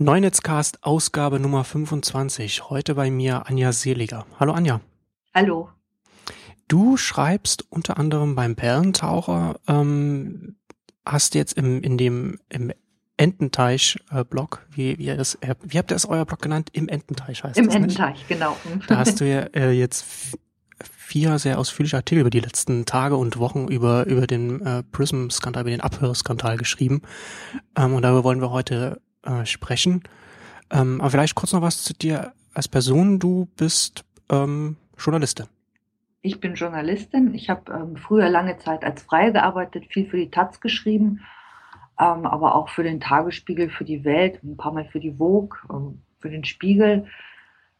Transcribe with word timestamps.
Neunetzcast 0.00 0.84
Ausgabe 0.84 1.40
Nummer 1.40 1.64
25. 1.64 2.70
Heute 2.70 2.94
bei 2.94 3.10
mir 3.10 3.48
Anja 3.48 3.72
Seliger. 3.72 4.26
Hallo 4.38 4.52
Anja. 4.52 4.80
Hallo. 5.34 5.70
Du 6.68 6.96
schreibst 6.96 7.64
unter 7.68 7.98
anderem 7.98 8.36
beim 8.36 8.54
Perlentaucher, 8.54 9.58
ähm, 9.66 10.54
hast 11.04 11.34
jetzt 11.34 11.54
im, 11.54 11.82
in 11.82 11.98
dem, 11.98 12.38
im 12.48 12.72
Ententeich-Blog, 13.16 14.68
wie, 14.70 14.98
wie, 14.98 15.06
das, 15.06 15.34
äh, 15.36 15.56
wie 15.64 15.78
habt 15.78 15.90
ihr 15.90 15.96
das 15.96 16.06
euer 16.06 16.24
Blog 16.24 16.42
genannt? 16.42 16.70
Im 16.74 16.88
Ententeich 16.88 17.42
heißt 17.42 17.58
Im 17.58 17.66
das 17.66 17.74
Ententeich, 17.74 18.18
nicht? 18.18 18.28
genau. 18.28 18.56
Da 18.86 18.98
hast 18.98 19.20
du 19.20 19.24
ja 19.28 19.40
äh, 19.52 19.72
jetzt 19.72 20.06
vier 20.80 21.40
sehr 21.40 21.58
ausführliche 21.58 21.96
Artikel 21.96 22.20
über 22.20 22.30
die 22.30 22.38
letzten 22.38 22.86
Tage 22.86 23.16
und 23.16 23.38
Wochen 23.38 23.66
über, 23.66 24.06
über 24.06 24.28
den 24.28 24.64
äh, 24.64 24.84
Prism-Skandal, 24.84 25.62
über 25.62 25.70
den 25.70 25.80
Abhörskandal 25.80 26.56
geschrieben. 26.56 27.02
Ähm, 27.76 27.94
und 27.94 28.02
darüber 28.02 28.22
wollen 28.22 28.40
wir 28.40 28.50
heute 28.50 29.00
äh, 29.22 29.44
sprechen. 29.46 30.02
Ähm, 30.70 31.00
aber 31.00 31.10
vielleicht 31.10 31.34
kurz 31.34 31.52
noch 31.52 31.62
was 31.62 31.82
zu 31.82 31.94
dir 31.94 32.32
als 32.54 32.68
Person. 32.68 33.18
Du 33.18 33.48
bist 33.56 34.04
ähm, 34.30 34.76
Journalistin. 34.98 35.46
Ich 36.20 36.40
bin 36.40 36.54
Journalistin. 36.54 37.32
Ich 37.34 37.48
habe 37.48 37.72
ähm, 37.72 37.96
früher 37.96 38.28
lange 38.28 38.58
Zeit 38.58 38.84
als 38.84 39.02
Freie 39.02 39.32
gearbeitet, 39.32 39.86
viel 39.90 40.08
für 40.08 40.16
die 40.16 40.30
Taz 40.30 40.60
geschrieben, 40.60 41.20
ähm, 41.98 42.26
aber 42.26 42.54
auch 42.54 42.68
für 42.68 42.82
den 42.82 43.00
Tagesspiegel, 43.00 43.70
für 43.70 43.84
die 43.84 44.04
Welt, 44.04 44.42
ein 44.42 44.56
paar 44.56 44.72
Mal 44.72 44.84
für 44.84 45.00
die 45.00 45.14
Vogue, 45.14 45.58
ähm, 45.70 46.02
für 46.18 46.30
den 46.30 46.44
Spiegel 46.44 47.06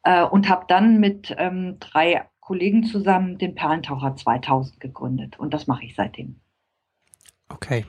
äh, 0.04 0.24
und 0.24 0.48
habe 0.48 0.64
dann 0.68 1.00
mit 1.00 1.34
ähm, 1.36 1.78
drei 1.80 2.24
Kollegen 2.40 2.84
zusammen 2.84 3.36
den 3.36 3.54
Perlentaucher 3.54 4.16
2000 4.16 4.80
gegründet 4.80 5.38
und 5.38 5.52
das 5.52 5.66
mache 5.66 5.84
ich 5.84 5.94
seitdem. 5.94 6.40
Okay. 7.48 7.84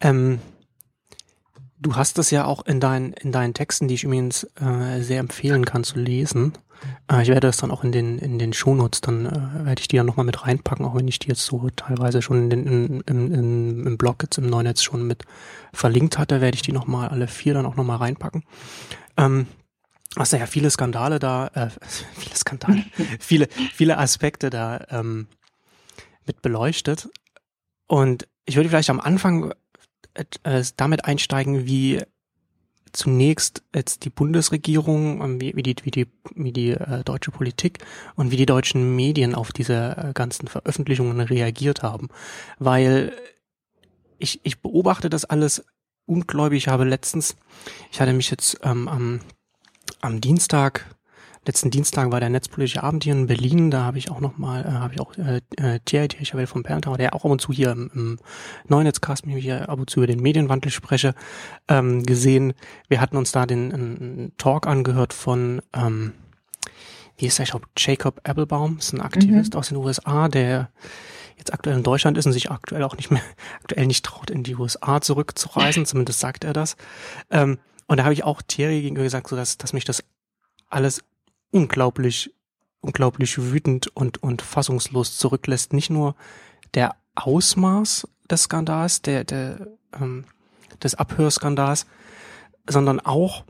Ähm, 0.00 0.40
Du 1.82 1.96
hast 1.96 2.18
es 2.18 2.30
ja 2.30 2.44
auch 2.44 2.66
in, 2.66 2.78
dein, 2.78 3.14
in 3.14 3.32
deinen 3.32 3.54
Texten, 3.54 3.88
die 3.88 3.94
ich 3.94 4.04
übrigens 4.04 4.44
äh, 4.60 5.00
sehr 5.00 5.18
empfehlen 5.18 5.64
kann 5.64 5.82
zu 5.82 5.98
lesen. 5.98 6.52
Äh, 7.10 7.22
ich 7.22 7.28
werde 7.28 7.46
das 7.46 7.56
dann 7.56 7.70
auch 7.70 7.84
in 7.84 7.90
den, 7.90 8.18
in 8.18 8.38
den 8.38 8.52
Shownotes, 8.52 9.00
dann 9.00 9.24
äh, 9.24 9.64
werde 9.64 9.80
ich 9.80 9.88
die 9.88 9.96
ja 9.96 10.04
nochmal 10.04 10.26
mit 10.26 10.46
reinpacken, 10.46 10.84
auch 10.84 10.94
wenn 10.94 11.08
ich 11.08 11.18
die 11.18 11.28
jetzt 11.28 11.46
so 11.46 11.70
teilweise 11.70 12.20
schon 12.20 12.36
in 12.44 12.50
den, 12.50 12.66
in, 12.66 13.00
in, 13.00 13.34
in, 13.34 13.86
im 13.86 13.96
Blog 13.96 14.22
jetzt 14.22 14.36
im 14.36 14.46
Neunetz 14.46 14.82
schon 14.82 15.06
mit 15.06 15.24
verlinkt 15.72 16.18
hatte, 16.18 16.42
werde 16.42 16.54
ich 16.54 16.62
die 16.62 16.72
nochmal 16.72 17.08
alle 17.08 17.28
vier 17.28 17.54
dann 17.54 17.64
auch 17.64 17.76
nochmal 17.76 17.96
reinpacken. 17.96 18.44
Ähm, 19.16 19.46
hast 20.16 20.34
du 20.34 20.36
ja 20.36 20.44
viele 20.44 20.70
Skandale 20.70 21.18
da, 21.18 21.46
äh, 21.54 21.70
viele 22.14 22.36
Skandale, 22.36 22.84
viele, 23.20 23.48
viele 23.72 23.96
Aspekte 23.96 24.50
da 24.50 24.84
ähm, 24.90 25.28
mit 26.26 26.42
beleuchtet. 26.42 27.08
Und 27.86 28.28
ich 28.44 28.56
würde 28.56 28.68
vielleicht 28.68 28.90
am 28.90 29.00
Anfang 29.00 29.54
äh, 30.14 30.64
damit 30.76 31.04
einsteigen, 31.04 31.66
wie 31.66 32.02
zunächst 32.92 33.62
jetzt 33.74 34.04
die 34.04 34.10
Bundesregierung, 34.10 35.40
wie, 35.40 35.54
wie 35.54 35.62
die, 35.62 35.76
wie 35.82 35.90
die, 35.90 36.06
wie 36.34 36.52
die 36.52 36.70
äh, 36.70 37.04
deutsche 37.04 37.30
Politik 37.30 37.78
und 38.16 38.30
wie 38.30 38.36
die 38.36 38.46
deutschen 38.46 38.96
Medien 38.96 39.34
auf 39.34 39.52
diese 39.52 39.96
äh, 39.96 40.12
ganzen 40.12 40.48
Veröffentlichungen 40.48 41.20
reagiert 41.20 41.82
haben. 41.82 42.08
Weil 42.58 43.12
ich, 44.18 44.40
ich 44.42 44.60
beobachte 44.60 45.08
das 45.08 45.24
alles 45.24 45.64
ungläubig. 46.06 46.64
Ich 46.64 46.68
habe 46.68 46.84
letztens, 46.84 47.36
ich 47.92 48.00
hatte 48.00 48.12
mich 48.12 48.30
jetzt 48.30 48.58
ähm, 48.62 48.88
am, 48.88 49.20
am 50.00 50.20
Dienstag 50.20 50.86
letzten 51.46 51.70
Dienstag 51.70 52.10
war 52.12 52.20
der 52.20 52.30
Netzpolitische 52.30 52.82
Abend 52.82 53.04
hier 53.04 53.12
in 53.12 53.26
Berlin. 53.26 53.70
Da 53.70 53.84
habe 53.84 53.98
ich 53.98 54.10
auch 54.10 54.20
noch 54.20 54.38
mal, 54.38 54.64
äh, 54.64 54.70
habe 54.70 54.94
ich 54.94 55.00
auch 55.00 55.16
äh, 55.16 55.40
äh 55.56 55.80
Thierry 55.84 56.08
Tierchabel 56.08 56.46
vom 56.46 56.62
Perlentauer, 56.62 56.98
der 56.98 57.14
auch 57.14 57.24
ab 57.24 57.30
und 57.30 57.40
zu 57.40 57.52
hier 57.52 57.72
im, 57.72 57.90
im 57.94 58.18
Neunetzcast, 58.68 59.26
mit 59.26 59.36
hier 59.38 59.68
ab 59.68 59.78
und 59.78 59.90
zu 59.90 60.00
über 60.00 60.06
den 60.06 60.20
Medienwandel 60.20 60.70
spreche, 60.70 61.14
ähm, 61.68 62.02
gesehen. 62.04 62.52
Wir 62.88 63.00
hatten 63.00 63.16
uns 63.16 63.32
da 63.32 63.46
den 63.46 63.72
einen 63.72 64.32
Talk 64.36 64.66
angehört 64.66 65.12
von 65.12 65.62
ähm, 65.72 66.12
wie 67.20 67.26
ist 67.26 67.38
der, 67.38 67.44
ich 67.44 67.50
glaube, 67.50 67.66
Jacob 67.76 68.20
Applebaum, 68.24 68.78
ist 68.78 68.92
ein 68.92 69.00
Aktivist 69.00 69.52
mhm. 69.52 69.58
aus 69.58 69.68
den 69.68 69.76
USA, 69.76 70.28
der 70.28 70.70
jetzt 71.36 71.52
aktuell 71.52 71.76
in 71.76 71.82
Deutschland 71.82 72.16
ist 72.18 72.26
und 72.26 72.32
sich 72.32 72.50
aktuell 72.50 72.82
auch 72.82 72.96
nicht 72.96 73.10
mehr, 73.10 73.22
aktuell 73.62 73.86
nicht 73.86 74.04
traut, 74.04 74.30
in 74.30 74.42
die 74.42 74.56
USA 74.56 75.00
zurückzureisen, 75.00 75.86
zumindest 75.86 76.20
sagt 76.20 76.44
er 76.44 76.52
das. 76.52 76.76
Ähm, 77.30 77.58
und 77.86 77.98
da 77.98 78.04
habe 78.04 78.14
ich 78.14 78.24
auch 78.24 78.40
Thierry 78.42 78.82
gegenüber 78.82 79.04
gesagt, 79.04 79.28
so 79.28 79.36
dass, 79.36 79.58
dass 79.58 79.72
mich 79.72 79.84
das 79.84 80.02
alles 80.68 81.02
unglaublich, 81.50 82.32
unglaublich 82.80 83.38
wütend 83.38 83.88
und, 83.88 84.22
und 84.22 84.42
fassungslos 84.42 85.16
zurücklässt. 85.16 85.72
Nicht 85.72 85.90
nur 85.90 86.14
der 86.74 86.96
Ausmaß 87.14 88.08
des 88.30 88.42
Skandals, 88.44 89.02
der, 89.02 89.24
der, 89.24 89.66
ähm, 90.00 90.24
des 90.82 90.94
Abhörskandals, 90.94 91.86
sondern 92.68 93.00
auch, 93.00 93.44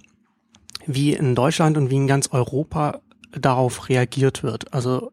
wie 0.87 1.13
in 1.13 1.35
Deutschland 1.35 1.77
und 1.77 1.91
wie 1.91 1.97
in 1.97 2.07
ganz 2.07 2.29
Europa 2.33 3.01
darauf 3.33 3.89
reagiert 3.89 4.43
wird. 4.43 4.73
Also 4.73 5.13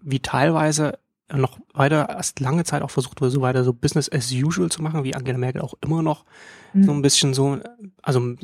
wie 0.00 0.20
teilweise 0.20 0.98
noch 1.32 1.58
weiter 1.74 2.08
erst 2.08 2.40
lange 2.40 2.64
Zeit 2.64 2.82
auch 2.82 2.90
versucht 2.90 3.20
wurde, 3.20 3.30
so 3.30 3.42
weiter 3.42 3.62
so 3.62 3.72
Business 3.72 4.10
as 4.10 4.32
usual 4.32 4.70
zu 4.70 4.82
machen, 4.82 5.04
wie 5.04 5.14
Angela 5.14 5.38
Merkel 5.38 5.60
auch 5.60 5.74
immer 5.82 6.02
noch 6.02 6.24
mhm. 6.72 6.84
so 6.84 6.92
ein 6.92 7.02
bisschen 7.02 7.34
so, 7.34 7.58
also 8.02 8.34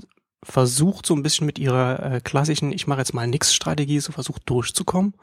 versucht 0.45 1.07
so 1.07 1.15
ein 1.15 1.23
bisschen 1.23 1.47
mit 1.47 1.59
ihrer 1.59 2.15
äh, 2.15 2.21
klassischen 2.21 2.73
ich 2.73 2.87
mache 2.87 3.01
jetzt 3.01 3.15
mal 3.15 3.27
nix 3.27 3.55
Strategie 3.55 4.01
so 4.01 4.13
versucht 4.13 4.43
durchzukommen 4.47 5.15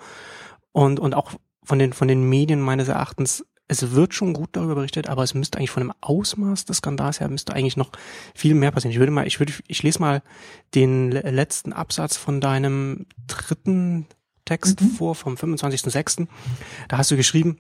und 0.71 0.99
und 0.99 1.13
auch 1.13 1.31
von 1.63 1.79
den 1.79 1.93
von 1.93 2.07
den 2.07 2.27
Medien 2.27 2.61
meines 2.61 2.87
Erachtens 2.87 3.45
es 3.67 3.91
wird 3.91 4.13
schon 4.13 4.33
gut 4.33 4.49
darüber 4.51 4.75
berichtet, 4.75 5.07
aber 5.07 5.23
es 5.23 5.33
müsste 5.33 5.57
eigentlich 5.57 5.71
von 5.71 5.81
dem 5.81 5.93
Ausmaß 6.01 6.65
des 6.65 6.77
Skandals 6.77 7.21
her 7.21 7.29
müsste 7.29 7.53
eigentlich 7.53 7.77
noch 7.77 7.91
viel 8.35 8.53
mehr 8.53 8.71
passieren. 8.71 8.91
Ich 8.91 8.99
würde 8.99 9.13
mal 9.13 9.25
ich 9.25 9.39
würde 9.39 9.53
ich 9.65 9.81
lese 9.81 9.99
mal 9.99 10.21
den 10.75 11.09
letzten 11.11 11.71
Absatz 11.71 12.17
von 12.17 12.41
deinem 12.41 13.05
dritten 13.27 14.07
Text 14.43 14.81
mhm. 14.81 14.89
vor 14.89 15.15
vom 15.15 15.35
25.06. 15.35 16.27
Da 16.89 16.97
hast 16.97 17.11
du 17.11 17.15
geschrieben 17.15 17.59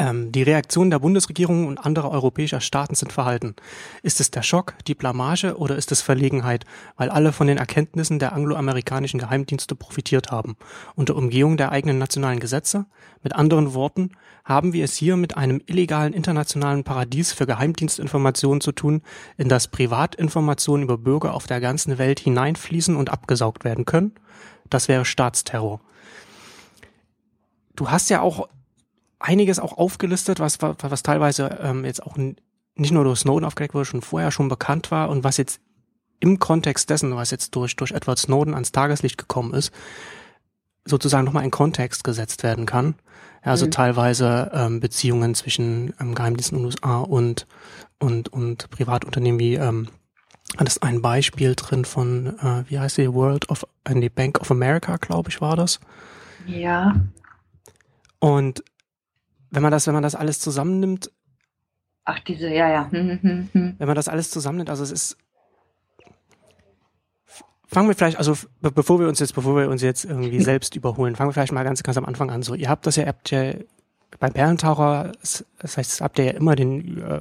ähm, 0.00 0.32
die 0.32 0.42
Reaktionen 0.42 0.90
der 0.90 0.98
Bundesregierung 0.98 1.66
und 1.66 1.76
anderer 1.76 2.10
europäischer 2.10 2.62
Staaten 2.62 2.94
sind 2.94 3.12
verhalten. 3.12 3.54
Ist 4.02 4.18
es 4.18 4.30
der 4.30 4.42
Schock, 4.42 4.74
die 4.86 4.94
Blamage 4.94 5.58
oder 5.58 5.76
ist 5.76 5.92
es 5.92 6.00
Verlegenheit, 6.00 6.64
weil 6.96 7.10
alle 7.10 7.32
von 7.32 7.46
den 7.46 7.58
Erkenntnissen 7.58 8.18
der 8.18 8.32
angloamerikanischen 8.32 9.20
Geheimdienste 9.20 9.74
profitiert 9.74 10.30
haben, 10.30 10.56
unter 10.94 11.16
Umgehung 11.16 11.58
der 11.58 11.70
eigenen 11.70 11.98
nationalen 11.98 12.40
Gesetze? 12.40 12.86
Mit 13.22 13.34
anderen 13.34 13.74
Worten, 13.74 14.12
haben 14.42 14.72
wir 14.72 14.84
es 14.84 14.96
hier 14.96 15.18
mit 15.18 15.36
einem 15.36 15.60
illegalen 15.66 16.14
internationalen 16.14 16.82
Paradies 16.82 17.34
für 17.34 17.46
Geheimdienstinformationen 17.46 18.62
zu 18.62 18.72
tun, 18.72 19.02
in 19.36 19.50
das 19.50 19.68
Privatinformationen 19.68 20.84
über 20.84 20.96
Bürger 20.96 21.34
auf 21.34 21.46
der 21.46 21.60
ganzen 21.60 21.98
Welt 21.98 22.20
hineinfließen 22.20 22.96
und 22.96 23.10
abgesaugt 23.10 23.64
werden 23.64 23.84
können? 23.84 24.12
Das 24.70 24.88
wäre 24.88 25.04
Staatsterror. 25.04 25.82
Du 27.76 27.90
hast 27.90 28.08
ja 28.08 28.22
auch 28.22 28.48
einiges 29.20 29.58
auch 29.58 29.76
aufgelistet, 29.78 30.40
was, 30.40 30.60
was, 30.60 30.76
was 30.80 31.02
teilweise 31.02 31.58
ähm, 31.62 31.84
jetzt 31.84 32.02
auch 32.02 32.16
nicht 32.16 32.92
nur 32.92 33.04
durch 33.04 33.20
Snowden 33.20 33.44
aufgedeckt 33.44 33.74
wurde, 33.74 33.84
schon 33.84 34.02
vorher 34.02 34.30
schon 34.30 34.48
bekannt 34.48 34.90
war 34.90 35.10
und 35.10 35.22
was 35.22 35.36
jetzt 35.36 35.60
im 36.18 36.38
Kontext 36.38 36.90
dessen, 36.90 37.14
was 37.14 37.30
jetzt 37.30 37.54
durch, 37.54 37.76
durch 37.76 37.92
Edward 37.92 38.18
Snowden 38.18 38.54
ans 38.54 38.72
Tageslicht 38.72 39.18
gekommen 39.18 39.54
ist, 39.54 39.72
sozusagen 40.84 41.24
nochmal 41.24 41.44
in 41.44 41.50
Kontext 41.50 42.04
gesetzt 42.04 42.42
werden 42.42 42.66
kann. 42.66 42.94
Also 43.42 43.66
mhm. 43.66 43.70
teilweise 43.70 44.50
ähm, 44.52 44.80
Beziehungen 44.80 45.34
zwischen 45.34 45.94
ähm, 46.00 46.14
Geheimdiensten 46.14 46.58
in 46.58 46.62
den 46.62 46.66
USA 46.66 47.00
und, 47.00 47.46
und, 47.98 48.28
und 48.30 48.70
Privatunternehmen 48.70 49.40
wie, 49.40 49.54
ähm, 49.54 49.88
das 50.58 50.76
ist 50.76 50.82
ein 50.82 51.00
Beispiel 51.00 51.54
drin 51.54 51.84
von, 51.84 52.38
äh, 52.38 52.64
wie 52.68 52.78
heißt 52.78 52.98
die, 52.98 53.12
World 53.12 53.48
of, 53.48 53.66
äh, 53.84 53.98
die 53.98 54.10
Bank 54.10 54.40
of 54.40 54.50
America, 54.50 54.96
glaube 54.96 55.30
ich, 55.30 55.40
war 55.40 55.56
das. 55.56 55.80
Ja. 56.46 56.96
Und 58.18 58.62
wenn 59.50 59.62
man 59.62 59.72
das, 59.72 59.86
wenn 59.86 59.94
man 59.94 60.02
das 60.02 60.14
alles 60.14 60.40
zusammennimmt. 60.40 61.10
Ach, 62.04 62.18
diese, 62.20 62.48
ja, 62.48 62.68
ja. 62.68 62.90
Hm, 62.90 63.18
hm, 63.22 63.48
hm, 63.52 63.74
wenn 63.78 63.86
man 63.86 63.96
das 63.96 64.08
alles 64.08 64.30
zusammennimmt, 64.30 64.70
also 64.70 64.82
es 64.82 64.90
ist. 64.90 65.16
Fangen 67.66 67.86
wir 67.86 67.94
vielleicht, 67.94 68.18
also 68.18 68.34
bevor 68.60 68.98
wir 68.98 69.06
uns 69.06 69.20
jetzt, 69.20 69.34
bevor 69.34 69.56
wir 69.56 69.68
uns 69.68 69.80
jetzt 69.82 70.04
irgendwie 70.04 70.40
selbst 70.42 70.74
überholen, 70.74 71.14
fangen 71.14 71.28
wir 71.28 71.34
vielleicht 71.34 71.52
mal 71.52 71.62
ganz, 71.62 71.82
ganz 71.82 71.96
am 71.96 72.04
Anfang 72.04 72.30
an. 72.30 72.42
So, 72.42 72.54
ihr 72.54 72.68
habt 72.68 72.86
das 72.86 72.96
ja, 72.96 73.06
habt 73.06 73.30
ja 73.30 73.54
beim 74.18 74.32
Perlentaucher, 74.32 75.12
das 75.20 75.76
heißt, 75.76 76.00
habt 76.00 76.18
ihr 76.18 76.24
ja 76.24 76.30
immer 76.32 76.56
den, 76.56 77.00
äh, 77.00 77.20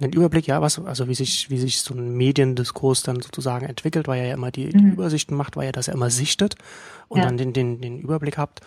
den 0.00 0.12
Überblick, 0.12 0.48
ja, 0.48 0.60
was, 0.60 0.78
also 0.80 1.08
wie 1.08 1.14
sich, 1.14 1.48
wie 1.50 1.58
sich 1.58 1.80
so 1.80 1.94
ein 1.94 2.16
Mediendiskurs 2.16 3.02
dann 3.02 3.20
sozusagen 3.20 3.66
entwickelt, 3.66 4.08
weil 4.08 4.22
ihr 4.22 4.28
ja 4.28 4.34
immer 4.34 4.50
die, 4.50 4.70
die 4.70 4.84
mhm. 4.84 4.92
Übersichten 4.92 5.36
macht, 5.36 5.56
weil 5.56 5.66
ihr 5.66 5.72
das 5.72 5.86
ja 5.86 5.94
immer 5.94 6.10
sichtet 6.10 6.56
und 7.06 7.18
ja. 7.18 7.26
dann 7.26 7.36
den, 7.36 7.52
den, 7.52 7.80
den 7.80 8.00
Überblick 8.00 8.36
habt. 8.36 8.60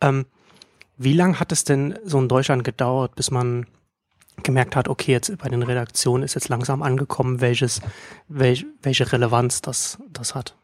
Ähm, 0.00 0.26
wie 1.02 1.12
lang 1.12 1.40
hat 1.40 1.52
es 1.52 1.64
denn 1.64 1.98
so 2.04 2.18
in 2.18 2.28
Deutschland 2.28 2.64
gedauert, 2.64 3.14
bis 3.14 3.30
man 3.30 3.66
gemerkt 4.42 4.76
hat, 4.76 4.88
okay, 4.88 5.12
jetzt 5.12 5.36
bei 5.38 5.48
den 5.48 5.62
Redaktionen 5.62 6.22
ist 6.24 6.34
jetzt 6.34 6.48
langsam 6.48 6.82
angekommen, 6.82 7.40
welches, 7.40 7.80
welch, 8.28 8.66
welche 8.82 9.12
Relevanz 9.12 9.62
das, 9.62 9.98
das 10.10 10.34
hat? 10.34 10.56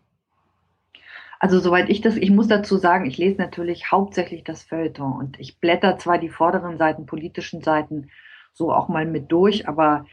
Also 1.39 1.61
soweit 1.61 1.89
ich 1.89 2.01
das, 2.01 2.17
ich 2.17 2.31
muss 2.31 2.49
dazu 2.49 2.79
sagen, 2.79 3.07
ich 3.07 3.19
lese 3.19 3.39
natürlich 3.39 3.93
hauptsächlich 3.93 4.43
das 4.45 4.63
Feuilleton 4.63 5.13
und 5.13 5.39
ich 5.39 5.61
blätter 5.61 5.99
zwar 5.99 6.19
die 6.19 6.31
vorderen 6.31 6.79
Seiten, 6.79 7.07
politischen 7.07 7.63
Seiten 7.63 8.11
so 8.53 8.73
auch 8.73 8.89
mal 8.89 9.07
mit 9.07 9.31
durch, 9.31 9.69
aber 9.69 10.07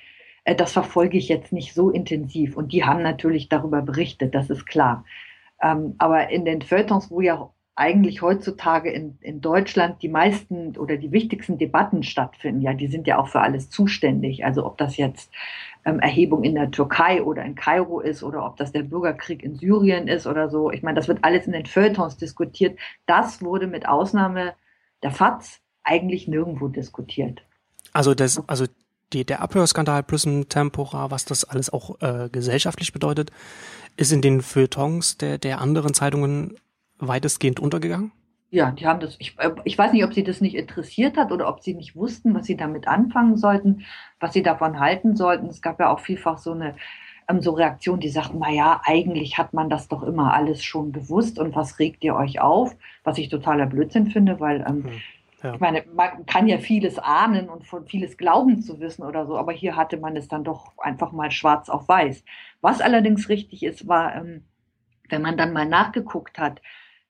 Äh, 0.46 0.56
das 0.56 0.74
verfolge 0.74 1.18
ich 1.18 1.28
jetzt 1.28 1.52
nicht 1.52 1.74
so 1.74 1.90
intensiv. 1.90 2.56
Und 2.56 2.72
die 2.72 2.84
haben 2.86 3.02
natürlich 3.02 3.50
darüber 3.50 3.82
berichtet, 3.82 4.34
das 4.34 4.50
ist 4.50 4.66
klar. 4.66 5.04
Ähm, 5.62 5.96
aber 5.98 6.30
in 6.30 6.46
den 6.46 6.62
Feuilletons, 6.62 7.10
wo 7.12 7.22
ja 7.22 7.50
eigentlich 7.76 8.22
heutzutage 8.22 8.90
in, 8.90 9.18
in 9.20 9.42
Deutschland 9.42 10.02
die 10.02 10.08
meisten 10.08 10.78
oder 10.78 10.96
die 10.96 11.12
wichtigsten 11.12 11.58
Debatten 11.58 12.04
stattfinden, 12.04 12.62
ja, 12.62 12.74
die 12.74 12.88
sind 12.88 13.06
ja 13.06 13.18
auch 13.20 13.28
für 13.28 13.42
alles 13.42 13.70
zuständig. 13.70 14.46
Also 14.46 14.66
ob 14.66 14.78
das 14.78 14.96
jetzt 14.96 15.30
ähm, 15.84 16.00
Erhebung 16.00 16.44
in 16.44 16.56
der 16.56 16.72
Türkei 16.72 17.22
oder 17.22 17.44
in 17.44 17.56
Kairo 17.56 18.00
ist 18.00 18.24
oder 18.24 18.46
ob 18.46 18.56
das 18.56 18.72
der 18.72 18.84
Bürgerkrieg 18.84 19.44
in 19.44 19.56
Syrien 19.56 20.08
ist 20.08 20.26
oder 20.26 20.50
so. 20.50 20.72
Ich 20.72 20.84
meine, 20.84 20.96
das 20.96 21.10
wird 21.10 21.20
alles 21.24 21.48
in 21.48 21.52
den 21.52 21.66
Feuilletons 21.66 22.16
diskutiert. 22.16 22.80
Das 23.06 23.42
wurde 23.42 23.68
mit 23.68 23.88
Ausnahme 23.88 24.54
der 25.04 25.12
FATS 25.12 25.60
eigentlich 25.84 26.30
nirgendwo 26.30 26.70
diskutiert. 26.70 27.44
Also 27.92 28.14
das, 28.16 28.42
also 28.48 28.66
die, 29.12 29.26
der 29.26 29.42
Abhörskandal 29.42 30.02
plus 30.02 30.26
ein 30.26 30.48
Tempora, 30.48 31.12
was 31.12 31.26
das 31.26 31.44
alles 31.44 31.72
auch 31.72 32.02
äh, 32.02 32.30
gesellschaftlich 32.32 32.94
bedeutet, 32.94 33.32
ist 33.98 34.12
in 34.12 34.22
den 34.22 34.42
Feuilletons 34.42 35.18
der, 35.18 35.38
der 35.38 35.60
anderen 35.60 35.94
Zeitungen 35.94 36.58
weitestgehend 37.00 37.60
untergegangen? 37.60 38.12
Ja, 38.52 38.72
die 38.72 38.88
haben 38.88 39.00
das, 39.00 39.16
ich, 39.20 39.38
äh, 39.40 39.52
ich 39.64 39.78
weiß 39.78 39.92
nicht, 39.92 40.06
ob 40.06 40.14
sie 40.14 40.24
das 40.24 40.40
nicht 40.40 40.56
interessiert 40.56 41.18
hat 41.18 41.32
oder 41.32 41.50
ob 41.50 41.62
sie 41.62 41.74
nicht 41.74 41.96
wussten, 41.96 42.34
was 42.34 42.46
sie 42.46 42.56
damit 42.56 42.88
anfangen 42.88 43.38
sollten, 43.38 43.86
was 44.20 44.34
sie 44.34 44.44
davon 44.44 44.80
halten 44.80 45.16
sollten. 45.16 45.48
Es 45.48 45.62
gab 45.62 45.80
ja 45.80 45.90
auch 45.92 46.00
vielfach 46.00 46.38
so 46.38 46.54
eine 46.54 46.76
ähm, 47.28 47.42
so 47.42 47.52
Reaktionen, 47.52 48.00
die 48.00 48.10
sagten, 48.10 48.40
na 48.40 48.52
ja, 48.52 48.82
eigentlich 48.84 49.38
hat 49.38 49.54
man 49.54 49.70
das 49.70 49.88
doch 49.88 50.04
immer 50.04 50.34
alles 50.34 50.64
schon 50.64 50.92
gewusst 50.92 51.40
und 51.40 51.56
was 51.56 51.80
regt 51.80 52.04
ihr 52.04 52.16
euch 52.16 52.40
auf? 52.40 52.76
Was 53.04 53.18
ich 53.18 53.30
totaler 53.30 53.66
Blödsinn 53.66 54.08
finde, 54.08 54.40
weil 54.40 54.62
ähm, 54.62 54.84
hm, 54.84 54.92
ja. 55.44 55.54
ich 55.54 55.60
meine, 55.60 55.84
man 55.94 56.26
kann 56.26 56.48
ja 56.48 56.58
vieles 56.58 57.00
ahnen 57.00 57.50
und 57.50 57.66
von 57.66 57.86
vieles 57.86 58.18
glauben 58.18 58.62
zu 58.62 58.80
wissen 58.80 59.04
oder 59.04 59.26
so, 59.26 59.38
aber 59.38 59.54
hier 59.54 59.76
hatte 59.76 59.98
man 59.98 60.16
es 60.16 60.28
dann 60.28 60.44
doch 60.44 60.78
einfach 60.78 61.12
mal 61.12 61.32
schwarz 61.32 61.70
auf 61.70 61.88
weiß. 61.88 62.24
Was 62.62 62.82
allerdings 62.82 63.30
richtig 63.30 63.64
ist, 63.64 63.88
war, 63.88 64.16
ähm, 64.16 64.44
wenn 65.10 65.22
man 65.22 65.38
dann 65.38 65.54
mal 65.54 65.66
nachgeguckt 65.66 66.38
hat, 66.38 66.62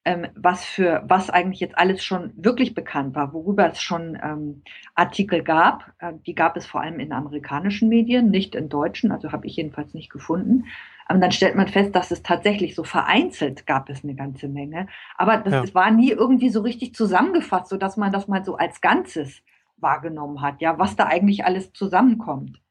ähm, 0.06 0.28
was 0.36 0.64
für 0.64 1.04
was 1.08 1.32
eigentlich 1.32 1.60
jetzt 1.60 1.78
alles 1.78 2.04
schon 2.04 2.32
wirklich 2.38 2.76
bekannt 2.76 3.16
war, 3.16 3.34
worüber 3.34 3.68
es 3.70 3.82
schon 3.82 4.18
ähm, 4.24 4.62
Artikel 4.94 5.44
gab. 5.44 5.92
Äh, 6.00 6.14
die 6.26 6.36
gab 6.36 6.56
es 6.56 6.66
vor 6.68 6.82
allem 6.82 7.00
in 7.00 7.12
amerikanischen 7.12 7.90
Medien, 7.90 8.30
nicht 8.30 8.54
in 8.54 8.70
deutschen, 8.70 9.12
also 9.12 9.32
habe 9.32 9.48
ich 9.48 9.56
jedenfalls 9.56 9.96
nicht 9.96 10.12
gefunden. 10.12 10.66
Aber 11.08 11.20
dann 11.20 11.32
stellt 11.32 11.56
man 11.56 11.68
fest, 11.68 11.96
dass 11.96 12.12
es 12.12 12.24
tatsächlich 12.24 12.76
so 12.76 12.84
vereinzelt 12.84 13.68
gab 13.68 13.90
es 13.90 14.04
eine 14.04 14.16
ganze 14.16 14.48
Menge. 14.48 14.88
Aber 15.18 15.38
das, 15.38 15.54
ja. 15.54 15.64
es 15.64 15.76
war 15.76 15.92
nie 15.92 16.12
irgendwie 16.12 16.50
so 16.50 16.62
richtig 16.62 16.96
zusammengefasst, 16.96 17.70
so 17.70 17.78
dass 17.78 17.98
man 17.98 18.12
das 18.12 18.28
mal 18.28 18.46
so 18.46 18.56
als 18.56 18.82
Ganzes 18.82 19.42
wahrgenommen 19.78 20.42
hat, 20.42 20.62
ja, 20.62 20.80
was 20.80 20.96
da 20.96 21.06
eigentlich 21.06 21.46
alles 21.46 21.74
zusammenkommt. 21.74 22.62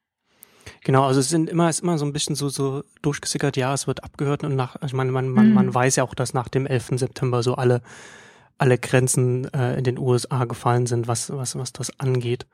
Genau, 0.85 1.07
also 1.07 1.19
es 1.21 1.31
sind 1.31 1.49
immer, 1.49 1.71
ist 1.71 1.81
immer 1.81 1.97
so 1.97 2.05
ein 2.05 2.13
bisschen 2.13 2.37
so, 2.37 2.51
so 2.51 2.85
durchgesickert, 3.01 3.57
ja, 3.57 3.73
es 3.73 3.87
wird 3.87 4.05
abgehört 4.05 4.45
und 4.45 4.55
nach, 4.55 4.77
ich 4.85 4.93
meine, 4.93 5.11
man, 5.11 5.29
man, 5.31 5.49
mhm. 5.49 5.55
man 5.55 5.75
weiß 5.75 5.97
ja 5.97 6.05
auch, 6.05 6.15
dass 6.15 6.35
nach 6.35 6.49
dem 6.49 6.67
11. 6.67 6.91
September 6.97 7.43
so 7.43 7.55
alle, 7.55 7.81
alle 8.59 8.77
Grenzen 8.77 9.53
äh, 9.55 9.79
in 9.79 9.85
den 9.85 9.99
USA 9.99 10.45
gefallen 10.45 10.85
sind, 10.85 11.09
was, 11.09 11.31
was, 11.31 11.59
was 11.59 11.73
das 11.73 11.99
angeht. 11.99 12.47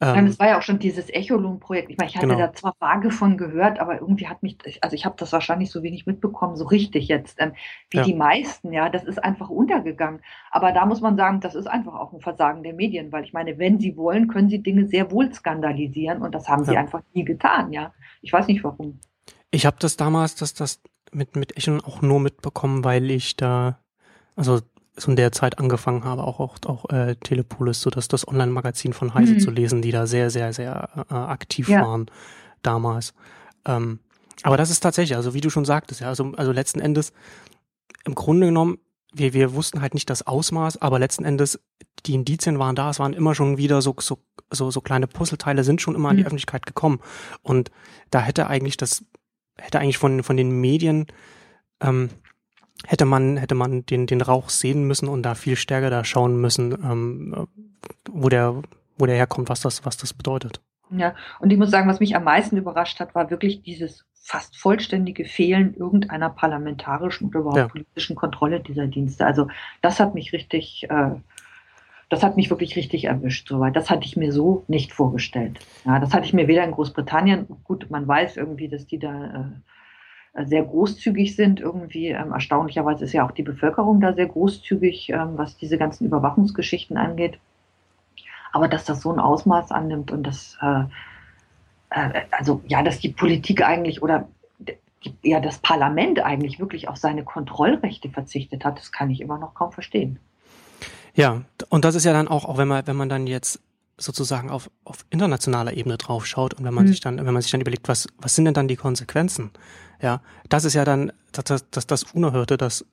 Ähm, 0.00 0.26
es 0.26 0.38
war 0.38 0.48
ja 0.48 0.58
auch 0.58 0.62
schon 0.62 0.78
dieses 0.78 1.08
Echolon-Projekt. 1.10 1.90
Ich 1.90 1.96
meine, 1.96 2.10
ich 2.10 2.16
hatte 2.16 2.26
genau. 2.26 2.38
da 2.38 2.52
zwar 2.52 2.74
vage 2.80 3.10
von 3.10 3.36
gehört, 3.36 3.78
aber 3.78 4.00
irgendwie 4.00 4.26
hat 4.26 4.42
mich, 4.42 4.56
also 4.80 4.94
ich 4.94 5.04
habe 5.04 5.14
das 5.18 5.32
wahrscheinlich 5.32 5.70
so 5.70 5.82
wenig 5.82 6.06
mitbekommen, 6.06 6.56
so 6.56 6.64
richtig 6.64 7.08
jetzt, 7.08 7.40
ähm, 7.40 7.52
wie 7.90 7.98
ja. 7.98 8.02
die 8.02 8.14
meisten, 8.14 8.72
ja, 8.72 8.88
das 8.88 9.04
ist 9.04 9.22
einfach 9.22 9.48
untergegangen. 9.48 10.20
Aber 10.50 10.72
da 10.72 10.86
muss 10.86 11.00
man 11.00 11.16
sagen, 11.16 11.40
das 11.40 11.54
ist 11.54 11.66
einfach 11.66 11.94
auch 11.94 12.12
ein 12.12 12.20
Versagen 12.20 12.62
der 12.62 12.74
Medien, 12.74 13.12
weil 13.12 13.24
ich 13.24 13.32
meine, 13.32 13.58
wenn 13.58 13.78
sie 13.78 13.96
wollen, 13.96 14.28
können 14.28 14.48
sie 14.48 14.62
Dinge 14.62 14.86
sehr 14.86 15.10
wohl 15.10 15.32
skandalisieren 15.32 16.22
und 16.22 16.34
das 16.34 16.48
haben 16.48 16.64
ja. 16.64 16.72
sie 16.72 16.76
einfach 16.76 17.02
nie 17.14 17.24
getan, 17.24 17.72
ja. 17.72 17.92
Ich 18.22 18.32
weiß 18.32 18.48
nicht 18.48 18.64
warum. 18.64 18.98
Ich 19.50 19.66
habe 19.66 19.76
das 19.78 19.96
damals, 19.96 20.34
dass 20.34 20.54
das 20.54 20.82
mit, 21.12 21.36
mit 21.36 21.56
Echolon 21.56 21.80
auch 21.80 22.02
nur 22.02 22.20
mitbekommen, 22.20 22.84
weil 22.84 23.10
ich 23.10 23.36
da, 23.36 23.78
also 24.34 24.60
so 24.96 25.10
in 25.10 25.16
der 25.16 25.32
Zeit 25.32 25.58
angefangen 25.58 26.04
habe, 26.04 26.24
auch 26.24 26.40
auch, 26.40 26.56
auch 26.66 26.88
äh, 26.90 27.16
Telepolis, 27.16 27.80
so 27.80 27.90
dass 27.90 28.08
das 28.08 28.26
Online-Magazin 28.28 28.92
von 28.92 29.14
Heise 29.14 29.34
mhm. 29.34 29.40
zu 29.40 29.50
lesen, 29.50 29.82
die 29.82 29.90
da 29.90 30.06
sehr, 30.06 30.30
sehr, 30.30 30.52
sehr 30.52 31.06
äh, 31.10 31.14
aktiv 31.14 31.68
ja. 31.68 31.82
waren 31.82 32.06
damals. 32.62 33.14
Ähm, 33.64 34.00
aber 34.42 34.56
das 34.56 34.70
ist 34.70 34.80
tatsächlich, 34.80 35.16
also 35.16 35.34
wie 35.34 35.40
du 35.40 35.50
schon 35.50 35.64
sagtest, 35.64 36.00
ja, 36.00 36.08
also, 36.08 36.32
also 36.36 36.52
letzten 36.52 36.80
Endes, 36.80 37.12
im 38.04 38.14
Grunde 38.14 38.46
genommen, 38.48 38.78
wir, 39.12 39.34
wir 39.34 39.54
wussten 39.54 39.80
halt 39.80 39.94
nicht 39.94 40.10
das 40.10 40.26
Ausmaß, 40.26 40.80
aber 40.80 40.98
letzten 40.98 41.24
Endes, 41.24 41.60
die 42.06 42.14
Indizien 42.14 42.58
waren 42.58 42.74
da, 42.74 42.90
es 42.90 42.98
waren 42.98 43.12
immer 43.12 43.34
schon 43.34 43.58
wieder 43.58 43.82
so, 43.82 43.94
so, 44.00 44.18
so, 44.50 44.70
so 44.70 44.80
kleine 44.80 45.06
Puzzleteile 45.06 45.64
sind 45.64 45.80
schon 45.80 45.94
immer 45.94 46.08
an 46.08 46.16
die 46.16 46.22
mhm. 46.22 46.26
Öffentlichkeit 46.26 46.66
gekommen. 46.66 47.00
Und 47.42 47.70
da 48.10 48.20
hätte 48.20 48.46
eigentlich 48.46 48.76
das, 48.76 49.04
hätte 49.58 49.78
eigentlich 49.78 49.98
von, 49.98 50.22
von 50.22 50.36
den 50.36 50.50
Medien 50.60 51.06
ähm, 51.80 52.10
hätte 52.86 53.04
man, 53.04 53.36
hätte 53.36 53.54
man 53.54 53.84
den, 53.86 54.06
den 54.06 54.20
Rauch 54.20 54.48
sehen 54.48 54.84
müssen 54.86 55.08
und 55.08 55.22
da 55.22 55.34
viel 55.34 55.56
stärker 55.56 55.90
da 55.90 56.04
schauen 56.04 56.40
müssen, 56.40 56.72
ähm, 56.72 57.46
wo 58.10 58.28
der, 58.28 58.62
wo 58.98 59.06
der 59.06 59.16
herkommt, 59.16 59.48
was 59.48 59.60
das, 59.60 59.84
was 59.84 59.96
das 59.96 60.12
bedeutet. 60.12 60.60
Ja, 60.90 61.14
und 61.40 61.50
ich 61.50 61.58
muss 61.58 61.70
sagen, 61.70 61.88
was 61.88 62.00
mich 62.00 62.16
am 62.16 62.24
meisten 62.24 62.56
überrascht 62.56 63.00
hat, 63.00 63.14
war 63.14 63.30
wirklich 63.30 63.62
dieses 63.62 64.04
fast 64.14 64.56
vollständige 64.56 65.24
Fehlen 65.24 65.74
irgendeiner 65.74 66.30
parlamentarischen 66.30 67.28
oder 67.28 67.40
überhaupt 67.40 67.58
ja. 67.58 67.68
politischen 67.68 68.14
Kontrolle 68.14 68.60
dieser 68.60 68.86
Dienste. 68.86 69.26
Also 69.26 69.48
das 69.80 69.98
hat 69.98 70.14
mich 70.14 70.32
richtig, 70.32 70.86
äh, 70.90 71.10
das 72.08 72.22
hat 72.22 72.36
mich 72.36 72.50
wirklich 72.50 72.76
richtig 72.76 73.04
erwischt. 73.04 73.48
Soweit. 73.48 73.74
Das 73.74 73.90
hatte 73.90 74.04
ich 74.04 74.16
mir 74.16 74.32
so 74.32 74.64
nicht 74.68 74.92
vorgestellt. 74.92 75.58
Ja, 75.84 75.98
das 75.98 76.14
hatte 76.14 76.26
ich 76.26 76.34
mir 76.34 76.46
weder 76.46 76.62
in 76.62 76.70
Großbritannien, 76.72 77.46
gut, 77.64 77.90
man 77.90 78.06
weiß 78.06 78.36
irgendwie, 78.36 78.68
dass 78.68 78.86
die 78.86 78.98
da 78.98 79.24
äh, 79.24 79.60
sehr 80.34 80.62
großzügig 80.62 81.36
sind. 81.36 81.60
Irgendwie 81.60 82.08
ähm, 82.08 82.32
erstaunlicherweise 82.32 83.04
ist 83.04 83.12
ja 83.12 83.26
auch 83.26 83.32
die 83.32 83.42
Bevölkerung 83.42 84.00
da 84.00 84.14
sehr 84.14 84.26
großzügig, 84.26 85.10
ähm, 85.10 85.32
was 85.36 85.56
diese 85.56 85.78
ganzen 85.78 86.06
Überwachungsgeschichten 86.06 86.96
angeht. 86.96 87.38
Aber 88.52 88.68
dass 88.68 88.84
das 88.84 89.02
so 89.02 89.12
ein 89.12 89.20
Ausmaß 89.20 89.70
annimmt 89.70 90.10
und 90.10 90.24
dass, 90.24 90.58
äh, 90.62 90.84
äh, 91.90 92.22
also 92.30 92.62
ja, 92.66 92.82
dass 92.82 92.98
die 92.98 93.10
Politik 93.10 93.62
eigentlich 93.62 94.02
oder 94.02 94.28
ja, 95.22 95.40
das 95.40 95.58
Parlament 95.58 96.20
eigentlich 96.20 96.60
wirklich 96.60 96.88
auf 96.88 96.96
seine 96.96 97.24
Kontrollrechte 97.24 98.08
verzichtet 98.08 98.64
hat, 98.64 98.78
das 98.78 98.92
kann 98.92 99.10
ich 99.10 99.20
immer 99.20 99.38
noch 99.38 99.54
kaum 99.54 99.72
verstehen. 99.72 100.18
Ja, 101.14 101.42
und 101.68 101.84
das 101.84 101.94
ist 101.94 102.04
ja 102.04 102.12
dann 102.12 102.28
auch, 102.28 102.44
auch 102.44 102.56
wenn 102.56 102.68
man, 102.68 102.86
wenn 102.86 102.96
man 102.96 103.08
dann 103.08 103.26
jetzt 103.26 103.60
sozusagen 103.98 104.50
auf, 104.50 104.70
auf 104.84 105.04
internationaler 105.10 105.74
Ebene 105.74 105.98
drauf 105.98 106.26
schaut 106.26 106.54
und 106.54 106.64
wenn 106.64 106.74
man 106.74 106.84
mhm. 106.84 106.88
sich 106.88 107.00
dann, 107.00 107.18
wenn 107.18 107.32
man 107.32 107.42
sich 107.42 107.50
dann 107.50 107.60
überlegt, 107.60 107.88
was, 107.88 108.08
was 108.18 108.34
sind 108.34 108.46
denn 108.46 108.54
dann 108.54 108.68
die 108.68 108.76
Konsequenzen? 108.76 109.50
Ja, 110.02 110.20
das 110.48 110.64
ist 110.64 110.74
ja 110.74 110.84
dann 110.84 111.12
das, 111.30 111.64
das, 111.70 111.86
das 111.86 112.02
Unerhörte, 112.12 112.56
das, 112.56 112.84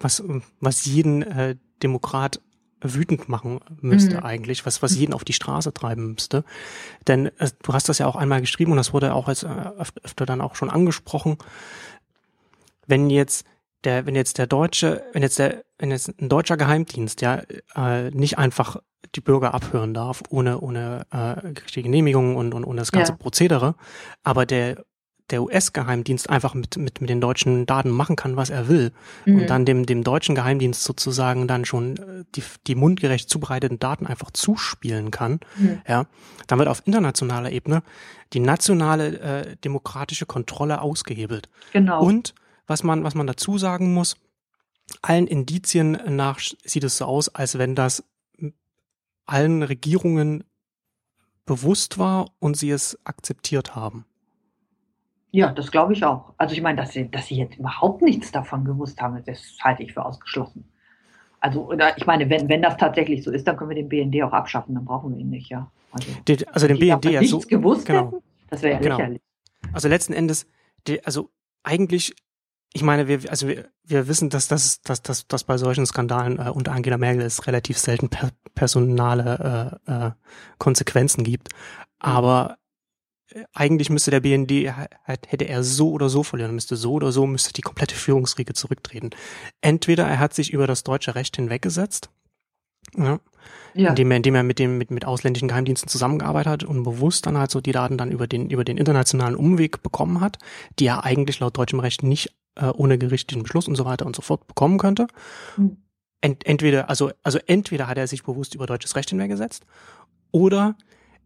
was, 0.00 0.22
was 0.60 0.84
jeden 0.86 1.22
äh, 1.22 1.56
Demokrat 1.82 2.40
wütend 2.80 3.28
machen 3.28 3.60
müsste 3.80 4.16
mhm. 4.16 4.22
eigentlich, 4.24 4.66
was, 4.66 4.82
was 4.82 4.94
jeden 4.96 5.14
auf 5.14 5.24
die 5.24 5.32
Straße 5.32 5.72
treiben 5.72 6.12
müsste. 6.12 6.44
Denn 7.06 7.26
äh, 7.38 7.50
du 7.62 7.72
hast 7.72 7.88
das 7.88 7.98
ja 7.98 8.06
auch 8.06 8.16
einmal 8.16 8.40
geschrieben 8.40 8.72
und 8.72 8.76
das 8.76 8.92
wurde 8.92 9.14
auch 9.14 9.28
als, 9.28 9.42
äh, 9.42 9.48
öfter 10.02 10.26
dann 10.26 10.40
auch 10.40 10.54
schon 10.54 10.70
angesprochen. 10.70 11.38
Wenn 12.86 13.10
jetzt 13.10 13.46
der, 13.84 14.06
wenn 14.06 14.14
jetzt 14.14 14.38
der 14.38 14.46
deutsche, 14.46 15.04
wenn 15.12 15.22
jetzt 15.22 15.38
der, 15.38 15.64
wenn 15.78 15.90
jetzt 15.90 16.08
ein 16.20 16.28
deutscher 16.28 16.56
Geheimdienst 16.56 17.20
ja 17.20 17.42
äh, 17.74 18.10
nicht 18.10 18.38
einfach 18.38 18.76
die 19.14 19.20
Bürger 19.20 19.54
abhören 19.54 19.94
darf, 19.94 20.22
ohne, 20.30 20.60
ohne 20.60 21.06
äh, 21.10 21.52
Genehmigung 21.82 22.36
und, 22.36 22.54
und, 22.54 22.64
und 22.64 22.76
das 22.76 22.92
ganze 22.92 23.12
ja. 23.12 23.18
Prozedere, 23.18 23.74
aber 24.22 24.46
der 24.46 24.84
der 25.30 25.42
US-Geheimdienst 25.42 26.28
einfach 26.28 26.54
mit, 26.54 26.76
mit, 26.76 27.00
mit 27.00 27.08
den 27.08 27.20
deutschen 27.20 27.64
Daten 27.64 27.90
machen 27.90 28.14
kann, 28.14 28.36
was 28.36 28.50
er 28.50 28.68
will 28.68 28.92
mhm. 29.24 29.40
und 29.40 29.50
dann 29.50 29.64
dem, 29.64 29.86
dem 29.86 30.04
deutschen 30.04 30.34
Geheimdienst 30.34 30.84
sozusagen 30.84 31.48
dann 31.48 31.64
schon 31.64 31.96
äh, 31.96 32.24
die, 32.34 32.42
die 32.66 32.74
mundgerecht 32.74 33.30
zubereiteten 33.30 33.78
Daten 33.78 34.06
einfach 34.06 34.30
zuspielen 34.30 35.10
kann, 35.10 35.40
mhm. 35.56 35.80
ja, 35.88 36.06
dann 36.46 36.58
wird 36.58 36.68
auf 36.68 36.82
internationaler 36.84 37.50
Ebene 37.50 37.82
die 38.32 38.40
nationale 38.40 39.18
äh, 39.20 39.56
demokratische 39.56 40.26
Kontrolle 40.26 40.82
ausgehebelt. 40.82 41.48
Genau. 41.72 42.02
Und 42.02 42.34
was 42.66 42.82
man, 42.82 43.04
was 43.04 43.14
man 43.14 43.26
dazu 43.26 43.56
sagen 43.56 43.94
muss, 43.94 44.16
allen 45.00 45.26
Indizien 45.26 45.98
nach 46.08 46.38
sieht 46.64 46.84
es 46.84 46.98
so 46.98 47.06
aus, 47.06 47.34
als 47.34 47.56
wenn 47.56 47.74
das 47.74 48.04
allen 49.26 49.62
Regierungen 49.62 50.44
bewusst 51.46 51.98
war 51.98 52.26
und 52.38 52.56
sie 52.56 52.70
es 52.70 52.98
akzeptiert 53.04 53.74
haben. 53.74 54.04
Ja, 55.34 55.50
das 55.50 55.72
glaube 55.72 55.94
ich 55.94 56.04
auch. 56.04 56.32
Also 56.38 56.54
ich 56.54 56.62
meine, 56.62 56.76
dass 56.80 56.92
sie, 56.92 57.10
dass 57.10 57.26
sie 57.26 57.34
jetzt 57.34 57.58
überhaupt 57.58 58.02
nichts 58.02 58.30
davon 58.30 58.64
gewusst 58.64 59.00
haben, 59.00 59.20
das 59.26 59.58
halte 59.64 59.82
ich 59.82 59.92
für 59.92 60.04
ausgeschlossen. 60.04 60.64
Also, 61.40 61.66
oder 61.66 61.98
ich 61.98 62.06
meine, 62.06 62.30
wenn, 62.30 62.48
wenn 62.48 62.62
das 62.62 62.76
tatsächlich 62.76 63.24
so 63.24 63.32
ist, 63.32 63.48
dann 63.48 63.56
können 63.56 63.70
wir 63.70 63.74
den 63.74 63.88
BND 63.88 64.22
auch 64.22 64.32
abschaffen, 64.32 64.76
dann 64.76 64.84
brauchen 64.84 65.12
wir 65.12 65.20
ihn 65.20 65.30
nicht, 65.30 65.50
ja. 65.50 65.68
Also, 65.90 66.08
die, 66.28 66.46
also 66.46 66.68
den 66.68 66.78
BND 66.78 67.06
ja 67.06 67.24
so. 67.24 67.40
gewusst 67.40 67.84
genau. 67.84 68.12
hätten, 68.12 68.22
das 68.48 68.62
wäre 68.62 68.74
ja 68.74 68.80
genau. 68.80 68.96
lächerlich. 68.96 69.22
Also 69.72 69.88
letzten 69.88 70.12
Endes, 70.12 70.46
die, 70.86 71.04
also 71.04 71.30
eigentlich, 71.64 72.14
ich 72.72 72.84
meine, 72.84 73.08
wir, 73.08 73.28
also 73.28 73.48
wir, 73.48 73.64
wir 73.82 74.06
wissen, 74.06 74.30
dass 74.30 74.46
das, 74.46 74.82
dass, 74.82 75.02
dass, 75.02 75.26
dass 75.26 75.42
bei 75.42 75.58
solchen 75.58 75.84
Skandalen 75.84 76.38
äh, 76.38 76.48
unter 76.48 76.70
Angela 76.70 76.96
Merkel 76.96 77.22
es 77.22 77.48
relativ 77.48 77.78
selten 77.78 78.08
per, 78.08 78.30
personale 78.54 79.80
äh, 79.88 79.92
äh, 79.92 80.10
Konsequenzen 80.58 81.24
gibt. 81.24 81.48
Aber 81.98 82.56
eigentlich 83.52 83.90
müsste 83.90 84.10
der 84.10 84.20
BND, 84.20 84.72
hätte 85.04 85.44
er 85.44 85.62
so 85.64 85.90
oder 85.90 86.08
so 86.08 86.22
verlieren, 86.22 86.54
müsste 86.54 86.76
so 86.76 86.92
oder 86.92 87.12
so, 87.12 87.26
müsste 87.26 87.52
die 87.52 87.62
komplette 87.62 87.94
Führungsriege 87.94 88.54
zurücktreten. 88.54 89.10
Entweder 89.60 90.06
er 90.06 90.18
hat 90.18 90.34
sich 90.34 90.52
über 90.52 90.66
das 90.66 90.84
deutsche 90.84 91.14
Recht 91.14 91.36
hinweggesetzt, 91.36 92.10
ja, 92.96 93.18
ja. 93.74 93.90
Indem, 93.90 94.10
er, 94.10 94.16
indem 94.18 94.34
er 94.34 94.42
mit 94.42 94.58
dem 94.58 94.78
mit, 94.78 94.90
mit 94.90 95.04
ausländischen 95.04 95.48
Geheimdiensten 95.48 95.88
zusammengearbeitet 95.88 96.52
hat 96.52 96.64
und 96.64 96.82
bewusst 96.84 97.26
dann 97.26 97.38
halt 97.38 97.50
so 97.50 97.60
die 97.60 97.72
Daten 97.72 97.98
dann 97.98 98.12
über 98.12 98.26
den 98.26 98.50
über 98.50 98.64
den 98.64 98.76
internationalen 98.76 99.34
Umweg 99.34 99.82
bekommen 99.82 100.20
hat, 100.20 100.38
die 100.78 100.86
er 100.86 101.04
eigentlich 101.04 101.40
laut 101.40 101.56
deutschem 101.56 101.80
Recht 101.80 102.02
nicht 102.02 102.34
äh, 102.56 102.66
ohne 102.66 102.98
gerichtlichen 102.98 103.42
Beschluss 103.42 103.66
und 103.66 103.74
so 103.74 103.84
weiter 103.84 104.06
und 104.06 104.14
so 104.14 104.22
fort 104.22 104.46
bekommen 104.46 104.78
könnte. 104.78 105.08
Mhm. 105.56 105.78
Ent, 106.20 106.46
entweder 106.46 106.88
also 106.88 107.10
also 107.22 107.38
entweder 107.46 107.88
hat 107.88 107.98
er 107.98 108.06
sich 108.06 108.22
bewusst 108.22 108.54
über 108.54 108.66
deutsches 108.66 108.94
Recht 108.96 109.10
hinweggesetzt 109.10 109.64
oder 110.30 110.76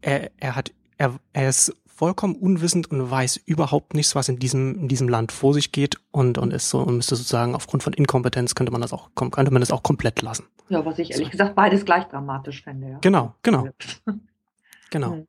er, 0.01 0.31
er 0.39 0.57
hat 0.57 0.73
er, 0.97 1.19
er 1.33 1.49
ist 1.49 1.73
vollkommen 1.99 2.37
unwissend 2.37 2.93
und 2.93 3.11
weiß 3.11 3.39
überhaupt 3.39 3.95
nichts, 3.95 4.15
was 4.15 4.29
in 4.29 4.39
diesem, 4.39 4.77
in 4.83 4.89
diesem 4.89 5.09
Land 5.09 5.33
vor 5.33 5.53
sich 5.53 5.73
geht 5.73 5.97
und, 6.13 6.39
und 6.39 6.53
ist 6.53 6.71
so 6.71 6.79
und 6.79 6.95
müsste 6.95 7.17
sozusagen 7.17 7.57
aufgrund 7.57 7.83
von 7.83 7.93
Inkompetenz 7.93 8.55
könnte 8.55 8.71
man 8.71 8.81
das 8.81 8.93
auch, 8.93 9.11
könnte 9.17 9.51
man 9.51 9.61
das 9.61 9.73
auch 9.73 9.83
komplett 9.83 10.23
lassen. 10.23 10.47
Ja, 10.69 10.85
was 10.85 11.01
ich 11.01 11.11
ehrlich 11.11 11.27
so. 11.27 11.33
gesagt 11.33 11.57
beides 11.57 11.85
gleich 11.85 12.05
dramatisch 12.05 12.63
fände, 12.63 12.89
ja. 12.89 12.99
Genau, 13.01 13.35
genau. 13.43 13.67
genau. 14.91 15.27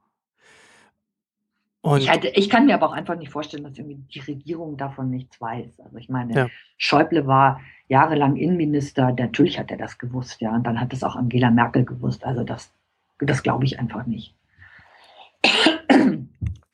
Ich, 1.97 2.09
halt, 2.09 2.25
ich, 2.25 2.49
kann 2.51 2.67
mir 2.67 2.75
aber 2.75 2.89
auch 2.89 2.93
einfach 2.93 3.17
nicht 3.17 3.31
vorstellen, 3.31 3.63
dass 3.63 3.75
irgendwie 3.75 4.03
die 4.13 4.19
Regierung 4.19 4.77
davon 4.77 5.09
nichts 5.09 5.41
weiß. 5.41 5.79
Also 5.79 5.97
ich 5.97 6.09
meine, 6.09 6.35
ja. 6.35 6.47
Schäuble 6.77 7.25
war 7.25 7.61
jahrelang 7.87 8.35
Innenminister, 8.35 9.11
natürlich 9.17 9.57
hat 9.57 9.71
er 9.71 9.77
das 9.77 9.97
gewusst, 9.97 10.39
ja, 10.39 10.53
und 10.53 10.63
dann 10.67 10.79
hat 10.79 10.93
es 10.93 11.03
auch 11.03 11.15
Angela 11.15 11.49
Merkel 11.49 11.83
gewusst. 11.83 12.25
Also 12.25 12.43
das, 12.43 12.69
das 13.17 13.41
glaube 13.41 13.65
ich 13.65 13.79
einfach 13.79 14.05
nicht 14.05 14.35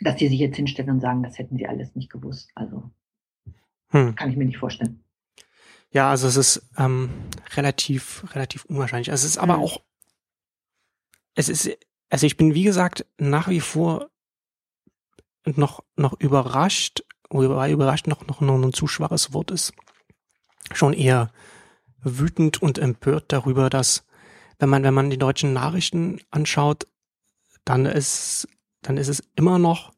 dass 0.05 0.17
die 0.17 0.27
sich 0.27 0.39
jetzt 0.39 0.55
hinstellen 0.55 0.91
und 0.91 1.01
sagen, 1.01 1.23
das 1.23 1.37
hätten 1.37 1.57
sie 1.57 1.67
alles 1.67 1.95
nicht 1.95 2.11
gewusst. 2.11 2.51
Also 2.53 2.91
hm. 3.89 4.15
kann 4.15 4.29
ich 4.29 4.37
mir 4.37 4.45
nicht 4.45 4.59
vorstellen. 4.59 5.03
Ja, 5.91 6.09
also 6.09 6.27
es 6.27 6.35
ist 6.35 6.69
ähm, 6.77 7.09
relativ, 7.55 8.23
relativ 8.35 8.65
unwahrscheinlich. 8.65 9.09
Also 9.11 9.25
es 9.25 9.31
ist 9.31 9.37
aber 9.37 9.55
hm. 9.55 9.63
auch, 9.63 9.81
es 11.33 11.49
ist, 11.49 11.69
also 12.09 12.27
ich 12.27 12.37
bin 12.37 12.53
wie 12.53 12.63
gesagt 12.63 13.05
nach 13.17 13.47
wie 13.47 13.61
vor 13.61 14.09
noch, 15.45 15.83
noch 15.95 16.19
überrascht, 16.19 17.03
wobei 17.29 17.71
überrascht 17.71 18.07
noch, 18.07 18.27
noch, 18.27 18.41
noch 18.41 18.61
ein 18.61 18.73
zu 18.73 18.87
schwaches 18.87 19.33
Wort 19.33 19.51
ist, 19.51 19.73
schon 20.71 20.93
eher 20.93 21.31
wütend 22.03 22.61
und 22.61 22.77
empört 22.77 23.31
darüber, 23.31 23.69
dass 23.69 24.05
wenn 24.59 24.69
man, 24.69 24.83
wenn 24.83 24.93
man 24.93 25.09
die 25.09 25.17
deutschen 25.17 25.53
Nachrichten 25.53 26.19
anschaut, 26.29 26.87
dann 27.63 27.85
ist, 27.85 28.47
dann 28.81 28.97
ist 28.97 29.07
es 29.07 29.23
immer 29.35 29.57
noch 29.57 29.94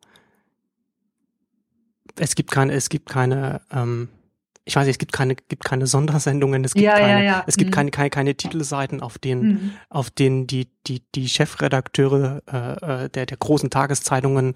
es 2.19 2.35
gibt 2.35 2.51
keine, 2.51 2.73
es 2.73 2.89
gibt 2.89 3.09
keine, 3.09 3.61
ähm, 3.71 4.09
ich 4.65 4.75
weiß 4.75 4.85
nicht, 4.85 4.95
es 4.95 4.99
gibt 4.99 5.13
keine, 5.13 5.35
gibt 5.35 5.63
keine 5.63 5.87
Sondersendungen, 5.87 6.63
es 6.63 6.73
gibt 6.73 6.85
ja, 6.85 6.97
keine, 6.97 7.23
ja, 7.23 7.31
ja. 7.31 7.43
es 7.47 7.57
gibt 7.57 7.71
mhm. 7.71 7.75
keine, 7.75 7.91
keine, 7.91 8.09
keine 8.09 8.35
Titelseiten, 8.35 9.01
auf 9.01 9.17
denen, 9.17 9.47
mhm. 9.47 9.71
auf 9.89 10.09
denen 10.09 10.47
die, 10.47 10.67
die, 10.87 11.01
die 11.15 11.29
Chefredakteure 11.29 12.41
äh, 12.51 13.05
äh, 13.05 13.09
der, 13.09 13.25
der 13.25 13.37
großen 13.37 13.69
Tageszeitungen 13.69 14.53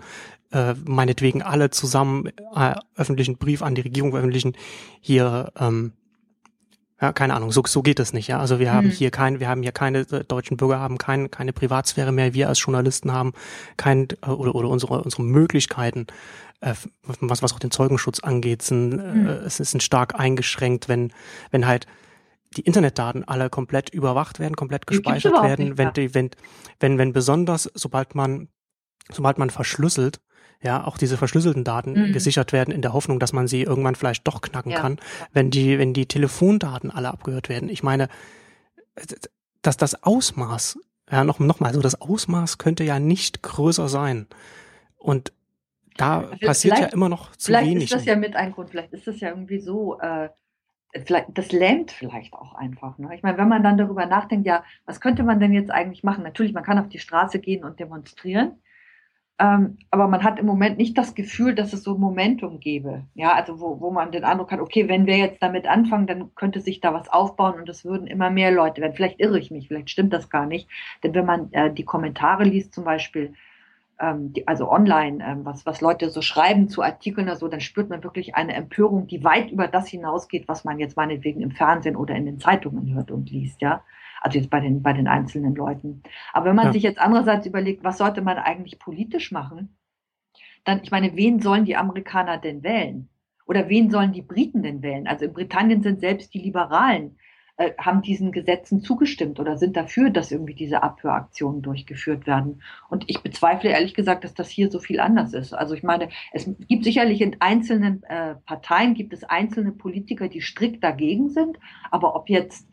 äh, 0.51 0.73
meinetwegen 0.85 1.41
alle 1.41 1.69
zusammen 1.69 2.27
äh, 2.55 2.75
öffentlichen 2.95 3.37
Brief 3.37 3.61
an 3.61 3.75
die 3.75 3.81
Regierung 3.81 4.11
veröffentlichen, 4.11 4.53
hier 4.99 5.51
ähm, 5.57 5.93
ja, 7.01 7.11
keine 7.13 7.33
Ahnung, 7.33 7.51
so, 7.51 7.63
so 7.65 7.81
geht 7.81 7.99
es 7.99 8.13
nicht, 8.13 8.27
ja. 8.27 8.39
Also 8.39 8.59
wir 8.59 8.71
haben 8.71 8.87
mhm. 8.87 8.91
hier 8.91 9.09
kein, 9.09 9.39
wir 9.39 9.49
haben 9.49 9.63
hier 9.63 9.71
keine 9.71 10.01
äh, 10.01 10.23
deutschen 10.23 10.55
Bürger 10.55 10.79
haben 10.79 10.99
kein, 10.99 11.31
keine 11.31 11.51
Privatsphäre 11.51 12.11
mehr, 12.11 12.35
wir 12.35 12.47
als 12.47 12.63
Journalisten 12.63 13.11
haben 13.11 13.33
kein 13.75 14.07
äh, 14.21 14.29
oder, 14.29 14.53
oder 14.53 14.69
unsere, 14.69 15.01
unsere 15.01 15.23
Möglichkeiten, 15.23 16.05
was, 16.61 17.41
was 17.41 17.53
auch 17.53 17.59
den 17.59 17.71
Zeugenschutz 17.71 18.19
angeht, 18.19 18.61
sind, 18.61 18.99
äh, 18.99 19.13
mhm. 19.13 19.27
es 19.27 19.59
ist 19.59 19.81
stark 19.81 20.19
eingeschränkt, 20.19 20.87
wenn, 20.87 21.11
wenn 21.49 21.65
halt 21.65 21.87
die 22.55 22.61
Internetdaten 22.61 23.23
alle 23.23 23.49
komplett 23.49 23.89
überwacht 23.89 24.39
werden, 24.39 24.55
komplett 24.55 24.85
gespeichert 24.85 25.41
werden, 25.41 25.69
nicht, 25.69 25.77
wenn, 25.77 25.87
ja. 25.87 25.91
die, 25.91 26.13
wenn, 26.13 26.29
wenn, 26.79 26.97
wenn 26.97 27.13
besonders, 27.13 27.69
sobald 27.73 28.13
man, 28.13 28.49
sobald 29.09 29.37
man 29.37 29.49
verschlüsselt, 29.49 30.19
ja, 30.63 30.85
auch 30.85 30.97
diese 30.97 31.17
verschlüsselten 31.17 31.63
Daten 31.63 31.93
mhm. 31.93 32.13
gesichert 32.13 32.53
werden 32.53 32.71
in 32.71 32.83
der 32.83 32.93
Hoffnung, 32.93 33.19
dass 33.19 33.33
man 33.33 33.47
sie 33.47 33.63
irgendwann 33.63 33.95
vielleicht 33.95 34.27
doch 34.27 34.41
knacken 34.41 34.71
ja. 34.71 34.79
kann, 34.79 34.99
wenn 35.33 35.49
die, 35.49 35.79
wenn 35.79 35.93
die 35.93 36.05
Telefondaten 36.05 36.91
alle 36.91 37.09
abgehört 37.09 37.49
werden. 37.49 37.69
Ich 37.69 37.81
meine, 37.81 38.09
dass 39.63 39.77
das 39.77 40.03
Ausmaß, 40.03 40.77
ja, 41.09 41.23
noch, 41.23 41.39
noch 41.39 41.59
mal, 41.59 41.73
so 41.73 41.81
das 41.81 41.99
Ausmaß 41.99 42.59
könnte 42.59 42.83
ja 42.83 42.99
nicht 42.99 43.41
größer 43.41 43.89
sein. 43.89 44.27
Und 44.97 45.33
da 45.97 46.21
also 46.21 46.45
passiert 46.45 46.79
ja 46.79 46.87
immer 46.87 47.09
noch 47.09 47.35
zu 47.35 47.47
vielleicht 47.47 47.65
wenig. 47.65 47.89
Vielleicht 47.89 47.91
ist 47.91 47.99
das 47.99 48.05
ja 48.05 48.15
mit 48.15 48.35
ein 48.35 48.51
Grund, 48.51 48.69
vielleicht 48.69 48.93
ist 48.93 49.07
das 49.07 49.19
ja 49.19 49.29
irgendwie 49.29 49.59
so, 49.59 49.99
äh, 49.99 50.29
vielleicht, 51.05 51.27
das 51.33 51.51
lähmt 51.51 51.91
vielleicht 51.91 52.33
auch 52.33 52.55
einfach. 52.55 52.97
Ne? 52.97 53.09
Ich 53.15 53.23
meine, 53.23 53.37
wenn 53.37 53.47
man 53.47 53.63
dann 53.63 53.77
darüber 53.77 54.05
nachdenkt, 54.05 54.45
ja, 54.45 54.63
was 54.85 55.01
könnte 55.01 55.23
man 55.23 55.39
denn 55.39 55.53
jetzt 55.53 55.71
eigentlich 55.71 56.03
machen? 56.03 56.23
Natürlich, 56.23 56.53
man 56.53 56.63
kann 56.63 56.79
auf 56.79 56.89
die 56.89 56.99
Straße 56.99 57.39
gehen 57.39 57.63
und 57.63 57.79
demonstrieren. 57.79 58.61
Ähm, 59.39 59.79
aber 59.89 60.07
man 60.07 60.23
hat 60.23 60.39
im 60.39 60.45
Moment 60.45 60.77
nicht 60.77 60.95
das 60.97 61.15
Gefühl, 61.15 61.55
dass 61.55 61.73
es 61.73 61.83
so 61.83 61.97
Momentum 61.97 62.59
gäbe. 62.59 63.05
Ja, 63.15 63.33
also 63.33 63.59
wo, 63.59 63.79
wo 63.79 63.89
man 63.89 64.11
den 64.11 64.23
Eindruck 64.23 64.51
hat, 64.51 64.59
okay, 64.59 64.87
wenn 64.87 65.07
wir 65.07 65.17
jetzt 65.17 65.41
damit 65.41 65.65
anfangen, 65.65 66.05
dann 66.05 66.35
könnte 66.35 66.61
sich 66.61 66.79
da 66.79 66.93
was 66.93 67.09
aufbauen 67.09 67.55
und 67.59 67.67
es 67.67 67.83
würden 67.83 68.05
immer 68.05 68.29
mehr 68.29 68.51
Leute 68.51 68.81
werden. 68.81 68.93
Vielleicht 68.93 69.19
irre 69.19 69.39
ich 69.39 69.49
mich, 69.49 69.67
vielleicht 69.67 69.89
stimmt 69.89 70.13
das 70.13 70.29
gar 70.29 70.45
nicht. 70.45 70.69
Denn 71.03 71.15
wenn 71.15 71.25
man 71.25 71.51
äh, 71.53 71.73
die 71.73 71.85
Kommentare 71.85 72.43
liest, 72.43 72.73
zum 72.73 72.83
Beispiel, 72.83 73.33
ähm, 74.01 74.33
die, 74.33 74.47
also 74.47 74.69
online, 74.69 75.23
ähm, 75.23 75.45
was, 75.45 75.65
was 75.65 75.79
Leute 75.79 76.09
so 76.09 76.21
schreiben 76.21 76.67
zu 76.67 76.81
Artikeln 76.81 77.27
oder 77.27 77.37
so, 77.37 77.47
dann 77.47 77.61
spürt 77.61 77.89
man 77.89 78.03
wirklich 78.03 78.35
eine 78.35 78.53
Empörung, 78.53 79.07
die 79.07 79.23
weit 79.23 79.51
über 79.51 79.67
das 79.67 79.87
hinausgeht, 79.87 80.47
was 80.47 80.63
man 80.65 80.79
jetzt 80.79 80.97
meinetwegen 80.97 81.41
im 81.41 81.51
Fernsehen 81.51 81.95
oder 81.95 82.15
in 82.15 82.25
den 82.25 82.39
Zeitungen 82.39 82.93
hört 82.93 83.11
und 83.11 83.29
liest, 83.29 83.61
ja. 83.61 83.83
Also 84.21 84.37
jetzt 84.37 84.49
bei 84.49 84.59
den, 84.59 84.83
bei 84.83 84.93
den 84.93 85.07
einzelnen 85.07 85.55
Leuten. 85.55 86.03
Aber 86.33 86.47
wenn 86.47 86.55
man 86.55 86.67
ja. 86.67 86.73
sich 86.73 86.83
jetzt 86.83 86.99
andererseits 86.99 87.45
überlegt, 87.45 87.83
was 87.83 87.97
sollte 87.97 88.21
man 88.21 88.37
eigentlich 88.37 88.77
politisch 88.77 89.31
machen, 89.31 89.77
dann, 90.63 90.81
ich 90.83 90.91
meine, 90.91 91.15
wen 91.15 91.39
sollen 91.39 91.65
die 91.65 91.75
Amerikaner 91.75 92.37
denn 92.37 92.63
wählen? 92.63 93.09
Oder 93.47 93.67
wen 93.67 93.89
sollen 93.89 94.13
die 94.13 94.21
Briten 94.21 94.61
denn 94.61 94.83
wählen? 94.83 95.07
Also 95.07 95.25
in 95.25 95.33
Britannien 95.33 95.81
sind 95.81 95.99
selbst 95.99 96.33
die 96.33 96.39
Liberalen, 96.39 97.17
äh, 97.61 97.73
haben 97.77 98.01
diesen 98.01 98.31
Gesetzen 98.31 98.81
zugestimmt 98.81 99.39
oder 99.39 99.57
sind 99.57 99.77
dafür, 99.77 100.09
dass 100.09 100.31
irgendwie 100.31 100.55
diese 100.55 100.81
Abhöraktionen 100.81 101.61
durchgeführt 101.61 102.25
werden. 102.25 102.61
Und 102.89 103.03
ich 103.07 103.21
bezweifle 103.21 103.69
ehrlich 103.69 103.93
gesagt, 103.93 104.23
dass 104.23 104.33
das 104.33 104.49
hier 104.49 104.71
so 104.71 104.79
viel 104.79 104.99
anders 104.99 105.33
ist. 105.33 105.53
Also 105.53 105.75
ich 105.75 105.83
meine, 105.83 106.09
es 106.31 106.49
gibt 106.67 106.83
sicherlich 106.83 107.21
in 107.21 107.37
einzelnen 107.39 108.03
äh, 108.03 108.35
Parteien, 108.45 108.95
gibt 108.95 109.13
es 109.13 109.23
einzelne 109.23 109.71
Politiker, 109.71 110.27
die 110.27 110.41
strikt 110.41 110.83
dagegen 110.83 111.29
sind, 111.29 111.59
aber 111.91 112.15
ob 112.15 112.29
jetzt 112.29 112.67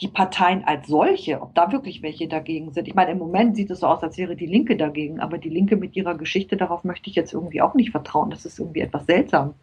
die 0.00 0.08
Parteien 0.08 0.62
als 0.64 0.86
solche, 0.86 1.40
ob 1.40 1.54
da 1.54 1.72
wirklich 1.72 2.02
welche 2.02 2.28
dagegen 2.28 2.72
sind. 2.72 2.86
Ich 2.86 2.94
meine, 2.94 3.12
im 3.12 3.18
Moment 3.18 3.56
sieht 3.56 3.70
es 3.70 3.80
so 3.80 3.86
aus, 3.86 4.02
als 4.02 4.18
wäre 4.18 4.36
die 4.36 4.46
Linke 4.46 4.76
dagegen, 4.76 5.20
aber 5.20 5.38
die 5.38 5.48
Linke 5.48 5.76
mit 5.76 5.96
ihrer 5.96 6.16
Geschichte, 6.16 6.56
darauf 6.56 6.84
möchte 6.84 7.08
ich 7.08 7.16
jetzt 7.16 7.32
irgendwie 7.32 7.62
auch 7.62 7.74
nicht 7.74 7.90
vertrauen. 7.90 8.30
Das 8.30 8.44
ist 8.44 8.58
irgendwie 8.58 8.80
etwas 8.80 9.06
seltsam. 9.06 9.54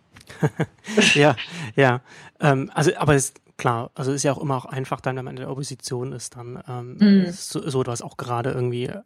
ja, 1.14 1.36
ja. 1.76 2.02
Ähm, 2.40 2.72
also, 2.74 2.92
aber 2.98 3.14
es, 3.14 3.34
klar, 3.64 3.92
also 3.96 4.12
ist 4.12 4.24
ja 4.24 4.34
auch 4.34 4.42
immer 4.42 4.58
auch 4.58 4.66
einfach 4.66 5.00
dann, 5.00 5.16
wenn 5.16 5.24
man 5.24 5.38
in 5.38 5.42
der 5.42 5.50
Opposition 5.50 6.12
ist, 6.12 6.36
dann 6.36 6.62
ähm, 6.68 6.98
mm. 6.98 7.32
so, 7.32 7.70
so 7.70 7.80
etwas 7.80 8.02
auch 8.02 8.18
gerade 8.18 8.52
irgendwie 8.52 8.88
äh, 8.88 9.00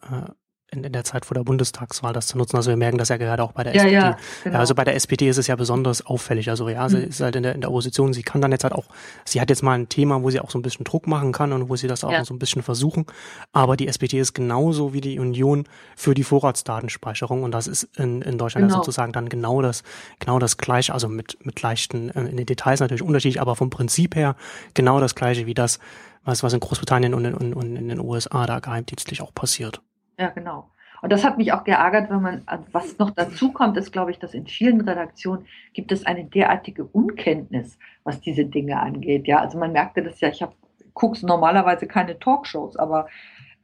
in, 0.70 0.84
in 0.84 0.92
der 0.92 1.06
Zeit 1.06 1.26
vor 1.26 1.36
der 1.36 1.44
Bundestagswahl 1.44 2.12
das 2.12 2.28
zu 2.28 2.38
nutzen. 2.38 2.58
Also 2.58 2.70
wir 2.70 2.78
merken 2.78 2.98
das 2.98 3.10
ja 3.10 3.18
gerade 3.18 3.42
auch 3.42 3.54
bei 3.54 3.64
der 3.64 3.74
ja, 3.74 3.84
SPD. 3.84 3.96
Ja, 3.96 4.18
genau. 4.44 4.60
also 4.60 4.76
bei 4.76 4.84
der 4.84 4.96
SPD 4.96 5.30
ist 5.30 5.38
es 5.38 5.48
ja 5.48 5.56
besonders 5.56 6.06
auffällig. 6.06 6.50
Also 6.50 6.68
ja, 6.68 6.90
sie 6.90 6.98
mhm. 6.98 7.04
ist 7.04 7.22
halt 7.22 7.38
in 7.38 7.44
der, 7.44 7.56
in 7.56 7.62
der 7.62 7.70
Opposition. 7.70 8.12
Sie 8.14 8.22
kann 8.22 8.42
dann 8.42 8.52
jetzt 8.52 8.64
halt 8.64 8.74
auch, 8.74 8.86
sie 9.24 9.40
hat 9.40 9.50
jetzt 9.50 9.64
mal 9.64 9.74
ein 9.74 9.88
Thema, 9.88 10.24
wo 10.24 10.30
sie 10.30 10.42
auch 10.42 10.52
so 10.52 10.60
ein 10.60 10.62
bisschen 10.62 10.84
Druck 10.84 11.08
machen 11.08 11.32
kann 11.32 11.54
und 11.54 11.70
wo 11.70 11.78
sie 11.78 11.88
das 11.88 12.04
auch 12.04 12.12
ja. 12.12 12.26
so 12.26 12.34
ein 12.34 12.40
bisschen 12.40 12.64
versuchen. 12.64 13.06
Aber 13.54 13.78
die 13.78 13.88
SPD 13.88 14.20
ist 14.20 14.34
genauso 14.34 14.94
wie 14.94 15.00
die 15.00 15.20
Union 15.20 15.66
für 15.96 16.14
die 16.14 16.24
Vorratsdatenspeicherung 16.24 17.44
und 17.44 17.52
das 17.52 17.68
ist 17.68 17.84
in, 17.98 18.22
in 18.22 18.38
Deutschland 18.38 18.68
genau. 18.68 18.80
sozusagen 18.80 19.14
dann 19.14 19.30
genau 19.30 19.62
das, 19.62 19.84
genau 20.20 20.38
das 20.38 20.58
gleiche, 20.58 20.94
also 20.94 21.08
mit, 21.08 21.38
mit 21.46 21.62
leichten, 21.62 22.10
äh, 22.10 22.22
in 22.22 22.36
den 22.36 22.46
Details 22.46 22.82
natürlich 22.82 23.04
unterschiedlich, 23.04 23.40
aber 23.40 23.56
vom 23.56 23.70
Prinzip 23.70 24.16
her 24.16 24.36
genau 24.74 25.00
das 25.00 25.16
gleiche 25.16 25.46
wie 25.46 25.54
das, 25.54 25.80
was, 26.26 26.44
was 26.44 26.52
in 26.52 26.60
Großbritannien 26.60 27.14
und 27.14 27.24
in, 27.24 27.34
und, 27.34 27.54
und 27.54 27.76
in 27.78 27.88
den 27.88 28.02
USA 28.02 28.46
da 28.46 28.60
geheimdienstlich 28.60 29.22
auch 29.22 29.34
passiert. 29.34 29.82
Ja, 30.18 30.30
genau. 30.30 30.72
Und 31.02 31.12
das 31.12 31.24
hat 31.24 31.38
mich 31.38 31.54
auch 31.54 31.64
geärgert, 31.64 32.10
wenn 32.10 32.22
man, 32.22 32.42
also 32.48 32.66
was 32.72 32.98
noch 32.98 33.12
dazu 33.12 33.52
kommt, 33.52 33.78
ist, 33.78 33.92
glaube 33.92 34.12
ich, 34.12 34.20
dass 34.20 34.34
in 34.34 34.48
vielen 34.48 34.82
Redaktionen 34.82 35.46
gibt 35.74 35.92
es 35.92 36.06
eine 36.06 36.26
derartige 36.26 36.86
Unkenntnis, 36.86 37.78
was 38.04 38.20
diese 38.20 38.46
Dinge 38.46 38.80
angeht. 38.80 39.28
Ja, 39.28 39.40
also 39.40 39.60
man 39.60 39.74
merkte 39.74 40.02
das 40.02 40.20
ja, 40.22 40.30
ich 40.30 40.42
habe 40.42 40.54
gucke 40.98 41.24
normalerweise 41.26 41.86
keine 41.86 42.18
Talkshows, 42.18 42.76
aber 42.76 43.08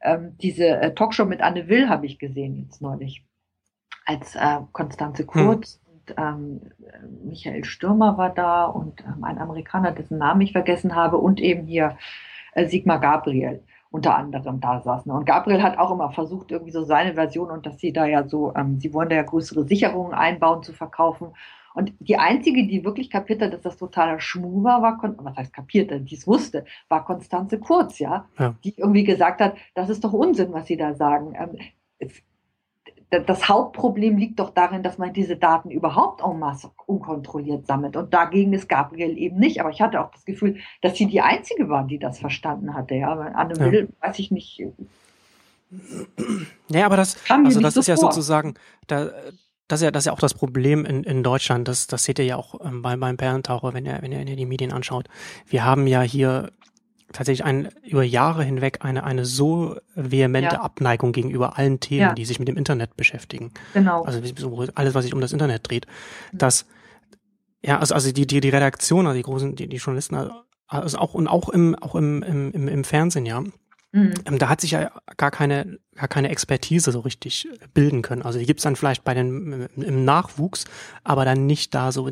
ähm, 0.00 0.36
diese 0.38 0.68
äh, 0.68 0.94
Talkshow 0.94 1.24
mit 1.24 1.42
Anne 1.42 1.68
Will 1.68 1.88
habe 1.88 2.06
ich 2.06 2.20
gesehen 2.20 2.54
jetzt 2.54 2.80
neulich, 2.80 3.24
als 4.06 4.36
äh, 4.36 4.60
Konstanze 4.72 5.22
hm. 5.22 5.26
Kurz 5.26 5.80
hm. 5.84 5.92
und 5.92 6.14
ähm, 6.16 6.60
Michael 7.24 7.64
Stürmer 7.64 8.16
war 8.16 8.32
da 8.32 8.66
und 8.66 9.00
ähm, 9.00 9.24
ein 9.24 9.38
Amerikaner, 9.38 9.90
dessen 9.90 10.18
Namen 10.18 10.42
ich 10.42 10.52
vergessen 10.52 10.94
habe 10.94 11.16
und 11.16 11.40
eben 11.40 11.66
hier 11.66 11.98
äh, 12.52 12.66
Sigmar 12.66 13.00
Gabriel. 13.00 13.64
Unter 13.94 14.16
anderem 14.16 14.60
da 14.60 14.80
saßen. 14.80 15.12
Und 15.12 15.24
Gabriel 15.24 15.62
hat 15.62 15.78
auch 15.78 15.92
immer 15.92 16.10
versucht, 16.10 16.50
irgendwie 16.50 16.72
so 16.72 16.82
seine 16.82 17.14
Version 17.14 17.52
und 17.52 17.64
dass 17.64 17.78
sie 17.78 17.92
da 17.92 18.06
ja 18.06 18.26
so, 18.26 18.52
ähm, 18.56 18.80
sie 18.80 18.92
wollen 18.92 19.08
da 19.08 19.14
ja 19.14 19.22
größere 19.22 19.64
Sicherungen 19.68 20.12
einbauen, 20.12 20.64
zu 20.64 20.72
verkaufen. 20.72 21.28
Und 21.74 21.92
die 22.00 22.16
einzige, 22.16 22.66
die 22.66 22.84
wirklich 22.84 23.08
kapiert 23.08 23.40
hat, 23.40 23.52
dass 23.52 23.62
das 23.62 23.76
totaler 23.76 24.18
Schmuh 24.18 24.64
war, 24.64 24.82
war, 24.82 24.98
was 25.18 25.36
heißt 25.36 25.52
kapiert, 25.52 25.92
die 26.10 26.14
es 26.16 26.26
wusste, 26.26 26.64
war 26.88 27.04
Konstanze 27.04 27.60
Kurz, 27.60 28.00
ja? 28.00 28.26
ja? 28.36 28.56
Die 28.64 28.74
irgendwie 28.76 29.04
gesagt 29.04 29.40
hat, 29.40 29.54
das 29.76 29.88
ist 29.88 30.02
doch 30.02 30.12
Unsinn, 30.12 30.52
was 30.52 30.66
sie 30.66 30.76
da 30.76 30.94
sagen. 30.94 31.34
Ähm, 31.38 32.10
das 33.20 33.48
Hauptproblem 33.48 34.16
liegt 34.16 34.38
doch 34.38 34.50
darin, 34.50 34.82
dass 34.82 34.98
man 34.98 35.12
diese 35.12 35.36
Daten 35.36 35.70
überhaupt 35.70 36.22
en 36.22 36.38
masse 36.38 36.70
unkontrolliert 36.86 37.66
sammelt. 37.66 37.96
Und 37.96 38.14
dagegen 38.14 38.52
ist 38.52 38.68
Gabriel 38.68 39.16
eben 39.18 39.38
nicht. 39.38 39.60
Aber 39.60 39.70
ich 39.70 39.80
hatte 39.80 40.00
auch 40.00 40.10
das 40.10 40.24
Gefühl, 40.24 40.58
dass 40.82 40.96
sie 40.96 41.06
die 41.06 41.20
Einzige 41.20 41.68
war, 41.68 41.84
die 41.84 41.98
das 41.98 42.18
verstanden 42.18 42.74
hatte. 42.74 42.94
Ja, 42.94 43.12
Anne 43.12 43.54
ja. 43.58 43.72
Will, 43.72 43.88
weiß 44.00 44.18
ich 44.18 44.30
nicht. 44.30 44.62
Ja, 46.68 46.86
aber 46.86 46.96
das, 46.96 47.16
also 47.28 47.60
das 47.60 47.74
so 47.74 47.80
ist 47.80 47.86
vor. 47.86 47.94
ja 47.94 47.96
sozusagen, 47.96 48.54
da, 48.86 49.10
das 49.68 49.80
ist 49.80 49.84
ja, 49.84 49.90
das 49.90 50.02
ist 50.02 50.06
ja 50.06 50.12
auch 50.12 50.20
das 50.20 50.34
Problem 50.34 50.84
in, 50.84 51.04
in 51.04 51.22
Deutschland. 51.22 51.68
Das, 51.68 51.86
das 51.86 52.04
seht 52.04 52.18
ihr 52.18 52.24
ja 52.24 52.36
auch 52.36 52.60
ähm, 52.64 52.82
bei, 52.82 52.96
beim 52.96 53.16
Perlentaucher, 53.16 53.74
wenn 53.74 53.86
ihr, 53.86 53.98
wenn 54.00 54.12
ihr, 54.12 54.18
wenn 54.18 54.28
ihr 54.28 54.36
die 54.36 54.46
Medien 54.46 54.72
anschaut. 54.72 55.08
Wir 55.46 55.64
haben 55.64 55.86
ja 55.86 56.02
hier 56.02 56.50
tatsächlich 57.14 57.44
ein, 57.44 57.70
über 57.82 58.02
Jahre 58.02 58.44
hinweg 58.44 58.78
eine, 58.82 59.04
eine 59.04 59.24
so 59.24 59.78
vehemente 59.94 60.56
ja. 60.56 60.60
Abneigung 60.60 61.12
gegenüber 61.12 61.56
allen 61.56 61.80
Themen, 61.80 62.00
ja. 62.00 62.12
die 62.12 62.26
sich 62.26 62.38
mit 62.38 62.48
dem 62.48 62.58
Internet 62.58 62.96
beschäftigen. 62.96 63.52
Genau. 63.72 64.02
Also 64.02 64.20
alles, 64.74 64.94
was 64.94 65.04
sich 65.04 65.14
um 65.14 65.20
das 65.22 65.32
Internet 65.32 65.68
dreht. 65.68 65.86
Mhm. 66.32 66.38
Dass, 66.38 66.66
ja, 67.62 67.78
also, 67.78 67.94
also 67.94 68.12
die, 68.12 68.26
die, 68.26 68.40
die 68.40 68.50
Redaktion, 68.50 69.06
also 69.06 69.16
die 69.16 69.22
großen, 69.22 69.56
die, 69.56 69.68
die 69.68 69.76
Journalisten, 69.76 70.16
also 70.66 70.98
auch 70.98 71.14
und 71.14 71.28
auch 71.28 71.48
im, 71.48 71.74
auch 71.76 71.94
im, 71.94 72.22
im, 72.22 72.68
im 72.68 72.84
Fernsehen, 72.84 73.24
ja, 73.26 73.42
Mhm. 73.94 74.12
Ähm, 74.26 74.38
da 74.38 74.48
hat 74.48 74.60
sich 74.60 74.72
ja 74.72 74.90
gar 75.16 75.30
keine, 75.30 75.78
gar 75.96 76.08
keine 76.08 76.28
Expertise 76.28 76.90
so 76.90 77.00
richtig 77.00 77.48
bilden 77.72 78.02
können. 78.02 78.22
Also 78.22 78.38
die 78.38 78.46
gibt's 78.46 78.62
dann 78.62 78.76
vielleicht 78.76 79.04
bei 79.04 79.14
den 79.14 79.68
im 79.76 80.04
Nachwuchs, 80.04 80.64
aber 81.04 81.24
dann 81.24 81.46
nicht 81.46 81.74
da 81.74 81.92
so, 81.92 82.08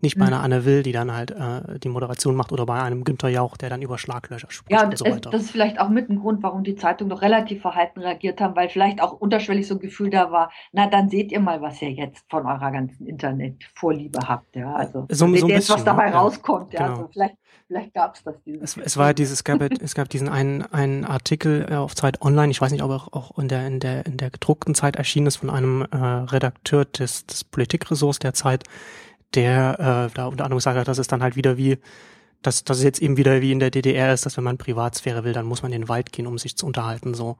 nicht 0.00 0.18
bei 0.18 0.26
mhm. 0.26 0.32
einer 0.32 0.42
Anne 0.42 0.64
Will, 0.64 0.82
die 0.82 0.92
dann 0.92 1.12
halt 1.12 1.30
äh, 1.30 1.78
die 1.78 1.88
Moderation 1.88 2.34
macht 2.34 2.52
oder 2.52 2.66
bei 2.66 2.80
einem 2.80 3.04
Günther 3.04 3.28
Jauch, 3.28 3.56
der 3.56 3.70
dann 3.70 3.82
über 3.82 3.98
Schlaglöcher 3.98 4.50
spricht 4.50 4.72
ja, 4.72 4.84
und, 4.84 4.88
und 4.88 4.98
so 4.98 5.04
weiter. 5.04 5.30
das 5.30 5.42
ist 5.42 5.50
vielleicht 5.50 5.80
auch 5.80 5.88
mit 5.88 6.08
ein 6.08 6.20
Grund, 6.20 6.42
warum 6.42 6.64
die 6.64 6.76
Zeitung 6.76 7.08
doch 7.08 7.22
relativ 7.22 7.62
verhalten 7.62 8.00
reagiert 8.00 8.40
haben, 8.40 8.56
weil 8.56 8.68
vielleicht 8.68 9.00
auch 9.00 9.12
unterschwellig 9.12 9.66
so 9.66 9.74
ein 9.74 9.80
Gefühl 9.80 10.10
da 10.10 10.30
war, 10.30 10.50
na 10.72 10.86
dann 10.88 11.08
seht 11.08 11.32
ihr 11.32 11.40
mal, 11.40 11.60
was 11.60 11.80
ihr 11.82 11.90
jetzt 11.90 12.24
von 12.30 12.46
eurer 12.46 12.70
ganzen 12.70 13.06
Internetvorliebe 13.06 14.20
habt. 14.26 14.56
Ja, 14.56 14.74
also 14.74 15.06
so, 15.10 15.28
seht 15.28 15.40
so 15.40 15.48
ihr 15.48 15.54
jetzt, 15.56 15.70
was 15.70 15.84
dabei 15.84 16.08
ja. 16.08 16.18
rauskommt. 16.18 16.72
Ja, 16.72 16.86
genau. 16.86 16.92
also 16.92 17.08
vielleicht 17.12 17.36
Vielleicht 17.66 17.94
gab 17.94 18.14
es 18.14 18.22
das. 18.22 18.36
Es, 18.62 18.76
es 18.76 18.96
war 18.96 19.12
dieses, 19.12 19.38
es 19.38 19.44
gab, 19.44 19.60
es 19.82 19.94
gab 19.94 20.08
diesen 20.08 20.28
einen, 20.28 20.62
einen 20.62 21.04
Artikel 21.04 21.66
äh, 21.68 21.74
auf 21.74 21.94
Zeit 21.94 22.22
Online, 22.22 22.50
ich 22.50 22.60
weiß 22.60 22.70
nicht, 22.70 22.82
ob 22.82 22.90
er 22.90 23.08
auch 23.12 23.25
in 23.36 23.48
der, 23.48 23.66
in 23.66 23.80
der, 23.80 24.06
in 24.06 24.16
der 24.16 24.30
gedruckten 24.30 24.74
Zeit 24.74 24.96
erschienen 24.96 25.26
ist 25.26 25.36
von 25.36 25.50
einem 25.50 25.82
äh, 25.82 25.96
Redakteur 25.96 26.84
des, 26.84 27.26
des 27.26 27.44
Politikressorts 27.44 28.18
der 28.18 28.34
Zeit, 28.34 28.64
der 29.34 30.08
äh, 30.10 30.14
da 30.14 30.26
unter 30.26 30.44
anderem 30.44 30.58
gesagt 30.58 30.78
hat, 30.78 30.88
dass 30.88 30.98
es 30.98 31.08
dann 31.08 31.22
halt 31.22 31.36
wieder 31.36 31.56
wie, 31.56 31.78
dass, 32.42 32.64
dass 32.64 32.78
es 32.78 32.84
jetzt 32.84 33.02
eben 33.02 33.16
wieder 33.16 33.40
wie 33.40 33.52
in 33.52 33.58
der 33.58 33.70
DDR 33.70 34.12
ist, 34.12 34.26
dass 34.26 34.36
wenn 34.36 34.44
man 34.44 34.58
Privatsphäre 34.58 35.24
will, 35.24 35.32
dann 35.32 35.46
muss 35.46 35.62
man 35.62 35.72
in 35.72 35.82
den 35.82 35.88
Wald 35.88 36.12
gehen, 36.12 36.26
um 36.26 36.38
sich 36.38 36.56
zu 36.56 36.66
unterhalten, 36.66 37.14
so 37.14 37.36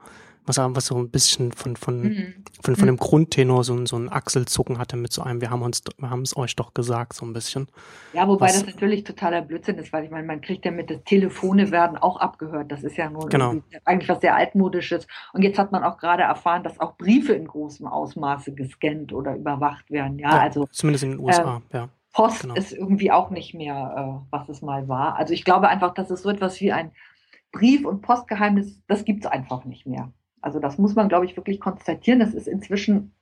was, 0.46 0.58
was 0.58 0.86
so 0.86 0.96
ein 0.96 1.10
bisschen 1.10 1.52
von, 1.52 1.76
von, 1.76 2.02
mhm. 2.02 2.34
von, 2.62 2.76
von 2.76 2.84
mhm. 2.84 2.86
dem 2.86 2.96
Grundtenor 2.96 3.64
so, 3.64 3.84
so 3.86 3.96
ein 3.96 4.10
Achselzucken 4.10 4.78
hatte 4.78 4.96
mit 4.96 5.12
so 5.12 5.22
einem, 5.22 5.40
wir 5.40 5.50
haben 5.50 5.62
uns, 5.62 5.82
wir 5.98 6.10
haben 6.10 6.22
es 6.22 6.36
euch 6.36 6.56
doch 6.56 6.74
gesagt, 6.74 7.14
so 7.14 7.26
ein 7.26 7.32
bisschen. 7.32 7.68
Ja, 8.12 8.26
wobei 8.28 8.46
was, 8.46 8.64
das 8.64 8.66
natürlich 8.66 9.04
totaler 9.04 9.42
Blödsinn 9.42 9.76
ist, 9.78 9.92
weil 9.92 10.04
ich 10.04 10.10
meine, 10.10 10.26
man 10.26 10.40
kriegt 10.40 10.64
ja 10.64 10.70
mit, 10.70 10.90
das 10.90 11.02
Telefone 11.04 11.70
werden 11.70 11.98
auch 11.98 12.18
abgehört. 12.18 12.70
Das 12.70 12.84
ist 12.84 12.96
ja 12.96 13.10
nur 13.10 13.28
genau. 13.28 13.56
eigentlich 13.84 14.08
was 14.08 14.20
sehr 14.20 14.34
altmodisches. 14.34 15.06
Und 15.32 15.42
jetzt 15.42 15.58
hat 15.58 15.72
man 15.72 15.84
auch 15.84 15.98
gerade 15.98 16.22
erfahren, 16.22 16.62
dass 16.62 16.80
auch 16.80 16.96
Briefe 16.96 17.32
in 17.32 17.46
großem 17.46 17.86
Ausmaße 17.86 18.54
gescannt 18.54 19.12
oder 19.12 19.36
überwacht 19.36 19.90
werden. 19.90 20.18
Ja, 20.18 20.30
ja 20.30 20.40
also. 20.40 20.66
Zumindest 20.70 21.04
in 21.04 21.10
den 21.12 21.20
USA, 21.20 21.62
äh, 21.70 21.76
ja. 21.76 21.88
Post 22.12 22.42
genau. 22.42 22.54
ist 22.54 22.72
irgendwie 22.72 23.12
auch 23.12 23.28
nicht 23.30 23.52
mehr, 23.52 24.22
äh, 24.24 24.26
was 24.30 24.48
es 24.48 24.62
mal 24.62 24.88
war. 24.88 25.16
Also 25.16 25.34
ich 25.34 25.44
glaube 25.44 25.68
einfach, 25.68 25.92
dass 25.92 26.10
es 26.10 26.22
so 26.22 26.30
etwas 26.30 26.58
wie 26.60 26.72
ein 26.72 26.92
Brief- 27.52 27.84
und 27.84 28.00
Postgeheimnis, 28.02 28.80
das 28.86 29.04
gibt 29.04 29.24
es 29.24 29.30
einfach 29.30 29.64
nicht 29.64 29.86
mehr. 29.86 30.12
Also 30.46 30.60
das 30.60 30.78
muss 30.78 30.94
man, 30.94 31.08
glaube 31.08 31.24
ich, 31.24 31.36
wirklich 31.36 31.58
konstatieren. 31.58 32.20
Das 32.20 32.32
ist 32.32 32.46
inzwischen 32.46 33.12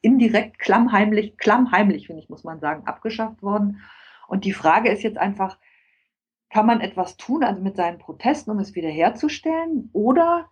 indirekt 0.00 0.58
klammheimlich, 0.58 1.36
klammheimlich, 1.36 2.08
finde 2.08 2.22
ich, 2.22 2.28
muss 2.28 2.42
man 2.42 2.58
sagen, 2.58 2.88
abgeschafft 2.88 3.40
worden. 3.40 3.82
Und 4.26 4.44
die 4.44 4.52
Frage 4.52 4.90
ist 4.90 5.04
jetzt 5.04 5.16
einfach, 5.16 5.58
kann 6.50 6.66
man 6.66 6.80
etwas 6.80 7.16
tun, 7.16 7.44
also 7.44 7.62
mit 7.62 7.76
seinen 7.76 7.98
Protesten, 7.98 8.50
um 8.50 8.58
es 8.58 8.74
wiederherzustellen? 8.74 9.90
Oder 9.92 10.50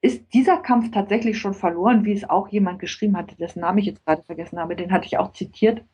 ist 0.00 0.34
dieser 0.34 0.56
Kampf 0.56 0.90
tatsächlich 0.90 1.38
schon 1.38 1.54
verloren, 1.54 2.04
wie 2.04 2.14
es 2.14 2.28
auch 2.28 2.48
jemand 2.48 2.80
geschrieben 2.80 3.16
hatte, 3.16 3.36
dessen 3.36 3.60
Namen 3.60 3.78
ich 3.78 3.86
jetzt 3.86 4.04
gerade 4.04 4.24
vergessen 4.24 4.58
habe, 4.58 4.74
den 4.74 4.90
hatte 4.90 5.06
ich 5.06 5.18
auch 5.18 5.34
zitiert. 5.34 5.84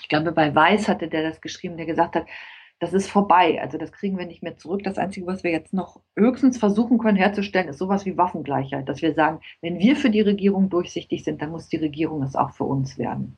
Ich 0.00 0.08
glaube, 0.08 0.32
bei 0.32 0.54
Weiß 0.54 0.88
hatte 0.88 1.08
der 1.08 1.22
das 1.22 1.42
geschrieben, 1.42 1.76
der 1.76 1.84
gesagt 1.84 2.16
hat, 2.16 2.24
das 2.78 2.92
ist 2.92 3.08
vorbei. 3.08 3.60
Also 3.60 3.78
das 3.78 3.92
kriegen 3.92 4.18
wir 4.18 4.26
nicht 4.26 4.42
mehr 4.42 4.56
zurück. 4.56 4.82
Das 4.84 4.98
Einzige, 4.98 5.26
was 5.26 5.42
wir 5.42 5.50
jetzt 5.50 5.72
noch 5.72 6.00
höchstens 6.14 6.58
versuchen 6.58 6.98
können 6.98 7.16
herzustellen, 7.16 7.68
ist 7.68 7.78
sowas 7.78 8.04
wie 8.04 8.16
Waffengleichheit. 8.16 8.88
Dass 8.88 9.00
wir 9.00 9.14
sagen, 9.14 9.40
wenn 9.62 9.78
wir 9.78 9.96
für 9.96 10.10
die 10.10 10.20
Regierung 10.20 10.68
durchsichtig 10.68 11.24
sind, 11.24 11.40
dann 11.40 11.50
muss 11.50 11.68
die 11.68 11.78
Regierung 11.78 12.22
es 12.22 12.34
auch 12.34 12.52
für 12.52 12.64
uns 12.64 12.98
werden. 12.98 13.36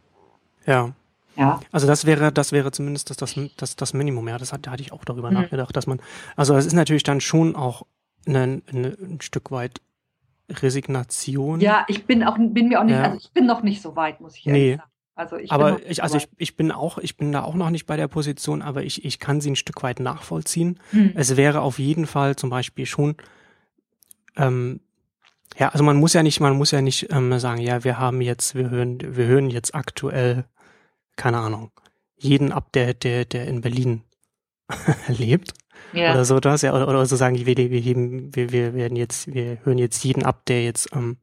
Ja. 0.66 0.92
Ja. 1.36 1.60
Also 1.70 1.86
das 1.86 2.04
wäre, 2.04 2.32
das 2.32 2.50
wäre 2.50 2.72
zumindest 2.72 3.10
das, 3.10 3.16
das, 3.16 3.38
das, 3.56 3.76
das 3.76 3.94
Minimum. 3.94 4.26
Ja, 4.26 4.38
das 4.38 4.52
hat, 4.52 4.66
da 4.66 4.72
hatte 4.72 4.82
ich 4.82 4.92
auch 4.92 5.04
darüber 5.04 5.30
mhm. 5.30 5.36
nachgedacht, 5.36 5.76
dass 5.76 5.86
man, 5.86 6.00
also 6.34 6.56
es 6.56 6.66
ist 6.66 6.72
natürlich 6.72 7.04
dann 7.04 7.20
schon 7.20 7.54
auch 7.54 7.82
ein, 8.26 8.62
ein 8.72 9.20
Stück 9.20 9.52
weit 9.52 9.80
Resignation. 10.50 11.60
Ja, 11.60 11.84
ich 11.86 12.06
bin 12.06 12.24
auch, 12.24 12.36
bin 12.38 12.68
mir 12.68 12.80
auch 12.80 12.84
nicht, 12.84 12.96
ja. 12.96 13.02
also 13.04 13.18
ich 13.18 13.30
bin 13.32 13.46
noch 13.46 13.62
nicht 13.62 13.82
so 13.82 13.94
weit, 13.94 14.20
muss 14.20 14.36
ich 14.36 14.46
ehrlich 14.48 14.62
nee. 14.62 14.76
sagen. 14.76 14.90
Also 15.18 15.36
ich 15.36 15.50
aber 15.50 15.84
ich, 15.84 16.00
also 16.00 16.16
ich, 16.16 16.28
ich 16.36 16.56
bin 16.56 16.70
auch, 16.70 16.96
ich 16.98 17.16
bin 17.16 17.32
da 17.32 17.42
auch 17.42 17.56
noch 17.56 17.70
nicht 17.70 17.86
bei 17.86 17.96
der 17.96 18.06
Position, 18.06 18.62
aber 18.62 18.84
ich, 18.84 19.04
ich 19.04 19.18
kann 19.18 19.40
sie 19.40 19.50
ein 19.50 19.56
Stück 19.56 19.82
weit 19.82 19.98
nachvollziehen. 19.98 20.78
Hm. 20.90 21.10
Es 21.16 21.36
wäre 21.36 21.60
auf 21.60 21.80
jeden 21.80 22.06
Fall 22.06 22.36
zum 22.36 22.50
Beispiel 22.50 22.86
schon, 22.86 23.16
ähm, 24.36 24.78
ja, 25.58 25.70
also 25.70 25.82
man 25.82 25.96
muss 25.96 26.12
ja 26.12 26.22
nicht, 26.22 26.38
man 26.38 26.56
muss 26.56 26.70
ja 26.70 26.82
nicht 26.82 27.10
ähm, 27.10 27.36
sagen, 27.40 27.60
ja, 27.60 27.82
wir 27.82 27.98
haben 27.98 28.20
jetzt, 28.20 28.54
wir 28.54 28.70
hören, 28.70 29.00
wir 29.00 29.26
hören 29.26 29.50
jetzt 29.50 29.74
aktuell, 29.74 30.44
keine 31.16 31.38
Ahnung, 31.38 31.72
jeden 32.16 32.52
ab, 32.52 32.70
der, 32.70 32.94
der, 32.94 33.24
der 33.24 33.48
in 33.48 33.60
Berlin 33.60 34.02
lebt. 35.08 35.52
Ja. 35.92 36.12
Oder 36.12 36.24
so 36.24 36.38
das, 36.38 36.62
ja, 36.62 36.72
oder, 36.72 36.86
oder 36.86 37.04
so 37.06 37.16
sagen, 37.16 37.44
wir, 37.44 37.56
wir, 37.56 37.80
heben, 37.80 38.36
wir, 38.36 38.52
wir 38.52 38.72
werden 38.72 38.94
jetzt, 38.94 39.34
wir 39.34 39.58
hören 39.64 39.78
jetzt 39.78 40.04
jeden 40.04 40.22
ab, 40.22 40.46
der 40.46 40.62
jetzt 40.62 40.90
ähm, 40.94 41.16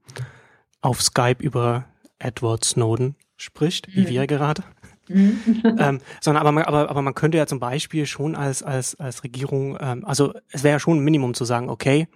auf 0.82 1.02
Skype 1.02 1.42
über 1.42 1.86
Edward 2.20 2.66
Snowden 2.66 3.16
spricht, 3.38 3.96
wie 3.96 4.02
mhm. 4.02 4.10
wir 4.10 4.28
gerade. 4.28 4.64
Mhm. 5.08 5.78
ähm, 5.78 6.02
sondern 6.20 6.42
aber 6.42 6.52
man, 6.52 6.64
aber, 6.64 6.90
aber 6.90 7.02
man 7.02 7.14
könnte 7.14 7.38
ja 7.38 7.46
zum 7.46 7.60
Beispiel 7.60 8.06
schon 8.06 8.36
als, 8.36 8.64
als, 8.64 8.96
als 8.96 9.24
Regierung, 9.24 9.78
ähm, 9.80 10.04
also 10.06 10.34
es 10.52 10.64
wäre 10.64 10.74
ja 10.74 10.80
schon 10.80 10.98
ein 10.98 11.04
Minimum 11.04 11.34
zu 11.34 11.46
sagen, 11.46 11.70
okay, 11.70 12.08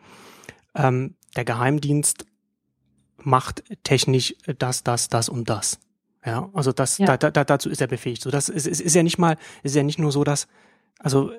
ähm, 0.75 1.15
der 1.35 1.45
Geheimdienst 1.45 2.25
macht 3.17 3.63
technisch 3.83 4.35
das, 4.57 4.83
das, 4.83 5.09
das 5.09 5.29
und 5.29 5.49
das. 5.49 5.79
Ja, 6.25 6.49
also 6.53 6.71
das, 6.71 6.97
ja. 6.97 7.17
Da, 7.17 7.31
da, 7.31 7.43
dazu 7.43 7.69
ist 7.69 7.81
er 7.81 7.87
befähigt. 7.87 8.21
So, 8.21 8.31
das 8.31 8.49
ist, 8.49 8.67
ist, 8.67 8.81
ist 8.81 8.95
ja 8.95 9.03
nicht 9.03 9.17
mal, 9.17 9.37
ist 9.63 9.75
ja 9.75 9.83
nicht 9.83 9.99
nur 9.99 10.11
so, 10.11 10.23
dass, 10.23 10.47
also 10.99 11.31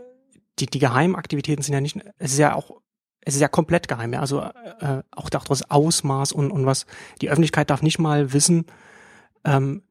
die, 0.58 0.66
die 0.66 0.78
Geheimaktivitäten 0.78 1.62
sind 1.62 1.74
ja 1.74 1.80
nicht, 1.80 1.98
es 2.18 2.32
ist 2.32 2.38
ja 2.38 2.54
auch, 2.54 2.80
es 3.20 3.34
ist 3.34 3.40
ja 3.40 3.48
komplett 3.48 3.88
geheim. 3.88 4.12
Ja? 4.12 4.20
Also 4.20 4.40
äh, 4.40 5.02
auch 5.10 5.28
das 5.28 5.70
Ausmaß 5.70 6.32
und, 6.32 6.50
und 6.50 6.64
was, 6.64 6.86
die 7.20 7.28
Öffentlichkeit 7.28 7.68
darf 7.68 7.82
nicht 7.82 7.98
mal 7.98 8.32
wissen, 8.32 8.66
ähm, 9.44 9.82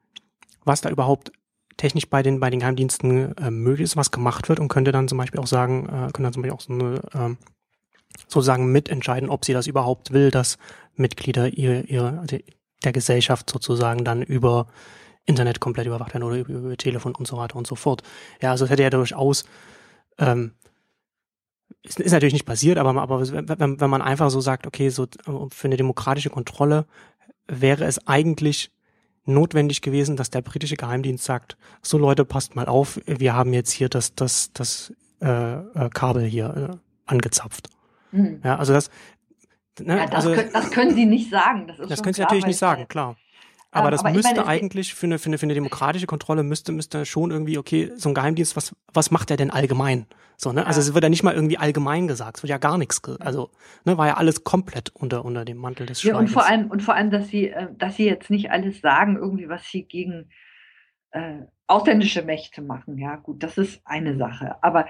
was 0.63 0.81
da 0.81 0.89
überhaupt 0.89 1.31
technisch 1.77 2.09
bei 2.09 2.21
den 2.21 2.39
bei 2.39 2.49
den 2.49 2.59
Geheimdiensten 2.59 3.38
äh, 3.38 3.51
möglich 3.51 3.85
ist, 3.85 3.97
was 3.97 4.12
gemacht 4.12 4.49
wird 4.49 4.59
und 4.59 4.67
könnte 4.67 4.91
dann 4.91 5.07
zum 5.07 5.17
Beispiel 5.17 5.39
auch 5.39 5.47
sagen, 5.47 5.85
äh, 5.85 6.12
können 6.12 6.23
dann 6.23 6.33
zum 6.33 6.43
Beispiel 6.43 6.55
auch 6.55 6.62
so 6.62 6.73
eine, 6.73 7.01
ähm, 7.13 7.38
sozusagen 8.27 8.71
mitentscheiden, 8.71 9.29
ob 9.29 9.45
sie 9.45 9.53
das 9.53 9.67
überhaupt 9.67 10.12
will, 10.12 10.31
dass 10.31 10.57
Mitglieder 10.95 11.47
ihre, 11.47 11.81
ihre 11.81 12.25
der 12.83 12.91
Gesellschaft 12.91 13.49
sozusagen 13.49 14.03
dann 14.03 14.21
über 14.21 14.67
Internet 15.25 15.59
komplett 15.59 15.88
überwacht 15.88 16.13
werden 16.13 16.23
oder 16.23 16.38
über, 16.38 16.49
über 16.49 16.77
Telefon 16.77 17.15
und 17.15 17.27
so 17.27 17.38
weiter 17.38 17.55
und 17.55 17.67
so 17.67 17.75
fort. 17.75 18.03
Ja, 18.41 18.51
also 18.51 18.65
es 18.65 18.71
hätte 18.71 18.83
ja 18.83 18.89
durchaus 18.89 19.45
ähm, 20.17 20.53
ist, 21.83 21.99
ist 21.99 22.12
natürlich 22.12 22.33
nicht 22.33 22.45
passiert, 22.45 22.77
aber, 22.77 23.01
aber 23.01 23.21
wenn, 23.31 23.79
wenn 23.79 23.89
man 23.89 24.01
einfach 24.01 24.29
so 24.29 24.41
sagt, 24.41 24.67
okay, 24.67 24.89
so 24.89 25.07
für 25.49 25.67
eine 25.67 25.77
demokratische 25.77 26.29
Kontrolle 26.29 26.85
wäre 27.47 27.85
es 27.85 28.05
eigentlich 28.07 28.71
notwendig 29.30 29.82
gewesen, 29.82 30.18
dass 30.18 30.30
der 30.30 30.42
britische 30.42 30.76
Geheimdienst 30.76 31.24
sagt, 31.24 31.58
so 31.82 31.98
Leute, 31.98 32.26
passt 32.26 32.56
mal 32.56 32.65
auf, 32.65 33.00
wir 33.06 33.34
haben 33.34 33.54
jetzt 33.54 33.72
hier 33.72 33.89
das, 33.89 34.15
das, 34.15 34.52
das 34.54 34.94
äh, 35.22 35.54
äh, 35.54 35.89
Kabel 35.94 36.24
hier 36.24 36.72
äh, 36.72 36.78
angezapft. 37.06 37.70
Mhm. 38.12 38.42
Ja, 38.44 38.58
also 38.58 38.74
das, 38.74 38.89
ne, 39.80 39.98
ja, 39.98 40.06
das, 40.06 40.26
also, 40.26 40.34
können, 40.34 40.50
das 40.54 40.72
können 40.72 40.96
sie 40.96 41.06
nicht 41.06 41.30
sagen. 41.30 41.68
Das, 41.68 41.88
das 41.88 42.04
können 42.04 42.13
sie 42.13 42.22
natürlich 42.22 42.46
nicht 42.46 42.58
sagen, 42.58 42.88
klar. 42.88 43.15
Aber 43.71 43.88
Ähm, 43.88 43.91
das 43.91 44.01
aber 44.01 44.12
müsste 44.12 44.36
meine, 44.36 44.47
eigentlich 44.47 44.93
für 44.95 45.05
eine, 45.05 45.19
für, 45.19 45.27
eine, 45.27 45.38
für 45.38 45.43
eine 45.45 45.53
demokratische 45.53 46.08
Kontrolle 46.08 46.43
müsste, 46.43 46.71
müsste 46.71 47.05
schon 47.05 47.32
irgendwie, 47.32 47.58
okay, 47.58 47.91
so 47.95 48.10
ein 48.10 48.15
Geheimdienst, 48.15 48.55
was, 48.55 48.75
was 48.93 49.12
macht 49.12 49.29
der 49.29 49.38
denn 49.38 49.51
allgemein? 49.51 50.08
So, 50.38 50.51
ne? 50.53 50.65
Also 50.65 50.79
Ja. 50.79 50.88
es 50.88 50.93
wird 50.93 51.03
ja 51.03 51.10
nicht 51.10 51.23
mal 51.23 51.36
irgendwie 51.36 51.58
allgemein 51.58 52.08
gesagt, 52.08 52.38
es 52.38 52.43
wird 52.43 52.49
ja 52.49 52.58
gar 52.58 52.77
nichts, 52.77 53.01
also, 53.19 53.51
ne, 53.86 53.97
war 53.97 54.08
ja 54.08 54.13
alles 54.15 54.43
komplett 54.43 54.89
unter, 54.95 55.25
unter 55.25 55.45
dem 55.45 55.58
Mantel 55.58 55.86
des 55.86 56.01
Ja, 56.01 56.15
und 56.17 56.29
Schweigens. 56.29 56.34
vor 56.34 56.45
allem, 56.45 56.71
und 56.71 56.82
vor 56.82 56.95
allem, 56.95 57.12
dass 57.12 57.27
sie, 57.29 57.49
äh, 57.49 57.67
dass 57.77 57.95
sie 57.97 58.05
jetzt 58.05 58.29
nicht 58.29 58.51
alles 58.51 58.82
sagen, 58.82 59.17
irgendwie, 59.17 59.49
was 59.49 59.65
sie 59.69 59.84
gegen 59.84 60.29
äh, 61.12 61.39
ausländische 61.67 62.23
Mächte 62.23 62.62
machen. 62.62 62.97
Ja, 62.97 63.15
gut, 63.17 63.43
das 63.43 63.58
ist 63.58 63.82
eine 63.86 64.17
Sache. 64.17 64.63
Aber 64.63 64.88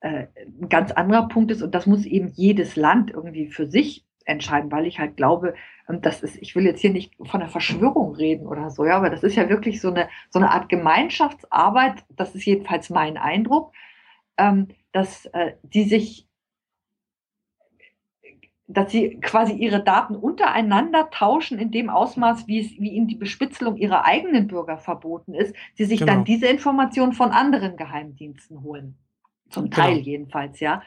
äh, 0.00 0.26
ein 0.60 0.68
ganz 0.68 0.92
anderer 0.92 1.28
Punkt 1.28 1.50
ist, 1.50 1.62
und 1.62 1.74
das 1.74 1.86
muss 1.86 2.04
eben 2.04 2.28
jedes 2.28 2.76
Land 2.76 3.10
irgendwie 3.10 3.46
für 3.48 3.66
sich 3.68 4.04
entscheiden, 4.24 4.70
weil 4.70 4.86
ich 4.86 4.98
halt 4.98 5.16
glaube, 5.16 5.54
ähm, 5.92 6.00
das 6.00 6.22
ist, 6.22 6.36
ich 6.40 6.54
will 6.56 6.64
jetzt 6.64 6.80
hier 6.80 6.90
nicht 6.90 7.14
von 7.24 7.40
einer 7.40 7.50
Verschwörung 7.50 8.14
reden 8.14 8.46
oder 8.46 8.70
so, 8.70 8.84
ja, 8.84 8.96
aber 8.96 9.10
das 9.10 9.22
ist 9.22 9.36
ja 9.36 9.48
wirklich 9.48 9.80
so 9.80 9.88
eine, 9.88 10.08
so 10.30 10.38
eine 10.38 10.50
Art 10.50 10.68
Gemeinschaftsarbeit, 10.68 12.04
das 12.10 12.34
ist 12.34 12.44
jedenfalls 12.44 12.90
mein 12.90 13.16
Eindruck, 13.16 13.72
ähm, 14.38 14.68
dass 14.92 15.26
äh, 15.26 15.54
die 15.62 15.84
sich 15.84 16.26
dass 18.68 18.90
sie 18.90 19.18
quasi 19.20 19.52
ihre 19.52 19.82
Daten 19.82 20.16
untereinander 20.16 21.10
tauschen 21.10 21.58
in 21.58 21.70
dem 21.70 21.90
Ausmaß, 21.90 22.46
wie, 22.46 22.60
es, 22.60 22.70
wie 22.78 22.90
ihnen 22.92 23.06
die 23.08 23.16
Bespitzelung 23.16 23.76
ihrer 23.76 24.04
eigenen 24.04 24.46
Bürger 24.46 24.78
verboten 24.78 25.34
ist, 25.34 25.54
sie 25.74 25.84
sich 25.84 26.00
Genau. 26.00 26.12
dann 26.12 26.24
diese 26.24 26.46
Informationen 26.46 27.12
von 27.12 27.32
anderen 27.32 27.76
Geheimdiensten 27.76 28.62
holen. 28.62 28.96
Zum 29.50 29.70
Teil 29.70 29.96
Genau. 29.96 30.04
jedenfalls, 30.06 30.60
ja. 30.60 30.82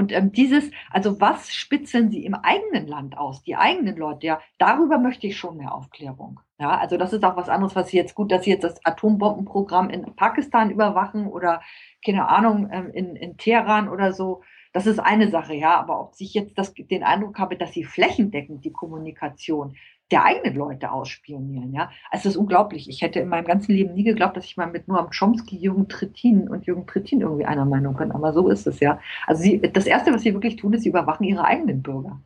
Und 0.00 0.12
ähm, 0.12 0.32
dieses, 0.32 0.70
also 0.90 1.20
was 1.20 1.52
spitzeln 1.52 2.10
sie 2.10 2.24
im 2.24 2.32
eigenen 2.32 2.86
Land 2.86 3.18
aus, 3.18 3.42
die 3.42 3.56
eigenen 3.56 3.98
Leute, 3.98 4.26
ja, 4.26 4.40
darüber 4.56 4.96
möchte 4.96 5.26
ich 5.26 5.36
schon 5.36 5.58
mehr 5.58 5.74
Aufklärung. 5.74 6.40
Ja, 6.58 6.70
also 6.70 6.96
das 6.96 7.12
ist 7.12 7.22
auch 7.22 7.36
was 7.36 7.50
anderes, 7.50 7.76
was 7.76 7.88
sie 7.88 7.98
jetzt 7.98 8.14
gut, 8.14 8.32
dass 8.32 8.44
sie 8.44 8.50
jetzt 8.50 8.64
das 8.64 8.82
Atombombenprogramm 8.82 9.90
in 9.90 10.16
Pakistan 10.16 10.70
überwachen 10.70 11.26
oder 11.26 11.60
keine 12.02 12.30
Ahnung, 12.30 12.70
ähm, 12.72 12.90
in, 12.94 13.14
in 13.14 13.36
Teheran 13.36 13.90
oder 13.90 14.14
so. 14.14 14.42
Das 14.72 14.86
ist 14.86 15.00
eine 15.00 15.28
Sache, 15.28 15.52
ja, 15.52 15.78
aber 15.78 16.00
ob 16.00 16.14
ich 16.16 16.32
jetzt 16.32 16.56
das, 16.56 16.72
den 16.72 17.02
Eindruck 17.02 17.38
habe, 17.38 17.58
dass 17.58 17.74
sie 17.74 17.84
flächendeckend 17.84 18.64
die 18.64 18.72
Kommunikation 18.72 19.76
der 20.10 20.24
eigenen 20.24 20.54
Leute 20.56 20.90
ausspionieren, 20.90 21.72
ja, 21.72 21.90
also 22.10 22.24
das 22.24 22.34
ist 22.34 22.36
unglaublich. 22.36 22.88
Ich 22.88 23.02
hätte 23.02 23.20
in 23.20 23.28
meinem 23.28 23.46
ganzen 23.46 23.72
Leben 23.72 23.94
nie 23.94 24.04
geglaubt, 24.04 24.36
dass 24.36 24.44
ich 24.44 24.56
mal 24.56 24.66
mit 24.66 24.88
Noam 24.88 25.10
Chomsky, 25.10 25.56
Jürgen 25.56 25.88
Trittin 25.88 26.48
und 26.48 26.66
Jürgen 26.66 26.86
Trittin 26.86 27.20
irgendwie 27.20 27.46
einer 27.46 27.64
Meinung 27.64 27.96
bin, 27.96 28.10
aber 28.12 28.32
so 28.32 28.48
ist 28.48 28.66
es, 28.66 28.80
ja. 28.80 28.98
Also 29.26 29.42
sie, 29.42 29.60
das 29.60 29.86
Erste, 29.86 30.12
was 30.12 30.22
sie 30.22 30.34
wirklich 30.34 30.56
tun, 30.56 30.72
ist, 30.72 30.82
sie 30.82 30.88
überwachen 30.88 31.24
ihre 31.24 31.44
eigenen 31.44 31.82
Bürger 31.82 32.20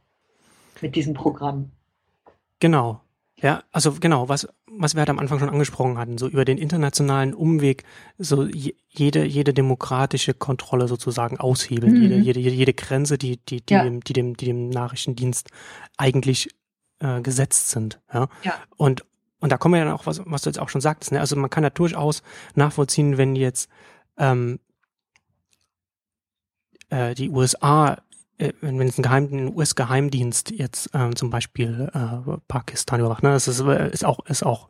mit 0.81 0.97
diesem 0.97 1.14
Programm. 1.14 1.70
Genau. 2.61 3.01
Ja, 3.42 3.62
also 3.73 3.92
genau, 4.01 4.29
was, 4.29 4.49
was 4.70 4.94
wir 4.94 5.01
halt 5.01 5.11
am 5.11 5.18
Anfang 5.18 5.38
schon 5.38 5.51
angesprochen 5.51 5.99
hatten, 5.99 6.16
so 6.18 6.29
über 6.29 6.44
den 6.44 6.57
internationalen 6.57 7.35
Umweg, 7.35 7.83
so 8.16 8.44
je, 8.44 8.75
jede, 8.88 9.25
jede 9.25 9.53
demokratische 9.53 10.33
Kontrolle 10.35 10.88
sozusagen 10.88 11.38
aushebeln, 11.38 11.92
Mhm. 11.94 12.03
jede, 12.03 12.16
jede, 12.16 12.40
jede, 12.40 12.57
jede 12.57 12.73
Grenze, 12.73 13.18
die, 13.18 13.37
die, 13.38 13.61
die, 13.61 13.75
Ja. 13.75 13.83
dem, 13.83 14.01
die, 14.03 14.12
dem, 14.14 14.37
die 14.37 14.47
dem 14.47 14.70
Nachrichtendienst 14.70 15.51
eigentlich 15.99 16.49
äh, 17.00 17.20
gesetzt 17.20 17.70
sind. 17.70 18.00
Ja. 18.12 18.28
Ja. 18.42 18.54
Und, 18.76 19.04
und 19.40 19.52
da 19.52 19.59
kommen 19.59 19.74
wir 19.74 19.85
dann 19.85 19.94
auch, 19.94 20.07
was, 20.07 20.20
was 20.24 20.42
du 20.42 20.50
jetzt 20.50 20.59
auch 20.59 20.68
schon 20.68 20.80
sagtest, 20.80 21.12
ne? 21.12 21.20
Also 21.20 21.37
man 21.37 21.50
kann 21.50 21.62
da 21.62 21.70
durchaus 21.70 22.22
nachvollziehen, 22.54 23.18
wenn 23.18 23.37
jetzt 23.37 23.68
ähm, 24.16 24.61
äh, 26.90 27.14
die 27.14 27.30
USA 27.30 27.98
äh, 28.38 28.52
wenn 28.61 28.80
es 28.80 28.98
ein, 28.98 29.02
Geheim, 29.02 29.28
ein 29.30 29.54
US-Geheimdienst 29.54 30.50
jetzt 30.50 30.90
ähm, 30.92 31.14
zum 31.14 31.30
Beispiel 31.30 31.90
äh, 31.94 32.38
Pakistan 32.48 33.00
überwacht, 33.00 33.22
ne, 33.22 33.30
das 33.30 33.46
ist, 33.46 33.61
ist 33.61 34.04
auch 34.04 34.26
ist 34.26 34.44
auch 34.44 34.68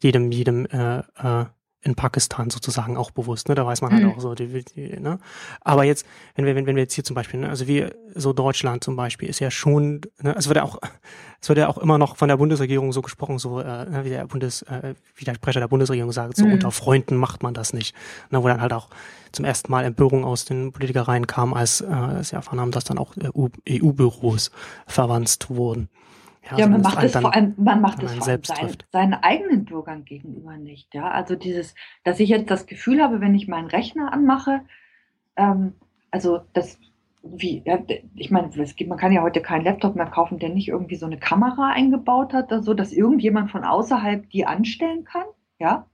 jedem 0.00 0.30
jedem 0.30 0.66
äh, 0.66 0.98
äh, 0.98 1.46
in 1.82 1.94
Pakistan 1.94 2.50
sozusagen 2.50 2.96
auch 2.98 3.10
bewusst, 3.10 3.48
ne? 3.48 3.54
Da 3.54 3.64
weiß 3.64 3.80
man 3.80 3.92
halt 3.92 4.02
Mhm. 4.04 4.10
auch 4.10 4.20
so, 4.20 4.34
die, 4.34 4.64
die, 4.64 5.00
ne? 5.00 5.18
Aber 5.62 5.84
jetzt, 5.84 6.04
wenn 6.34 6.44
wir, 6.44 6.54
wenn, 6.54 6.66
wenn 6.66 6.76
wir 6.76 6.82
jetzt 6.82 6.92
hier 6.94 7.04
zum 7.04 7.14
Beispiel, 7.14 7.40
ne, 7.40 7.48
also 7.48 7.66
wir, 7.66 7.94
so 8.14 8.32
Deutschland 8.34 8.84
zum 8.84 8.96
Beispiel, 8.96 9.28
ist 9.30 9.38
ja 9.40 9.50
schon, 9.50 10.02
ne, 10.20 10.34
es 10.36 10.46
wird 10.48 10.56
ja 10.58 10.62
auch, 10.64 10.78
es 11.40 11.48
wird 11.48 11.58
ja 11.58 11.68
auch 11.68 11.78
immer 11.78 11.96
noch 11.96 12.16
von 12.16 12.28
der 12.28 12.36
Bundesregierung 12.36 12.92
so 12.92 13.00
gesprochen, 13.00 13.38
so, 13.38 13.60
äh, 13.60 13.64
ne, 13.88 14.00
wie 14.04 14.10
der 14.10 14.26
Bundes, 14.26 14.60
äh, 14.62 14.94
wie 15.16 15.24
der 15.24 15.34
Sprecher 15.34 15.60
der 15.60 15.68
Bundesregierung 15.68 16.12
sagt, 16.12 16.36
so 16.36 16.46
Mhm. 16.46 16.52
unter 16.54 16.70
Freunden 16.70 17.16
macht 17.16 17.42
man 17.42 17.54
das 17.54 17.72
nicht. 17.72 17.94
Ne, 18.30 18.42
wo 18.42 18.48
dann 18.48 18.60
halt 18.60 18.74
auch 18.74 18.90
zum 19.32 19.46
ersten 19.46 19.70
Mal 19.72 19.84
Empörung 19.84 20.24
aus 20.24 20.44
den 20.44 20.72
Politikereien 20.72 21.26
kam, 21.26 21.54
als 21.54 21.80
äh, 21.80 22.22
sie 22.22 22.34
erfahren 22.36 22.60
haben, 22.60 22.72
dass 22.72 22.84
dann 22.84 22.98
auch 22.98 23.14
EU 23.16 23.48
EU-Büros 23.68 24.50
verwandt 24.86 25.46
wurden. 25.48 25.88
Ja, 26.44 26.52
also 26.52 26.70
man 26.70 26.80
macht 26.80 27.02
es 27.02 27.16
vor 27.16 27.34
allem, 27.34 27.54
man 27.58 27.80
macht 27.80 28.02
es 28.02 28.14
vor 28.14 28.26
allem 28.26 28.44
seinen, 28.44 28.76
seinen 28.90 29.14
eigenen 29.14 29.64
Bürgern 29.64 30.04
gegenüber 30.04 30.56
nicht. 30.56 30.94
Ja, 30.94 31.10
also 31.10 31.36
dieses, 31.36 31.74
dass 32.04 32.18
ich 32.18 32.30
jetzt 32.30 32.50
das 32.50 32.66
Gefühl 32.66 33.02
habe, 33.02 33.20
wenn 33.20 33.34
ich 33.34 33.46
meinen 33.46 33.68
Rechner 33.68 34.12
anmache, 34.12 34.62
ähm, 35.36 35.74
also 36.10 36.40
das, 36.54 36.78
wie, 37.22 37.62
ja, 37.64 37.78
ich 38.14 38.30
meine, 38.30 38.48
gibt, 38.48 38.88
man 38.88 38.98
kann 38.98 39.12
ja 39.12 39.22
heute 39.22 39.42
keinen 39.42 39.64
Laptop 39.64 39.96
mehr 39.96 40.06
kaufen, 40.06 40.38
der 40.38 40.48
nicht 40.48 40.68
irgendwie 40.68 40.96
so 40.96 41.06
eine 41.06 41.18
Kamera 41.18 41.70
eingebaut 41.70 42.32
hat, 42.32 42.50
so 42.64 42.74
dass 42.74 42.92
irgendjemand 42.92 43.50
von 43.50 43.64
außerhalb 43.64 44.28
die 44.30 44.46
anstellen 44.46 45.04
kann, 45.04 45.26
ja. 45.58 45.86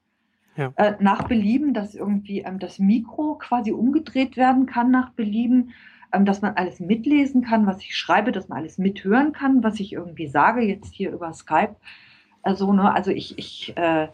Ja. 0.57 0.73
Äh, 0.77 0.95
nach 1.01 1.29
Belieben, 1.29 1.75
dass 1.75 1.95
irgendwie 1.95 2.41
ähm, 2.41 2.59
das 2.59 2.79
Mikro 2.79 3.35
quasi 3.35 3.73
umgedreht 3.73 4.39
werden 4.39 4.65
kann 4.65 4.91
nach 4.91 5.11
Belieben, 5.11 5.75
dass 6.13 6.43
man 6.43 6.55
alles 6.55 6.81
mitlesen 6.81 7.43
kann, 7.43 7.67
was 7.67 7.81
ich 7.81 7.97
schreibe, 7.97 8.33
dass 8.33 8.49
man 8.49 8.59
alles 8.59 8.79
mithören 8.79 9.33
kann, 9.33 9.63
was 9.63 9.81
ich 9.81 9.93
irgendwie 9.93 10.29
sage, 10.29 10.63
jetzt 10.63 10.95
hier 10.95 11.11
über 11.11 11.33
Skype. 11.33 11.77
Also, 12.43 12.73
ne, 12.73 12.95
also 12.95 13.11
ich, 13.11 13.39
ich 13.39 13.77
äh, 13.77 14.09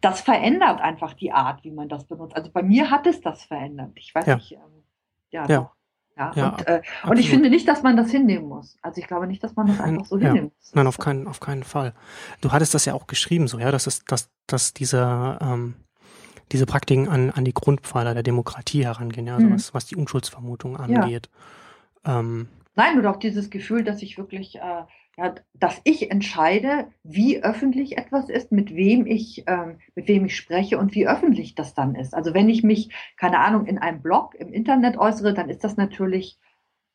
das 0.00 0.20
verändert 0.20 0.80
einfach 0.80 1.14
die 1.14 1.32
Art, 1.32 1.62
wie 1.64 1.70
man 1.70 1.88
das 1.88 2.04
benutzt. 2.04 2.36
Also 2.36 2.50
bei 2.50 2.62
mir 2.62 2.90
hat 2.90 3.06
es 3.06 3.20
das 3.20 3.44
verändert. 3.44 3.92
Ich 3.96 4.14
weiß 4.14 4.26
Ja. 4.26 4.36
nicht, 4.36 4.52
ähm, 4.52 4.84
ja, 5.30 5.46
Ja. 5.48 5.72
Ja, 6.18 6.32
Ja, 6.34 6.48
und, 6.48 6.66
äh, 6.66 6.82
und 7.06 7.18
ich 7.18 7.28
finde 7.28 7.50
nicht, 7.50 7.68
dass 7.68 7.82
man 7.82 7.94
das 7.94 8.10
hinnehmen 8.10 8.48
muss. 8.48 8.78
Also 8.80 9.02
ich 9.02 9.06
glaube 9.06 9.26
nicht, 9.26 9.44
dass 9.44 9.54
man 9.54 9.66
das 9.66 9.80
einfach 9.80 10.06
so 10.06 10.16
ja. 10.16 10.28
hinnehmen 10.28 10.50
muss. 10.56 10.74
Nein, 10.74 10.86
auf 10.86 10.96
keinen, 10.96 11.28
auf 11.28 11.40
keinen 11.40 11.62
Fall. 11.62 11.92
Du 12.40 12.52
hattest 12.52 12.72
das 12.72 12.86
ja 12.86 12.94
auch 12.94 13.06
geschrieben, 13.06 13.48
so, 13.48 13.58
ja, 13.58 13.70
dass 13.70 13.86
es, 13.86 14.02
dass, 14.06 14.30
dass 14.46 14.72
diese, 14.72 15.36
ähm, 15.42 15.74
diese 16.52 16.66
Praktiken 16.66 17.08
an, 17.08 17.30
an 17.30 17.44
die 17.44 17.54
Grundpfeiler 17.54 18.14
der 18.14 18.22
Demokratie 18.22 18.84
herangehen, 18.84 19.26
ja, 19.26 19.36
also 19.36 19.48
Mhm. 19.48 19.54
was, 19.54 19.74
was 19.74 19.86
die 19.86 19.96
Unschuldsvermutung 19.96 20.78
Ja. 20.88 21.00
angeht. 21.02 21.28
Ähm, 22.04 22.48
Nein, 22.74 22.98
oder 22.98 23.10
auch 23.10 23.16
dieses 23.18 23.50
Gefühl, 23.50 23.84
dass 23.84 24.02
ich 24.02 24.18
wirklich, 24.18 24.56
äh, 24.56 24.84
ja, 25.18 25.34
dass 25.54 25.80
ich 25.84 26.10
entscheide, 26.10 26.88
wie 27.02 27.42
öffentlich 27.42 27.96
etwas 27.98 28.28
ist, 28.28 28.52
mit 28.52 28.74
wem 28.74 29.06
ich, 29.06 29.44
ähm, 29.46 29.78
mit 29.94 30.08
wem 30.08 30.26
ich 30.26 30.36
spreche 30.36 30.78
und 30.78 30.94
wie 30.94 31.08
öffentlich 31.08 31.54
das 31.54 31.74
dann 31.74 31.94
ist. 31.94 32.14
Also 32.14 32.34
wenn 32.34 32.48
ich 32.50 32.62
mich, 32.62 32.90
keine 33.16 33.38
Ahnung, 33.40 33.66
in 33.66 33.78
einem 33.78 34.02
Blog 34.02 34.34
im 34.34 34.52
Internet 34.52 34.98
äußere, 34.98 35.32
dann 35.34 35.48
ist 35.48 35.64
das 35.64 35.76
natürlich 35.78 36.38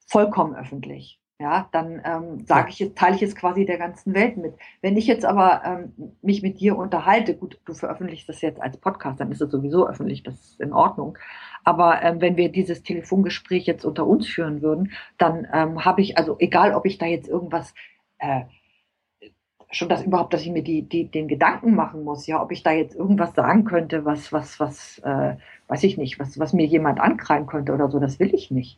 vollkommen 0.07 0.55
öffentlich. 0.55 1.20
Ja, 1.41 1.67
dann 1.71 1.99
ähm, 2.05 2.45
sage 2.45 2.69
ich 2.69 2.77
jetzt, 2.77 2.99
teile 2.99 3.15
ich 3.15 3.23
es 3.23 3.35
quasi 3.35 3.65
der 3.65 3.79
ganzen 3.79 4.13
Welt 4.13 4.37
mit. 4.37 4.53
Wenn 4.81 4.95
ich 4.95 5.07
jetzt 5.07 5.25
aber 5.25 5.63
ähm, 5.65 6.13
mich 6.21 6.43
mit 6.43 6.59
dir 6.59 6.77
unterhalte, 6.77 7.35
gut, 7.35 7.59
du 7.65 7.73
veröffentlichst 7.73 8.29
das 8.29 8.41
jetzt 8.41 8.61
als 8.61 8.77
Podcast, 8.77 9.19
dann 9.19 9.31
ist 9.31 9.41
es 9.41 9.49
sowieso 9.49 9.87
öffentlich, 9.87 10.21
das 10.21 10.35
ist 10.35 10.61
in 10.61 10.71
Ordnung. 10.71 11.17
Aber 11.63 11.99
ähm, 12.03 12.21
wenn 12.21 12.37
wir 12.37 12.51
dieses 12.51 12.83
Telefongespräch 12.83 13.65
jetzt 13.65 13.85
unter 13.85 14.05
uns 14.05 14.27
führen 14.27 14.61
würden, 14.61 14.91
dann 15.17 15.47
ähm, 15.51 15.83
habe 15.83 16.01
ich, 16.01 16.15
also 16.15 16.35
egal, 16.37 16.75
ob 16.75 16.85
ich 16.85 16.99
da 16.99 17.07
jetzt 17.07 17.27
irgendwas, 17.27 17.73
äh, 18.19 18.41
schon 19.71 19.89
das 19.89 20.03
überhaupt, 20.03 20.35
dass 20.35 20.43
ich 20.43 20.51
mir 20.51 20.63
die, 20.63 20.83
die, 20.83 21.05
den 21.07 21.27
Gedanken 21.27 21.73
machen 21.73 22.03
muss, 22.03 22.27
ja, 22.27 22.39
ob 22.39 22.51
ich 22.51 22.61
da 22.61 22.71
jetzt 22.71 22.95
irgendwas 22.95 23.33
sagen 23.33 23.63
könnte, 23.65 24.05
was, 24.05 24.31
was, 24.31 24.59
was, 24.59 24.99
äh, 24.99 25.37
weiß 25.69 25.83
ich 25.85 25.97
nicht, 25.97 26.19
was, 26.19 26.37
was 26.37 26.53
mir 26.53 26.67
jemand 26.67 26.99
ankreien 26.99 27.47
könnte 27.47 27.73
oder 27.73 27.89
so, 27.89 27.99
das 27.99 28.19
will 28.19 28.31
ich 28.35 28.51
nicht. 28.51 28.77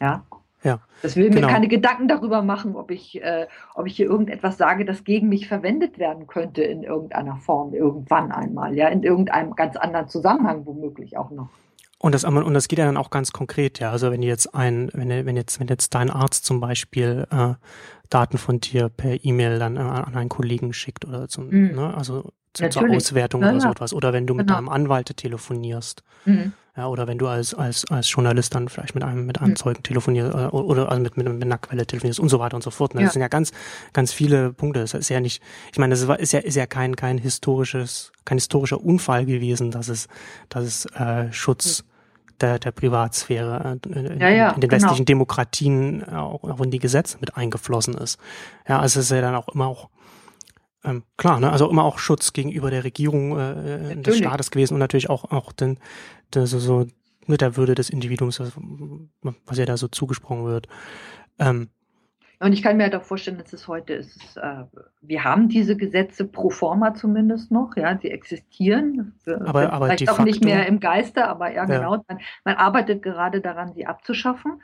Ja. 0.00 0.24
Ja, 0.62 0.80
Das 1.02 1.14
will 1.16 1.28
genau. 1.30 1.46
mir 1.46 1.52
keine 1.52 1.68
Gedanken 1.68 2.08
darüber 2.08 2.42
machen, 2.42 2.74
ob 2.76 2.90
ich, 2.90 3.22
äh, 3.22 3.46
ob 3.74 3.86
ich 3.86 3.96
hier 3.96 4.06
irgendetwas 4.06 4.56
sage, 4.56 4.84
das 4.84 5.04
gegen 5.04 5.28
mich 5.28 5.46
verwendet 5.48 5.98
werden 5.98 6.26
könnte 6.26 6.62
in 6.62 6.82
irgendeiner 6.82 7.36
Form, 7.36 7.74
irgendwann 7.74 8.32
einmal, 8.32 8.74
ja, 8.74 8.88
in 8.88 9.02
irgendeinem 9.02 9.54
ganz 9.54 9.76
anderen 9.76 10.08
Zusammenhang 10.08 10.66
womöglich 10.66 11.16
auch 11.18 11.30
noch. 11.30 11.48
Und 11.98 12.14
das, 12.14 12.24
und 12.24 12.52
das 12.54 12.68
geht 12.68 12.78
ja 12.78 12.84
dann 12.86 12.96
auch 12.96 13.10
ganz 13.10 13.32
konkret, 13.32 13.78
ja. 13.80 13.90
Also 13.90 14.10
wenn 14.10 14.22
jetzt 14.22 14.54
ein, 14.54 14.90
wenn, 14.92 15.08
wenn 15.08 15.36
jetzt, 15.36 15.60
wenn 15.60 15.68
jetzt 15.68 15.94
dein 15.94 16.10
Arzt 16.10 16.44
zum 16.44 16.60
Beispiel 16.60 17.26
äh, 17.30 17.54
Daten 18.10 18.38
von 18.38 18.60
dir 18.60 18.88
per 18.88 19.24
E-Mail 19.24 19.58
dann 19.58 19.76
äh, 19.76 19.80
an 19.80 20.14
einen 20.14 20.28
Kollegen 20.28 20.72
schickt 20.72 21.04
oder 21.06 21.28
zum, 21.28 21.48
Mhm. 21.48 21.74
ne, 21.74 21.94
also 21.96 22.32
zur, 22.54 22.70
zur. 22.70 22.90
Auswertung 22.90 23.42
Ja, 23.42 23.50
oder 23.50 23.60
so 23.60 23.66
ja. 23.66 23.72
etwas. 23.72 23.92
Oder 23.94 24.12
wenn 24.12 24.26
du 24.26 24.34
mit 24.34 24.46
Genau. 24.46 24.56
deinem 24.58 24.68
Anwalt 24.68 25.16
telefonierst. 25.16 26.02
Mhm. 26.24 26.52
Ja, 26.76 26.88
oder 26.88 27.06
wenn 27.06 27.16
du 27.16 27.26
als, 27.26 27.54
als, 27.54 27.90
als 27.90 28.10
Journalist 28.10 28.54
dann 28.54 28.68
vielleicht 28.68 28.94
mit 28.94 29.02
einem, 29.02 29.24
mit 29.24 29.40
einem 29.40 29.52
Mhm. 29.52 29.56
Zeugen 29.56 29.82
telefonierst 29.82 30.34
äh, 30.34 30.46
oder 30.48 30.90
also 30.90 31.02
mit, 31.02 31.16
mit, 31.16 31.26
mit 31.26 31.42
einer 31.42 31.56
Quelle 31.56 31.86
telefonierst 31.86 32.20
und 32.20 32.28
so 32.28 32.38
weiter 32.38 32.54
und 32.54 32.62
so 32.62 32.70
fort. 32.70 32.94
Ne? 32.94 33.00
Ja. 33.00 33.06
Das 33.06 33.14
sind 33.14 33.22
ja 33.22 33.28
ganz, 33.28 33.52
ganz 33.94 34.12
viele 34.12 34.52
Punkte. 34.52 34.80
Das 34.80 34.92
ist 34.92 35.08
ja 35.08 35.20
nicht, 35.20 35.42
ich 35.72 35.78
meine, 35.78 35.94
das 35.94 36.02
ist 36.02 36.32
ja, 36.32 36.40
ist 36.40 36.54
ja 36.54 36.66
kein, 36.66 36.94
kein 36.94 37.16
historisches, 37.16 38.12
kein 38.26 38.36
historischer 38.36 38.80
Unfall 38.80 39.24
gewesen, 39.24 39.70
dass 39.70 39.88
es, 39.88 40.08
dass 40.50 40.64
es 40.64 40.86
äh, 40.94 41.32
Schutz 41.32 41.84
der, 42.42 42.58
der 42.58 42.72
Privatsphäre 42.72 43.78
äh, 43.82 43.98
in, 43.98 44.20
Ja, 44.20 44.28
ja, 44.28 44.50
in 44.50 44.60
den 44.60 44.68
genau. 44.68 44.82
westlichen 44.82 45.06
Demokratien 45.06 46.02
äh, 46.02 46.14
auch, 46.14 46.44
auch 46.44 46.60
in 46.60 46.70
die 46.70 46.78
Gesetze 46.78 47.16
mit 47.20 47.38
eingeflossen 47.38 47.94
ist. 47.94 48.18
Ja, 48.68 48.80
also 48.80 49.00
es 49.00 49.06
ist 49.06 49.12
ja 49.12 49.22
dann 49.22 49.34
auch 49.34 49.48
immer 49.48 49.66
auch 49.66 49.88
ähm, 50.86 51.02
klar, 51.16 51.40
ne? 51.40 51.50
also 51.50 51.68
immer 51.68 51.84
auch 51.84 51.98
Schutz 51.98 52.32
gegenüber 52.32 52.70
der 52.70 52.84
Regierung 52.84 53.38
äh, 53.38 53.96
des 53.96 54.18
Staates 54.18 54.50
gewesen 54.50 54.74
und 54.74 54.80
natürlich 54.80 55.10
auch, 55.10 55.24
auch 55.32 55.52
den, 55.52 55.78
so, 56.34 56.46
so 56.46 56.86
mit 57.26 57.40
der 57.40 57.56
Würde 57.56 57.74
des 57.74 57.90
Individuums, 57.90 58.40
was 58.40 59.58
ja 59.58 59.64
da 59.64 59.76
so 59.76 59.88
zugesprochen 59.88 60.44
wird. 60.44 60.68
Ähm, 61.38 61.68
und 62.38 62.52
ich 62.52 62.62
kann 62.62 62.76
mir 62.76 62.90
doch 62.90 63.02
vorstellen, 63.02 63.38
dass 63.38 63.52
es 63.54 63.66
heute 63.66 63.94
ist, 63.94 64.36
äh, 64.36 64.64
wir 65.00 65.24
haben 65.24 65.48
diese 65.48 65.74
Gesetze 65.74 66.26
pro 66.26 66.50
forma 66.50 66.92
zumindest 66.92 67.50
noch, 67.50 67.76
ja, 67.76 67.96
sie 67.96 68.10
existieren. 68.10 69.14
Aber, 69.26 69.72
aber 69.72 69.86
vielleicht 69.86 70.10
auch 70.10 70.16
facto, 70.16 70.24
nicht 70.24 70.44
mehr 70.44 70.66
im 70.66 70.78
Geiste, 70.78 71.26
aber 71.26 71.50
ja, 71.52 71.64
genau. 71.64 71.94
Ja. 71.94 72.02
Man, 72.08 72.20
man, 72.44 72.56
arbeitet 72.56 73.02
gerade 73.02 73.40
daran, 73.40 73.72
sie 73.72 73.86
abzuschaffen. 73.86 74.60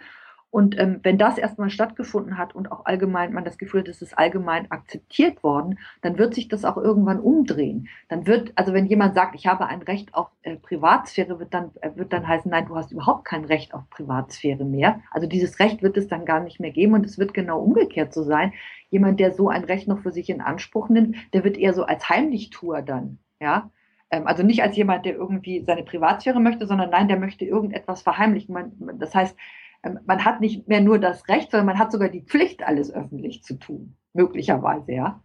Und 0.53 0.79
ähm, 0.79 1.01
wenn 1.03 1.17
das 1.17 1.38
erstmal 1.38 1.71
stattgefunden 1.71 2.37
hat 2.37 2.55
und 2.55 2.71
auch 2.71 2.85
allgemein 2.85 3.33
man 3.33 3.43
das 3.43 3.57
Gefühl 3.57 3.81
hat, 3.81 3.88
es 3.88 4.03
ist 4.03 4.19
allgemein 4.19 4.71
akzeptiert 4.71 5.43
worden, 5.43 5.79
dann 6.03 6.19
wird 6.19 6.35
sich 6.35 6.49
das 6.49 6.67
auch 6.67 6.77
irgendwann 6.77 7.21
umdrehen. 7.21 7.88
Dann 8.11 8.27
wird, 8.27 8.53
also 8.55 8.75
wenn 8.75 8.85
jemand 8.85 9.15
sagt, 9.15 9.35
ich 9.35 9.47
habe 9.47 9.65
ein 9.65 9.81
Recht 9.81 10.12
auf 10.15 10.29
äh, 10.43 10.57
Privatsphäre, 10.57 11.41
wird 11.41 11.55
dann, 11.55 11.71
äh, 11.81 11.88
wird 11.95 12.12
dann 12.12 12.29
heißen, 12.29 12.51
nein, 12.51 12.67
du 12.67 12.77
hast 12.77 12.93
überhaupt 12.93 13.25
kein 13.25 13.47
Recht 13.47 13.73
auf 13.73 13.88
Privatsphäre 13.88 14.67
mehr. 14.67 15.01
Also 15.11 15.27
dieses 15.27 15.59
Recht 15.59 15.83
wird 15.83 15.97
es 15.97 16.07
dann 16.07 16.27
gar 16.27 16.41
nicht 16.41 16.61
mehr 16.61 16.71
geben 16.71 16.93
und 16.93 17.07
es 17.07 17.19
wird 17.19 17.33
genau 17.33 17.59
umgekehrt 17.59 18.12
so 18.12 18.23
sein. 18.23 18.53
Jemand, 18.91 19.21
der 19.21 19.33
so 19.33 19.49
ein 19.49 19.65
Recht 19.65 19.88
noch 19.88 20.01
für 20.01 20.12
sich 20.12 20.29
in 20.29 20.43
Anspruch 20.43 20.91
nimmt, 20.91 21.17
der 21.33 21.45
wird 21.45 21.57
eher 21.57 21.73
so 21.73 21.85
als 21.85 22.11
Heimlichtuer 22.11 22.83
dann, 22.83 23.21
ja, 23.41 23.71
ähm, 24.11 24.27
also 24.27 24.43
nicht 24.43 24.62
als 24.62 24.77
jemand, 24.77 25.07
der 25.07 25.15
irgendwie 25.15 25.65
seine 25.65 25.83
Privatsphäre 25.83 26.41
möchte, 26.41 26.67
sondern 26.67 26.91
nein, 26.91 27.09
der 27.09 27.19
möchte 27.19 27.47
irgendetwas 27.47 28.03
verheimlichen. 28.03 28.55
Das 28.99 29.15
heißt, 29.15 29.35
man 29.83 30.25
hat 30.25 30.40
nicht 30.40 30.68
mehr 30.68 30.81
nur 30.81 30.99
das 30.99 31.29
Recht, 31.29 31.51
sondern 31.51 31.66
man 31.66 31.79
hat 31.79 31.92
sogar 31.92 32.09
die 32.09 32.23
Pflicht, 32.23 32.62
alles 32.62 32.92
öffentlich 32.92 33.42
zu 33.42 33.59
tun. 33.59 33.97
Möglicherweise, 34.12 34.92
ja. 34.92 35.23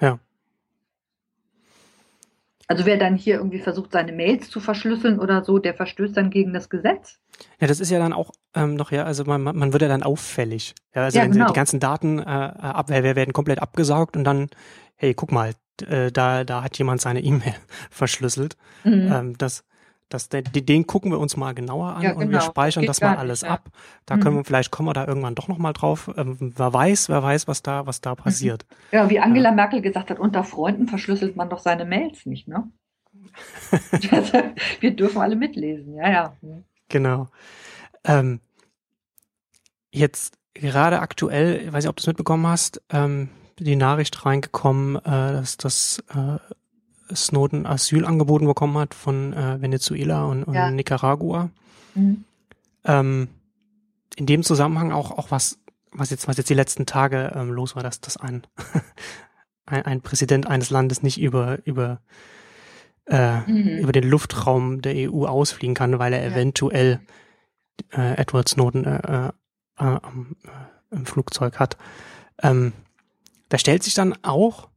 Ja. 0.00 0.18
Also 2.68 2.84
wer 2.84 2.96
dann 2.96 3.14
hier 3.14 3.36
irgendwie 3.36 3.60
versucht, 3.60 3.92
seine 3.92 4.12
Mails 4.12 4.50
zu 4.50 4.58
verschlüsseln 4.58 5.20
oder 5.20 5.44
so, 5.44 5.58
der 5.58 5.74
verstößt 5.74 6.16
dann 6.16 6.30
gegen 6.30 6.52
das 6.52 6.68
Gesetz. 6.68 7.20
Ja, 7.60 7.68
das 7.68 7.78
ist 7.78 7.90
ja 7.90 8.00
dann 8.00 8.12
auch 8.12 8.32
ähm, 8.54 8.74
noch, 8.74 8.90
ja, 8.90 9.04
also 9.04 9.24
man, 9.24 9.42
man 9.42 9.72
wird 9.72 9.82
ja 9.82 9.88
dann 9.88 10.02
auffällig. 10.02 10.74
Ja, 10.94 11.04
also 11.04 11.18
ja, 11.18 11.26
genau. 11.26 11.46
die 11.46 11.52
ganzen 11.52 11.78
Daten 11.78 12.18
äh, 12.18 12.22
ab, 12.22 12.88
werden 12.88 13.32
komplett 13.32 13.62
abgesaugt 13.62 14.16
und 14.16 14.24
dann, 14.24 14.48
hey, 14.96 15.14
guck 15.14 15.30
mal, 15.30 15.52
äh, 15.86 16.10
da, 16.10 16.42
da 16.42 16.64
hat 16.64 16.76
jemand 16.78 17.00
seine 17.00 17.20
E-Mail 17.20 17.54
verschlüsselt. 17.90 18.56
Mhm. 18.82 19.12
Ähm, 19.12 19.38
das, 19.38 19.64
das, 20.08 20.28
den 20.28 20.86
gucken 20.86 21.10
wir 21.10 21.18
uns 21.18 21.36
mal 21.36 21.52
genauer 21.52 21.96
an 21.96 22.02
ja, 22.02 22.10
genau. 22.10 22.22
und 22.22 22.30
wir 22.30 22.38
genau. 22.38 22.50
speichern 22.50 22.86
das, 22.86 22.98
das 22.98 23.08
mal 23.08 23.16
alles 23.16 23.42
nicht, 23.42 23.50
ab. 23.50 23.68
Da 24.04 24.16
mhm. 24.16 24.20
können 24.20 24.36
wir, 24.36 24.44
vielleicht 24.44 24.70
kommen 24.70 24.88
wir 24.88 24.92
da 24.92 25.06
irgendwann 25.06 25.34
doch 25.34 25.48
nochmal 25.48 25.72
drauf. 25.72 26.10
Ähm, 26.16 26.36
wer 26.38 26.72
weiß, 26.72 27.08
wer 27.08 27.22
weiß, 27.22 27.48
was 27.48 27.62
da, 27.62 27.86
was 27.86 28.00
da 28.00 28.12
mhm. 28.12 28.16
passiert. 28.16 28.66
Ja, 28.92 29.10
wie 29.10 29.18
Angela 29.18 29.48
ja. 29.48 29.54
Merkel 29.54 29.82
gesagt 29.82 30.10
hat, 30.10 30.20
unter 30.20 30.44
Freunden 30.44 30.86
verschlüsselt 30.86 31.34
man 31.34 31.50
doch 31.50 31.58
seine 31.58 31.84
Mails 31.84 32.24
nicht, 32.24 32.46
ne? 32.46 32.70
wir 34.80 34.94
dürfen 34.94 35.20
alle 35.20 35.36
mitlesen, 35.36 35.96
ja, 35.96 36.10
ja. 36.10 36.36
Mhm. 36.40 36.64
Genau. 36.88 37.28
Ähm, 38.04 38.40
jetzt 39.90 40.38
gerade 40.54 41.00
aktuell, 41.00 41.62
ich 41.66 41.72
weiß 41.72 41.84
nicht, 41.84 41.90
ob 41.90 41.96
du 41.96 42.02
es 42.02 42.06
mitbekommen 42.06 42.46
hast, 42.46 42.80
ähm, 42.90 43.28
die 43.58 43.76
Nachricht 43.76 44.24
reingekommen, 44.24 44.96
äh, 44.96 45.00
dass 45.02 45.56
das 45.56 46.02
äh, 46.14 46.38
Snowden 47.14 47.66
Asyl 47.66 48.04
angeboten 48.04 48.46
bekommen 48.46 48.78
hat 48.78 48.94
von 48.94 49.32
äh, 49.32 49.60
Venezuela 49.60 50.24
und, 50.24 50.44
und 50.44 50.54
ja. 50.54 50.70
Nicaragua. 50.70 51.50
Mhm. 51.94 52.24
Ähm, 52.84 53.28
in 54.16 54.26
dem 54.26 54.42
Zusammenhang 54.42 54.92
auch, 54.92 55.10
auch 55.10 55.30
was, 55.30 55.58
was 55.92 56.10
jetzt, 56.10 56.28
was 56.28 56.36
jetzt 56.36 56.50
die 56.50 56.54
letzten 56.54 56.86
Tage 56.86 57.32
ähm, 57.34 57.50
los 57.50 57.76
war, 57.76 57.82
dass, 57.82 58.00
dass 58.00 58.16
ein, 58.16 58.42
ein, 59.66 59.84
ein 59.84 60.00
Präsident 60.00 60.46
eines 60.46 60.70
Landes 60.70 61.02
nicht 61.02 61.20
über, 61.20 61.58
über, 61.64 62.00
äh, 63.06 63.40
mhm. 63.40 63.78
über 63.78 63.92
den 63.92 64.04
Luftraum 64.04 64.82
der 64.82 65.10
EU 65.10 65.26
ausfliegen 65.26 65.74
kann, 65.74 65.98
weil 65.98 66.12
er 66.12 66.22
ja. 66.22 66.32
eventuell 66.32 67.00
äh, 67.92 68.16
Edward 68.16 68.48
Snowden 68.48 68.84
äh, 68.84 69.32
äh, 69.78 69.94
äh, 69.94 69.98
im 70.90 71.06
Flugzeug 71.06 71.58
hat. 71.58 71.76
Ähm, 72.42 72.72
da 73.48 73.58
stellt 73.58 73.82
sich 73.82 73.94
dann 73.94 74.14
auch 74.22 74.68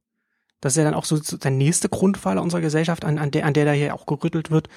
das 0.61 0.73
ist 0.73 0.77
ja 0.77 0.83
dann 0.83 0.93
auch 0.93 1.05
so 1.05 1.17
der 1.19 1.51
nächste 1.51 1.89
Grundfall 1.89 2.37
unserer 2.37 2.61
Gesellschaft, 2.61 3.05
an, 3.05 3.17
an, 3.17 3.31
der, 3.31 3.45
an 3.45 3.53
der 3.53 3.65
da 3.65 3.71
hier 3.71 3.93
auch 3.93 4.05
gerüttelt 4.05 4.51
wird. 4.51 4.67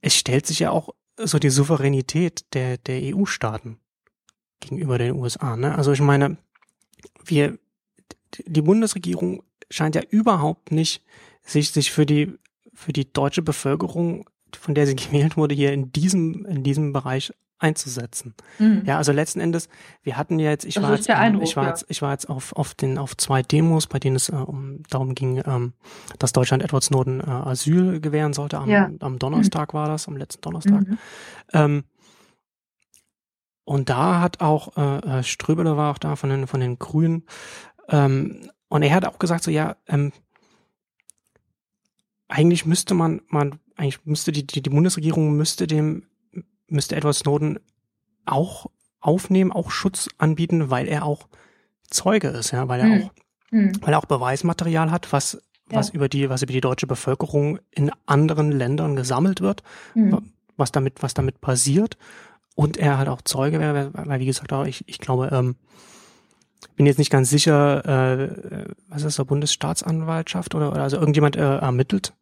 Es 0.00 0.14
stellt 0.14 0.46
sich 0.46 0.60
ja 0.60 0.70
auch 0.70 0.90
so 1.16 1.38
die 1.38 1.50
Souveränität 1.50 2.44
der, 2.54 2.78
der 2.78 3.14
EU-Staaten 3.14 3.78
gegenüber 4.60 4.98
den 4.98 5.16
USA. 5.16 5.56
Ne? 5.56 5.74
Also 5.74 5.92
ich 5.92 6.00
meine, 6.00 6.36
wir, 7.24 7.58
die 8.46 8.62
Bundesregierung 8.62 9.42
scheint 9.70 9.94
ja 9.94 10.02
überhaupt 10.08 10.72
nicht 10.72 11.02
sich, 11.42 11.70
sich 11.70 11.90
für 11.90 12.06
die, 12.06 12.32
für 12.72 12.92
die 12.92 13.12
deutsche 13.12 13.42
Bevölkerung, 13.42 14.28
von 14.56 14.74
der 14.74 14.86
sie 14.86 14.96
gewählt 14.96 15.36
wurde, 15.36 15.54
hier 15.54 15.72
in 15.72 15.92
diesem, 15.92 16.44
in 16.46 16.62
diesem 16.62 16.92
Bereich 16.92 17.32
einzusetzen. 17.64 18.34
Mhm. 18.58 18.82
Ja, 18.84 18.98
also 18.98 19.12
letzten 19.12 19.40
Endes, 19.40 19.68
wir 20.02 20.16
hatten 20.16 20.38
ja 20.38 20.50
jetzt, 20.50 20.64
ich 20.64 20.74
das 20.74 20.84
war 20.84 20.94
jetzt, 20.94 21.10
Eindruck, 21.10 21.42
ich 21.42 21.56
war 21.56 21.64
ja. 21.64 21.70
jetzt, 21.70 21.86
ich 21.88 22.02
war 22.02 22.12
jetzt 22.12 22.28
auf, 22.28 22.52
auf 22.52 22.74
den, 22.74 22.98
auf 22.98 23.16
zwei 23.16 23.42
Demos, 23.42 23.86
bei 23.86 23.98
denen 23.98 24.16
es 24.16 24.28
äh, 24.28 24.34
um, 24.34 24.82
darum 24.90 25.14
ging, 25.14 25.42
ähm, 25.46 25.72
dass 26.18 26.32
Deutschland 26.32 26.62
Edward 26.62 26.84
Snowden 26.84 27.20
äh, 27.20 27.24
Asyl 27.24 28.00
gewähren 28.00 28.34
sollte. 28.34 28.58
Am, 28.58 28.68
ja. 28.68 28.90
am 29.00 29.18
Donnerstag 29.18 29.72
mhm. 29.72 29.78
war 29.78 29.88
das, 29.88 30.06
am 30.06 30.16
letzten 30.16 30.42
Donnerstag. 30.42 30.86
Mhm. 30.86 30.98
Ähm, 31.52 31.84
und 33.64 33.88
da 33.88 34.20
hat 34.20 34.40
auch 34.40 34.76
äh, 34.76 35.20
äh, 35.20 35.22
Ströbele 35.22 35.76
war 35.76 35.92
auch 35.92 35.98
da 35.98 36.16
von 36.16 36.28
den 36.28 36.46
von 36.46 36.60
den 36.60 36.78
Grünen 36.78 37.24
ähm, 37.88 38.50
und 38.68 38.82
er 38.82 38.94
hat 38.94 39.06
auch 39.06 39.18
gesagt 39.18 39.42
so 39.42 39.50
ja 39.50 39.76
ähm, 39.88 40.12
eigentlich 42.28 42.66
müsste 42.66 42.92
man 42.92 43.22
man 43.28 43.58
eigentlich 43.74 44.04
müsste 44.04 44.32
die 44.32 44.46
die, 44.46 44.60
die 44.60 44.68
Bundesregierung 44.68 45.34
müsste 45.34 45.66
dem 45.66 46.06
müsste 46.68 46.96
Edward 46.96 47.14
Snowden 47.14 47.58
auch 48.26 48.66
aufnehmen, 49.00 49.52
auch 49.52 49.70
Schutz 49.70 50.08
anbieten, 50.18 50.70
weil 50.70 50.88
er 50.88 51.04
auch 51.04 51.28
Zeuge 51.90 52.28
ist, 52.28 52.52
ja, 52.52 52.68
weil 52.68 52.80
er 52.80 52.86
hm. 52.86 53.02
auch, 53.02 53.10
hm. 53.50 53.72
weil 53.82 53.92
er 53.94 53.98
auch 53.98 54.06
Beweismaterial 54.06 54.90
hat, 54.90 55.12
was, 55.12 55.34
ja. 55.70 55.78
was 55.78 55.90
über 55.90 56.08
die, 56.08 56.30
was 56.30 56.42
über 56.42 56.52
die 56.52 56.60
deutsche 56.60 56.86
Bevölkerung 56.86 57.58
in 57.70 57.90
anderen 58.06 58.50
Ländern 58.50 58.96
gesammelt 58.96 59.40
wird, 59.40 59.62
hm. 59.92 60.32
was 60.56 60.72
damit, 60.72 61.02
was 61.02 61.14
damit 61.14 61.40
passiert. 61.40 61.96
Und 62.56 62.76
er 62.76 62.98
halt 62.98 63.08
auch 63.08 63.20
Zeuge 63.22 63.58
wäre, 63.58 63.90
weil, 63.92 64.20
wie 64.20 64.26
gesagt, 64.26 64.52
auch 64.52 64.64
ich, 64.64 64.88
ich 64.88 65.00
glaube, 65.00 65.28
ähm, 65.32 65.56
bin 66.76 66.86
jetzt 66.86 66.98
nicht 66.98 67.10
ganz 67.10 67.28
sicher, 67.28 67.84
äh, 67.84 68.64
was 68.88 69.02
ist 69.02 69.18
das, 69.18 69.26
Bundesstaatsanwaltschaft 69.26 70.54
oder, 70.54 70.70
oder 70.70 70.82
also 70.82 70.96
irgendjemand 70.96 71.36
äh, 71.36 71.58
ermittelt 71.58 72.14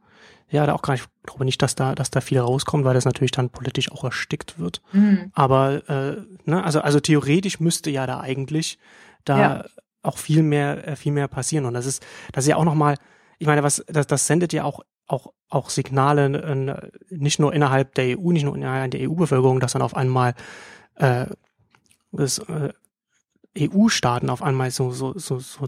ja, 0.52 0.66
da 0.66 0.74
auch 0.74 0.82
gar 0.82 0.94
nicht, 0.94 1.04
ich 1.04 1.26
glaube 1.26 1.44
nicht, 1.44 1.62
dass 1.62 1.74
da, 1.74 1.94
dass 1.94 2.10
da 2.10 2.20
viel 2.20 2.38
rauskommt, 2.38 2.84
weil 2.84 2.94
das 2.94 3.04
natürlich 3.04 3.30
dann 3.30 3.50
politisch 3.50 3.90
auch 3.90 4.04
erstickt 4.04 4.58
wird. 4.58 4.82
Mhm. 4.92 5.30
Aber 5.32 5.88
äh, 5.88 6.22
ne, 6.44 6.62
also, 6.62 6.80
also 6.80 7.00
theoretisch 7.00 7.58
müsste 7.58 7.90
ja 7.90 8.06
da 8.06 8.20
eigentlich 8.20 8.78
da 9.24 9.40
ja. 9.40 9.64
auch 10.02 10.18
viel 10.18 10.42
mehr, 10.42 10.86
äh, 10.86 10.96
viel 10.96 11.12
mehr 11.12 11.28
passieren. 11.28 11.64
Und 11.64 11.74
das 11.74 11.86
ist, 11.86 12.04
das 12.32 12.44
ist 12.44 12.48
ja 12.48 12.56
auch 12.56 12.64
nochmal, 12.64 12.96
ich 13.38 13.46
meine, 13.46 13.62
was, 13.62 13.84
das, 13.88 14.06
das 14.06 14.26
sendet 14.26 14.52
ja 14.52 14.64
auch 14.64 14.80
auch, 15.08 15.32
auch 15.48 15.68
Signale 15.68 16.26
äh, 16.26 17.14
nicht 17.14 17.38
nur 17.38 17.52
innerhalb 17.52 17.94
der 17.94 18.18
EU, 18.18 18.32
nicht 18.32 18.44
nur 18.44 18.56
innerhalb 18.56 18.92
der 18.92 19.08
EU-Bevölkerung, 19.08 19.60
dass 19.60 19.72
dann 19.72 19.82
auf 19.82 19.94
einmal 19.96 20.34
äh, 20.94 21.26
das, 22.12 22.38
äh, 22.38 22.72
EU-Staaten 23.58 24.30
auf 24.30 24.42
einmal 24.42 24.70
so, 24.70 24.90
so, 24.92 25.18
so, 25.18 25.38
so 25.38 25.66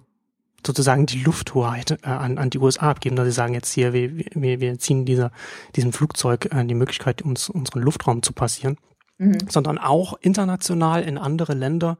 sozusagen 0.66 1.06
die 1.06 1.22
Lufthoheit 1.22 1.92
äh, 2.02 2.08
an, 2.08 2.38
an 2.38 2.50
die 2.50 2.58
USA 2.58 2.90
abgeben, 2.90 3.16
dass 3.16 3.26
sie 3.26 3.32
sagen 3.32 3.54
jetzt 3.54 3.72
hier, 3.72 3.92
wir, 3.92 4.16
wir, 4.16 4.60
wir 4.60 4.78
ziehen 4.78 5.04
dieser, 5.04 5.30
diesem 5.76 5.92
Flugzeug 5.92 6.48
äh, 6.52 6.64
die 6.64 6.74
Möglichkeit, 6.74 7.22
uns 7.22 7.48
unseren 7.48 7.82
Luftraum 7.82 8.22
zu 8.22 8.32
passieren, 8.32 8.76
mhm. 9.18 9.38
sondern 9.48 9.78
auch 9.78 10.14
international 10.20 11.02
in 11.02 11.18
andere 11.18 11.54
Länder 11.54 11.98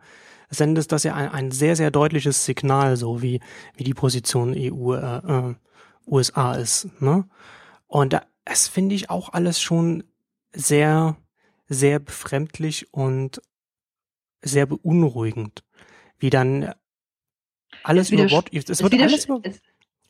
sendet 0.50 0.92
das 0.92 1.04
ja 1.04 1.14
ein, 1.14 1.30
ein 1.30 1.50
sehr, 1.50 1.76
sehr 1.76 1.90
deutliches 1.90 2.44
Signal, 2.44 2.96
so 2.96 3.22
wie, 3.22 3.40
wie 3.76 3.84
die 3.84 3.94
Position 3.94 4.54
EU, 4.56 4.94
äh, 4.94 5.16
äh, 5.18 5.54
USA 6.06 6.54
ist. 6.54 6.88
Ne? 7.00 7.24
Und 7.86 8.18
das 8.44 8.68
finde 8.68 8.94
ich 8.94 9.10
auch 9.10 9.32
alles 9.32 9.60
schon 9.60 10.04
sehr, 10.52 11.16
sehr 11.68 11.98
befremdlich 11.98 12.92
und 12.92 13.40
sehr 14.42 14.66
beunruhigend, 14.66 15.64
wie 16.18 16.30
dann 16.30 16.74
alles 17.84 18.10
über 18.10 18.30
Wort. 18.30 18.48
Es, 18.52 18.68
es 18.68 18.82
wird 18.82 18.94
alles 18.94 19.26
über. 19.26 19.40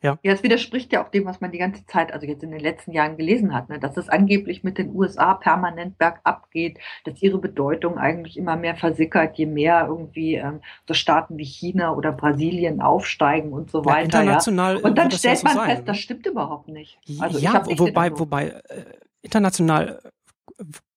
Ja. 0.01 0.19
ja, 0.21 0.33
es 0.33 0.43
widerspricht 0.43 0.93
ja 0.93 1.03
auch 1.03 1.09
dem, 1.09 1.25
was 1.25 1.41
man 1.41 1.51
die 1.51 1.57
ganze 1.57 1.83
Zeit, 1.87 2.13
also 2.13 2.27
jetzt 2.27 2.43
in 2.43 2.51
den 2.51 2.59
letzten 2.59 2.91
Jahren 2.91 3.17
gelesen 3.17 3.55
hat, 3.55 3.69
ne, 3.69 3.79
dass 3.79 3.97
es 3.97 4.07
angeblich 4.07 4.63
mit 4.63 4.77
den 4.77 4.93
USA 4.93 5.33
permanent 5.33 5.97
bergab 5.97 6.51
geht, 6.51 6.77
dass 7.05 7.21
ihre 7.23 7.39
Bedeutung 7.39 7.97
eigentlich 7.97 8.37
immer 8.37 8.55
mehr 8.55 8.75
versickert, 8.75 9.35
je 9.37 9.47
mehr 9.47 9.87
irgendwie 9.89 10.35
ähm, 10.35 10.61
so 10.87 10.93
Staaten 10.93 11.37
wie 11.39 11.45
China 11.45 11.95
oder 11.95 12.11
Brasilien 12.11 12.81
aufsteigen 12.81 13.51
und 13.51 13.71
so 13.71 13.83
weiter. 13.83 14.17
Ja, 14.17 14.21
international 14.21 14.77
ja. 14.77 14.83
Und 14.83 14.95
dann 14.95 15.09
stellt 15.09 15.43
man 15.43 15.53
so 15.53 15.61
fest, 15.61 15.83
das 15.87 15.97
stimmt 15.97 16.27
überhaupt 16.27 16.67
nicht. 16.67 16.99
Also 17.19 17.39
ja, 17.39 17.65
wobei, 17.65 18.11
wobei 18.19 18.49
äh, 18.49 18.83
international 19.23 20.01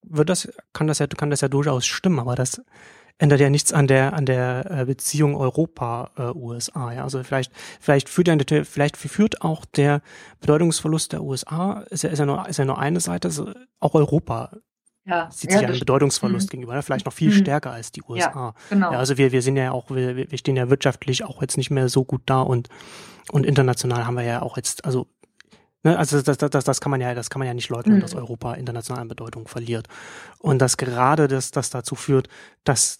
wird 0.02 0.28
das, 0.28 0.52
kann 0.74 0.86
das 0.86 0.98
ja, 0.98 1.06
kann 1.06 1.30
das 1.30 1.40
ja 1.40 1.48
durchaus 1.48 1.86
stimmen, 1.86 2.18
aber 2.18 2.34
das 2.34 2.62
ändert 3.18 3.40
ja 3.40 3.50
nichts 3.50 3.72
an 3.72 3.86
der 3.86 4.12
an 4.12 4.26
der 4.26 4.70
äh, 4.70 4.84
Beziehung 4.84 5.36
Europa 5.36 6.10
äh, 6.16 6.36
USA. 6.36 6.92
Ja, 6.92 7.02
also 7.02 7.22
vielleicht 7.24 7.52
vielleicht 7.80 8.08
führt 8.08 8.28
ja 8.28 8.36
vielleicht 8.64 8.96
führt 8.96 9.42
auch 9.42 9.64
der 9.64 10.02
Bedeutungsverlust 10.40 11.12
der 11.12 11.22
USA 11.22 11.84
ist 11.90 12.04
ja, 12.04 12.10
ist 12.10 12.18
ja 12.18 12.26
nur 12.26 12.48
ist 12.48 12.58
ja 12.58 12.64
nur 12.64 12.78
eine 12.78 13.00
Seite, 13.00 13.28
also 13.28 13.52
auch 13.80 13.94
Europa 13.94 14.52
ja, 15.08 15.30
sieht 15.30 15.50
sich 15.52 15.60
ja, 15.60 15.68
einen 15.68 15.78
Bedeutungsverlust 15.78 16.48
mhm. 16.48 16.50
gegenüber, 16.50 16.74
ne? 16.74 16.82
vielleicht 16.82 17.06
noch 17.06 17.12
viel 17.12 17.30
mhm. 17.30 17.38
stärker 17.38 17.72
als 17.72 17.92
die 17.92 18.02
USA. 18.06 18.30
Ja, 18.30 18.54
genau. 18.68 18.92
Ja, 18.92 18.98
also 18.98 19.16
wir, 19.16 19.32
wir 19.32 19.40
sind 19.40 19.56
ja 19.56 19.72
auch, 19.72 19.90
wir, 19.90 20.30
wir 20.30 20.38
stehen 20.38 20.56
ja 20.56 20.68
wirtschaftlich 20.68 21.24
auch 21.24 21.40
jetzt 21.40 21.56
nicht 21.56 21.70
mehr 21.70 21.88
so 21.88 22.04
gut 22.04 22.22
da 22.26 22.42
und, 22.42 22.68
und 23.32 23.46
international 23.46 24.06
haben 24.06 24.16
wir 24.16 24.24
ja 24.24 24.42
auch 24.42 24.58
jetzt, 24.58 24.84
also, 24.84 25.06
ne, 25.82 25.98
also 25.98 26.20
das, 26.20 26.38
das, 26.38 26.50
das, 26.50 26.64
das 26.64 26.80
kann 26.80 26.90
man 26.90 27.00
ja, 27.00 27.14
das 27.14 27.30
kann 27.30 27.40
man 27.40 27.48
ja 27.48 27.54
nicht 27.54 27.68
leugnen, 27.68 27.96
mhm. 27.96 28.00
dass 28.00 28.14
Europa 28.14 28.54
international 28.54 29.02
an 29.02 29.08
Bedeutung 29.08 29.48
verliert. 29.48 29.88
Und 30.38 30.58
dass 30.60 30.76
gerade 30.76 31.28
das, 31.28 31.50
das 31.50 31.70
dazu 31.70 31.94
führt, 31.94 32.28
dass 32.64 32.98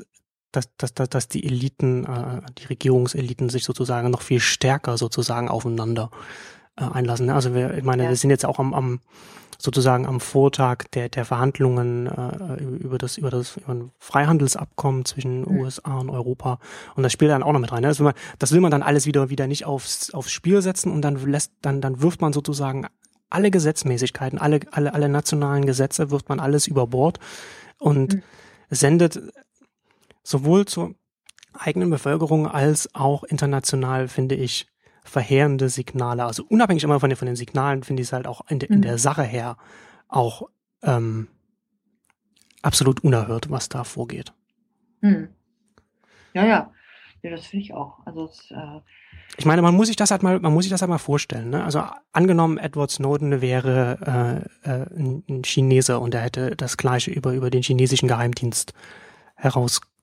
dass, 0.52 0.74
dass, 0.78 0.94
dass, 0.94 1.10
dass 1.10 1.28
die 1.28 1.44
Eliten, 1.44 2.04
äh, 2.04 2.40
die 2.58 2.66
Regierungseliten 2.66 3.50
sich 3.50 3.64
sozusagen 3.64 4.10
noch 4.10 4.22
viel 4.22 4.40
stärker 4.40 4.96
sozusagen 4.96 5.48
aufeinander 5.48 6.10
äh, 6.76 6.84
einlassen. 6.84 7.26
Ne? 7.26 7.34
Also 7.34 7.54
wir, 7.54 7.76
ich 7.76 7.84
meine, 7.84 8.04
ja. 8.04 8.08
wir 8.08 8.16
sind 8.16 8.30
jetzt 8.30 8.46
auch 8.46 8.58
am, 8.58 8.72
am 8.72 9.00
sozusagen 9.61 10.07
am 10.07 10.21
Vortag 10.21 10.85
der, 10.94 11.09
der 11.09 11.25
Verhandlungen 11.25 12.07
äh, 12.07 12.62
über 12.62 12.97
das 12.97 13.18
über 13.18 13.31
das 13.31 13.57
über 13.57 13.75
ein 13.75 13.90
Freihandelsabkommen 13.99 15.05
zwischen 15.05 15.40
mhm. 15.40 15.61
USA 15.61 15.99
und 15.99 16.11
Europa 16.11 16.61
und 16.94 17.03
das 17.03 17.12
spielt 17.12 17.33
dann 17.33 17.42
auch 17.42 17.53
noch 17.53 17.61
mit 17.61 17.73
rein. 17.73 17.83
Ne? 17.83 17.88
Das, 17.88 17.99
will 17.99 18.05
man, 18.05 18.14
das 18.38 18.53
will 18.53 18.61
man 18.61 18.71
dann 18.71 18.83
alles 18.83 19.07
wieder 19.07 19.31
wieder 19.31 19.49
nicht 19.49 19.66
aufs 19.66 20.14
aufs 20.14 20.31
Spiel 20.31 20.62
setzen 20.62 20.92
und 20.92 21.03
dann 21.03 21.16
lässt 21.16 21.53
dann 21.61 21.81
dann 21.81 22.01
wirft 22.01 22.21
man 22.21 22.33
sozusagen 22.33 22.87
alle 23.31 23.51
Gesetzmäßigkeiten, 23.51 24.38
alle 24.38 24.61
alle 24.71 24.94
alle 24.94 25.09
nationalen 25.09 25.66
Gesetze 25.66 26.11
wirft 26.11 26.29
man 26.29 26.38
alles 26.38 26.68
über 26.68 26.87
Bord 26.87 27.18
und 27.79 28.14
mhm. 28.14 28.23
sendet 28.71 29.21
sowohl 30.23 30.66
zur 30.66 30.94
eigenen 31.53 31.90
Bevölkerung 31.90 32.47
als 32.47 32.94
auch 32.94 33.25
international 33.25 34.07
finde 34.07 34.37
ich 34.37 34.68
verheerende 35.09 35.68
Signale. 35.68 36.25
Also 36.25 36.44
unabhängig 36.49 36.85
immer 36.85 37.01
von 37.01 37.11
den, 37.11 37.16
von 37.16 37.27
den 37.27 37.37
Signalen 37.37 37.83
finde 37.83 38.03
ich 38.03 38.09
es 38.09 38.12
halt 38.12 38.27
auch 38.27 38.42
in, 38.49 38.59
de, 38.59 38.68
in 38.68 38.83
der 38.83 38.92
mhm. 38.92 38.99
Sache 38.99 39.23
her 39.23 39.57
auch 40.09 40.49
ähm, 40.83 41.29
absolut 42.62 43.03
unerhört, 43.05 43.51
was 43.51 43.68
da 43.68 43.85
vorgeht. 43.85 44.33
Hm. 45.01 45.29
Ja, 46.35 46.47
ja. 46.47 46.73
Ja, 47.23 47.31
das 47.31 47.47
finde 47.47 47.64
ich 47.64 47.75
auch. 47.75 47.99
Also 48.07 48.27
es, 48.27 48.51
äh 48.51 48.81
ich 49.37 49.44
meine, 49.44 49.62
man 49.62 49.75
muss 49.75 49.88
sich 49.88 49.97
das 49.97 50.11
halt 50.11 50.23
mal, 50.23 50.38
man 50.40 50.53
muss 50.53 50.64
sich 50.64 50.71
das 50.71 50.81
halt 50.81 50.88
mal 50.88 50.99
vorstellen. 50.99 51.51
Ne? 51.51 51.64
Also 51.64 51.83
angenommen, 52.12 52.59
Edward 52.59 52.90
Snowden 52.90 53.40
wäre 53.40 54.47
äh, 54.64 54.71
äh, 54.71 54.87
ein 54.97 55.42
Chinese 55.44 55.99
und 55.99 56.14
er 56.14 56.21
hätte 56.23 56.57
das 56.57 56.77
Gleiche 56.77 57.11
über 57.11 57.33
über 57.33 57.51
den 57.51 57.62
chinesischen 57.62 58.09
Geheimdienst 58.09 58.73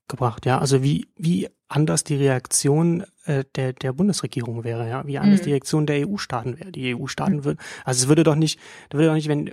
herausgebracht. 0.06 0.46
Ja, 0.46 0.60
also 0.60 0.84
wie 0.84 1.08
wie 1.18 1.48
anders 1.68 2.04
die 2.04 2.16
Reaktion 2.16 3.04
äh, 3.26 3.44
der, 3.56 3.74
der 3.74 3.94
Bundesregierung 3.94 4.64
wäre, 4.64 4.88
ja, 4.88 5.06
wie 5.08 5.18
anders 5.18 5.42
mhm. 5.42 5.46
die 5.46 5.52
Reaktion 5.52 5.86
der 5.86 6.08
EU-Staaten 6.08 6.60
wäre. 6.60 6.72
Die 6.72 6.96
EU-Staaten 6.96 7.38
mhm. 7.38 7.46
würden, 7.46 7.60
also 7.84 8.04
es 8.04 8.08
würde 8.08 8.24
doch 8.24 8.36
nicht, 8.36 8.60
würde 8.92 9.08
doch 9.08 9.14
nicht, 9.14 9.28
wenn, 9.28 9.48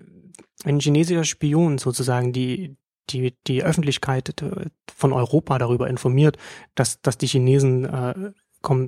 wenn 0.64 0.76
ein 0.76 0.80
chinesischer 0.80 1.24
Spion 1.24 1.78
sozusagen 1.78 2.32
die, 2.32 2.76
die, 3.10 3.34
die 3.46 3.64
Öffentlichkeit 3.64 4.34
von 4.94 5.12
Europa 5.12 5.58
darüber 5.58 5.88
informiert, 5.88 6.36
dass, 6.74 7.00
dass 7.00 7.18
die 7.18 7.26
Chinesen 7.26 7.84
äh, 7.84 8.32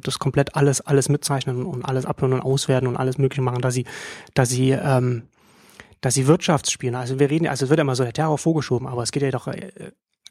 das 0.02 0.20
komplett 0.20 0.54
alles, 0.54 0.82
alles 0.82 1.08
mitzeichnen 1.08 1.64
und 1.66 1.84
alles 1.84 2.06
abhören 2.06 2.34
und 2.34 2.42
auswerten 2.42 2.86
und 2.86 2.96
alles 2.96 3.18
mögliche 3.18 3.42
machen, 3.42 3.60
dass 3.60 3.74
sie, 3.74 3.86
dass 4.34 4.50
sie, 4.50 4.70
ähm, 4.70 5.24
dass 6.00 6.14
sie 6.14 6.28
Wirtschaftsspielen, 6.28 6.94
also 6.94 7.18
wir 7.18 7.28
reden, 7.28 7.48
also 7.48 7.64
es 7.64 7.70
wird 7.70 7.80
immer 7.80 7.96
so 7.96 8.04
der 8.04 8.12
Terror 8.12 8.38
vorgeschoben, 8.38 8.86
aber 8.86 9.02
es 9.02 9.10
geht 9.10 9.24
ja 9.24 9.32
doch 9.32 9.48
äh, 9.48 9.72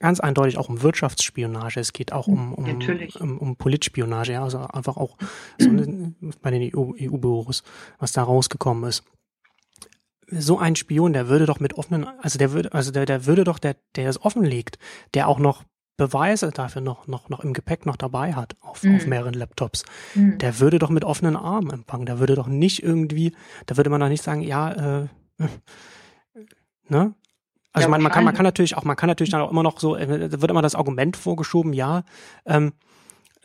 ganz 0.04 0.20
eindeutig 0.20 0.58
auch 0.58 0.68
um 0.68 0.82
Wirtschaftsspionage. 0.82 1.80
Es 1.80 1.94
geht 1.94 2.12
auch 2.12 2.28
um, 2.28 2.54
um, 2.54 2.78
um, 3.22 3.38
um 3.38 3.56
Politspionage, 3.56 4.34
ja, 4.34 4.44
also 4.44 4.58
einfach 4.60 4.98
auch 4.98 5.18
so 5.58 5.70
eine, 5.70 6.14
bei 6.42 6.52
den 6.52 6.76
EU-Büros, 6.76 7.64
EU 7.64 7.70
was 8.00 8.12
da 8.12 8.22
rausgekommen 8.22 8.84
ist. 8.84 9.06
So 10.30 10.60
ein 10.60 10.76
Spion, 10.76 11.14
der 11.14 11.30
würde 11.30 11.46
doch 11.46 11.62
mit 11.62 11.76
offenen, 11.76 12.06
also 12.20 12.38
der 12.38 12.52
würde, 12.52 12.74
also 12.74 12.92
der, 12.92 13.06
der 13.06 13.26
würde 13.26 13.46
doch, 13.46 13.60
der, 13.60 13.78
der 13.96 14.10
es 14.10 14.22
offenlegt, 14.22 14.78
der 15.14 15.30
auch 15.30 15.40
noch 15.40 15.64
Beweise 15.96 16.52
dafür 16.52 16.82
noch, 16.82 17.08
noch, 17.08 17.30
noch 17.30 17.40
im 17.40 17.54
Gepäck 17.54 17.86
noch 17.86 17.96
dabei 17.96 18.34
hat 18.34 18.58
auf, 18.60 18.84
mhm. 18.84 18.98
auf 18.98 19.06
mehreren 19.06 19.34
Laptops, 19.34 19.86
mhm. 20.16 20.38
der 20.38 20.60
würde 20.60 20.80
doch 20.80 20.90
mit 20.90 21.06
offenen 21.06 21.38
Armen 21.38 21.72
empfangen. 21.72 22.08
Der 22.08 22.20
würde 22.20 22.36
doch 22.36 22.48
nicht 22.48 22.84
irgendwie, 22.84 23.34
da 23.68 23.78
würde 23.78 23.90
man 23.90 24.02
doch 24.02 24.10
nicht 24.10 24.24
sagen, 24.24 24.42
ja, 24.42 25.04
äh, 25.04 25.08
ne? 26.90 27.16
Also 27.74 27.88
ja, 27.88 27.90
man, 27.90 28.02
man, 28.02 28.12
kann, 28.12 28.24
man 28.24 28.36
kann 28.36 28.44
natürlich 28.44 28.78
auch, 28.78 28.84
man 28.84 28.96
kann 28.96 29.08
natürlich 29.08 29.32
dann 29.32 29.42
auch 29.42 29.52
immer 29.52 29.64
noch 29.64 29.80
so, 29.80 29.96
äh, 29.96 30.30
da 30.30 30.42
wird 30.42 30.52
immer 30.52 30.62
das 30.62 30.76
Argument 30.76 31.18
vorgeschoben, 31.18 31.74
ja, 31.74 32.04
ähm, 32.46 32.74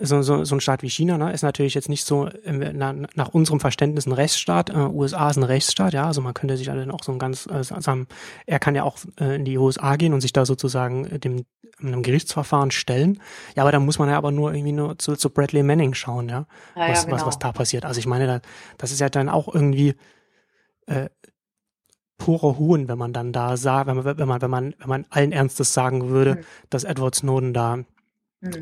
so, 0.00 0.22
so, 0.22 0.44
so 0.44 0.54
ein 0.54 0.60
Staat 0.60 0.82
wie 0.82 0.88
China 0.88 1.18
ne, 1.18 1.32
ist 1.32 1.42
natürlich 1.42 1.74
jetzt 1.74 1.88
nicht 1.88 2.04
so 2.04 2.26
äh, 2.26 2.72
na, 2.72 2.92
nach 2.92 3.28
unserem 3.30 3.58
Verständnis 3.58 4.06
ein 4.06 4.12
Rechtsstaat. 4.12 4.70
Äh, 4.70 4.74
USA 4.74 5.30
ist 5.30 5.36
ein 5.36 5.42
Rechtsstaat, 5.42 5.92
ja, 5.92 6.06
also 6.06 6.20
man 6.20 6.34
könnte 6.34 6.56
sich 6.56 6.66
dann 6.66 6.90
auch 6.90 7.02
so 7.02 7.10
ein 7.10 7.18
ganz 7.18 7.46
äh, 7.46 7.64
sagen, 7.64 8.06
er 8.46 8.60
kann 8.60 8.76
ja 8.76 8.84
auch 8.84 8.98
äh, 9.20 9.36
in 9.36 9.44
die 9.44 9.58
USA 9.58 9.96
gehen 9.96 10.12
und 10.12 10.20
sich 10.20 10.32
da 10.32 10.46
sozusagen 10.46 11.06
äh, 11.06 11.18
dem 11.18 11.44
einem 11.80 12.02
Gerichtsverfahren 12.02 12.70
stellen. 12.72 13.20
Ja, 13.54 13.62
aber 13.62 13.72
da 13.72 13.78
muss 13.78 13.98
man 14.00 14.08
ja 14.08 14.16
aber 14.16 14.32
nur 14.32 14.52
irgendwie 14.52 14.72
nur 14.72 14.98
zu, 14.98 15.14
zu 15.14 15.30
Bradley 15.30 15.62
Manning 15.62 15.94
schauen, 15.94 16.28
ja, 16.28 16.46
ja 16.74 16.88
was, 16.88 16.98
ja, 16.98 17.04
genau. 17.04 17.16
was, 17.16 17.26
was 17.26 17.38
da 17.38 17.52
passiert. 17.52 17.84
Also 17.84 18.00
ich 18.00 18.06
meine, 18.06 18.26
da, 18.26 18.40
das 18.78 18.90
ist 18.90 19.00
ja 19.00 19.08
dann 19.08 19.28
auch 19.28 19.52
irgendwie 19.52 19.94
äh, 20.86 21.08
purer 22.18 22.58
Hohn, 22.58 22.88
wenn 22.88 22.98
man 22.98 23.12
dann 23.12 23.32
da 23.32 23.56
sah, 23.56 23.86
wenn 23.86 23.96
man, 23.96 24.04
wenn 24.04 24.28
man, 24.28 24.42
wenn 24.42 24.50
man, 24.50 24.74
wenn 24.78 24.88
man 24.88 25.06
allen 25.10 25.32
Ernstes 25.32 25.72
sagen 25.72 26.08
würde, 26.08 26.36
mhm. 26.36 26.40
dass 26.68 26.84
Edward 26.84 27.14
Snowden 27.14 27.54
da 27.54 27.76
mhm. 27.76 27.86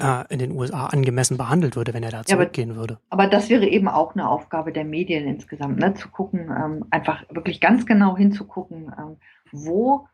äh, 0.01 0.25
in 0.29 0.39
den 0.39 0.53
USA 0.53 0.87
angemessen 0.87 1.37
behandelt 1.37 1.75
würde, 1.75 1.95
wenn 1.95 2.03
er 2.03 2.11
da 2.11 2.25
zurückgehen 2.25 2.69
ja, 2.69 2.75
aber, 2.75 2.81
würde. 2.81 2.99
Aber 3.11 3.27
das 3.27 3.49
wäre 3.49 3.67
eben 3.67 3.89
auch 3.89 4.15
eine 4.15 4.29
Aufgabe 4.29 4.73
der 4.73 4.85
Medien 4.85 5.27
insgesamt, 5.27 5.79
ne? 5.79 5.95
zu 5.95 6.09
gucken, 6.09 6.51
ähm, 6.51 6.85
einfach 6.91 7.25
wirklich 7.31 7.61
ganz 7.61 7.87
genau 7.87 8.17
hinzugucken, 8.17 8.93
ähm, 8.99 9.17
wo 9.53 10.07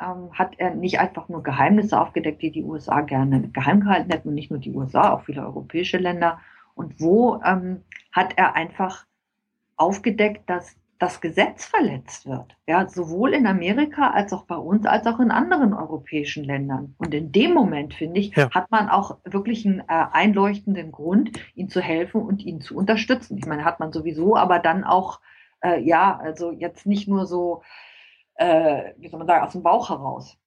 ähm, 0.00 0.30
hat 0.32 0.54
er 0.58 0.74
nicht 0.74 1.00
einfach 1.00 1.28
nur 1.28 1.42
Geheimnisse 1.42 2.00
aufgedeckt, 2.00 2.42
die 2.42 2.50
die 2.50 2.62
USA 2.62 3.00
gerne 3.00 3.48
geheim 3.48 3.80
gehalten 3.80 4.10
hätten 4.10 4.28
und 4.28 4.34
nicht 4.34 4.50
nur 4.50 4.60
die 4.60 4.72
USA, 4.72 5.12
auch 5.12 5.22
viele 5.22 5.42
europäische 5.42 5.98
Länder. 5.98 6.40
Und 6.74 7.00
wo 7.00 7.40
ähm, 7.44 7.82
hat 8.12 8.34
er 8.36 8.54
einfach 8.54 9.06
aufgedeckt, 9.76 10.48
dass 10.48 10.76
das 11.02 11.20
Gesetz 11.20 11.64
verletzt 11.64 12.26
wird. 12.26 12.56
Ja, 12.64 12.88
sowohl 12.88 13.34
in 13.34 13.48
Amerika 13.48 14.10
als 14.12 14.32
auch 14.32 14.44
bei 14.44 14.54
uns, 14.54 14.86
als 14.86 15.04
auch 15.08 15.18
in 15.18 15.32
anderen 15.32 15.74
europäischen 15.74 16.44
Ländern. 16.44 16.94
Und 16.96 17.12
in 17.12 17.32
dem 17.32 17.54
Moment, 17.54 17.92
finde 17.92 18.20
ich, 18.20 18.36
ja. 18.36 18.48
hat 18.52 18.70
man 18.70 18.88
auch 18.88 19.18
wirklich 19.24 19.66
einen 19.66 19.80
äh, 19.80 19.84
einleuchtenden 19.88 20.92
Grund, 20.92 21.32
ihm 21.56 21.68
zu 21.68 21.80
helfen 21.80 22.22
und 22.22 22.44
ihn 22.44 22.60
zu 22.60 22.76
unterstützen. 22.76 23.36
Ich 23.36 23.46
meine, 23.46 23.64
hat 23.64 23.80
man 23.80 23.92
sowieso, 23.92 24.36
aber 24.36 24.60
dann 24.60 24.84
auch, 24.84 25.18
äh, 25.60 25.80
ja, 25.80 26.16
also 26.22 26.52
jetzt 26.52 26.86
nicht 26.86 27.08
nur 27.08 27.26
so, 27.26 27.64
äh, 28.36 28.92
wie 28.96 29.08
soll 29.08 29.18
man 29.18 29.26
sagen, 29.26 29.44
aus 29.44 29.52
dem 29.54 29.64
Bauch 29.64 29.90
heraus. 29.90 30.38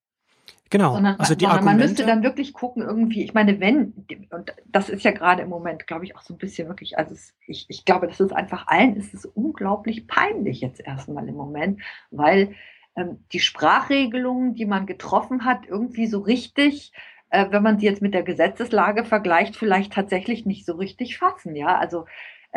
Genau. 0.71 0.93
Sondern, 0.93 1.15
also 1.19 1.35
die 1.35 1.45
sondern 1.45 1.63
man 1.63 1.77
müsste 1.77 2.05
dann 2.05 2.23
wirklich 2.23 2.53
gucken, 2.53 2.81
irgendwie, 2.81 3.23
ich 3.23 3.33
meine, 3.33 3.59
wenn, 3.59 3.93
und 4.31 4.53
das 4.65 4.89
ist 4.89 5.03
ja 5.03 5.11
gerade 5.11 5.43
im 5.43 5.49
Moment, 5.49 5.85
glaube 5.85 6.05
ich, 6.05 6.15
auch 6.15 6.21
so 6.21 6.33
ein 6.33 6.39
bisschen 6.39 6.67
wirklich, 6.67 6.97
also 6.97 7.13
es, 7.13 7.35
ich, 7.45 7.65
ich 7.69 7.85
glaube, 7.85 8.07
das 8.07 8.19
ist 8.19 8.33
einfach 8.33 8.67
allen, 8.67 8.95
ist 8.95 9.13
es 9.13 9.25
unglaublich 9.25 10.07
peinlich 10.07 10.61
jetzt 10.61 10.79
erstmal 10.79 11.27
im 11.27 11.35
Moment, 11.35 11.81
weil 12.09 12.55
ähm, 12.95 13.23
die 13.31 13.39
Sprachregelungen, 13.39 14.55
die 14.55 14.65
man 14.65 14.87
getroffen 14.87 15.45
hat, 15.45 15.67
irgendwie 15.67 16.07
so 16.07 16.19
richtig, 16.19 16.93
äh, 17.29 17.45
wenn 17.51 17.61
man 17.61 17.77
sie 17.79 17.85
jetzt 17.85 18.01
mit 18.01 18.15
der 18.15 18.23
Gesetzeslage 18.23 19.05
vergleicht, 19.05 19.55
vielleicht 19.55 19.93
tatsächlich 19.93 20.45
nicht 20.45 20.65
so 20.65 20.73
richtig 20.73 21.17
fassen. 21.17 21.55
Ja, 21.55 21.77
also 21.77 22.05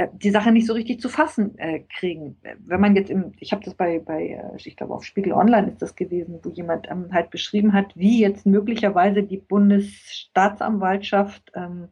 die 0.06 0.30
Sache 0.30 0.52
nicht 0.52 0.66
so 0.66 0.74
richtig 0.74 1.00
zu 1.00 1.08
fassen 1.08 1.58
äh, 1.58 1.80
kriegen. 1.80 2.36
Wenn 2.60 2.80
man 2.80 2.94
jetzt 2.94 3.10
im, 3.10 3.32
ich 3.40 3.50
habe 3.52 3.64
das 3.64 3.74
bei, 3.74 3.98
bei, 3.98 4.28
äh, 4.28 4.56
ich 4.56 4.76
glaube 4.76 4.94
auf 4.94 5.04
Spiegel 5.04 5.32
Online 5.32 5.66
ist 5.68 5.82
das 5.82 5.96
gewesen, 5.96 6.38
wo 6.42 6.50
jemand 6.50 6.88
ähm, 6.88 7.12
halt 7.12 7.30
beschrieben 7.30 7.72
hat, 7.72 7.96
wie 7.96 8.20
jetzt 8.20 8.46
möglicherweise 8.46 9.24
die 9.24 9.38
Bundesstaatsanwaltschaft 9.38 11.50
ähm, 11.54 11.88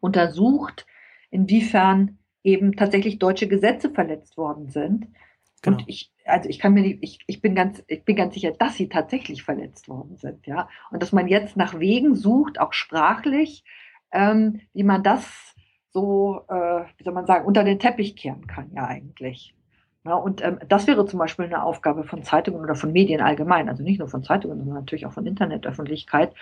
untersucht, 0.00 0.86
inwiefern 1.30 2.16
eben 2.42 2.74
tatsächlich 2.74 3.18
deutsche 3.18 3.48
Gesetze 3.48 3.90
verletzt 3.90 4.38
worden 4.38 4.70
sind. 4.70 5.08
Genau. 5.60 5.76
Und 5.76 5.84
ich, 5.88 6.10
also 6.24 6.48
ich 6.48 6.58
kann 6.58 6.72
mir 6.72 6.80
nicht, 6.82 7.00
ich, 7.02 7.18
ich 7.26 7.42
bin 7.42 7.54
ganz, 7.54 7.84
ich 7.86 8.04
bin 8.04 8.16
ganz 8.16 8.32
sicher, 8.34 8.52
dass 8.52 8.76
sie 8.76 8.88
tatsächlich 8.88 9.42
verletzt 9.42 9.88
worden 9.88 10.16
sind, 10.16 10.46
ja. 10.46 10.70
Und 10.90 11.02
dass 11.02 11.12
man 11.12 11.28
jetzt 11.28 11.54
nach 11.56 11.78
Wegen 11.78 12.14
sucht, 12.14 12.58
auch 12.60 12.72
sprachlich, 12.72 13.62
ähm, 14.10 14.62
wie 14.72 14.84
man 14.84 15.02
das 15.02 15.53
so, 15.94 16.42
äh, 16.48 16.84
wie 16.98 17.04
soll 17.04 17.14
man 17.14 17.26
sagen, 17.26 17.46
unter 17.46 17.64
den 17.64 17.78
Teppich 17.78 18.16
kehren 18.16 18.46
kann, 18.46 18.70
ja 18.74 18.86
eigentlich. 18.86 19.54
Ja, 20.04 20.14
und 20.16 20.42
ähm, 20.44 20.58
das 20.68 20.86
wäre 20.86 21.06
zum 21.06 21.18
Beispiel 21.20 21.46
eine 21.46 21.62
Aufgabe 21.62 22.04
von 22.04 22.22
Zeitungen 22.24 22.60
oder 22.60 22.74
von 22.74 22.92
Medien 22.92 23.22
allgemein, 23.22 23.68
also 23.70 23.82
nicht 23.82 24.00
nur 24.00 24.08
von 24.08 24.22
Zeitungen, 24.24 24.58
sondern 24.58 24.76
natürlich 24.76 25.06
auch 25.06 25.12
von 25.12 25.26
Internetöffentlichkeit, 25.26 26.34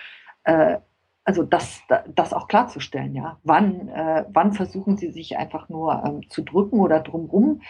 äh, 0.43 0.79
also 1.23 1.43
das, 1.43 1.81
das 2.13 2.33
auch 2.33 2.49
klarzustellen, 2.49 3.15
ja. 3.15 3.39
Wann, 3.43 3.87
äh, 3.89 4.25
wann 4.29 4.51
versuchen 4.53 4.97
sie 4.97 5.11
sich 5.11 5.37
einfach 5.37 5.69
nur 5.69 6.03
ähm, 6.05 6.29
zu 6.29 6.41
drücken 6.41 6.79
oder 6.81 6.99
drumrum, 6.99 7.61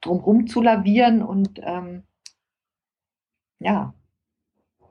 drumrum 0.00 0.46
zu 0.46 0.62
lavieren 0.62 1.22
und 1.22 1.60
ähm, 1.64 2.04
ja, 3.58 3.94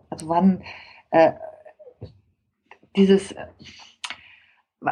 also 0.10 0.28
wann, 0.28 0.64
äh, 1.12 1.34
dieses, 2.97 3.36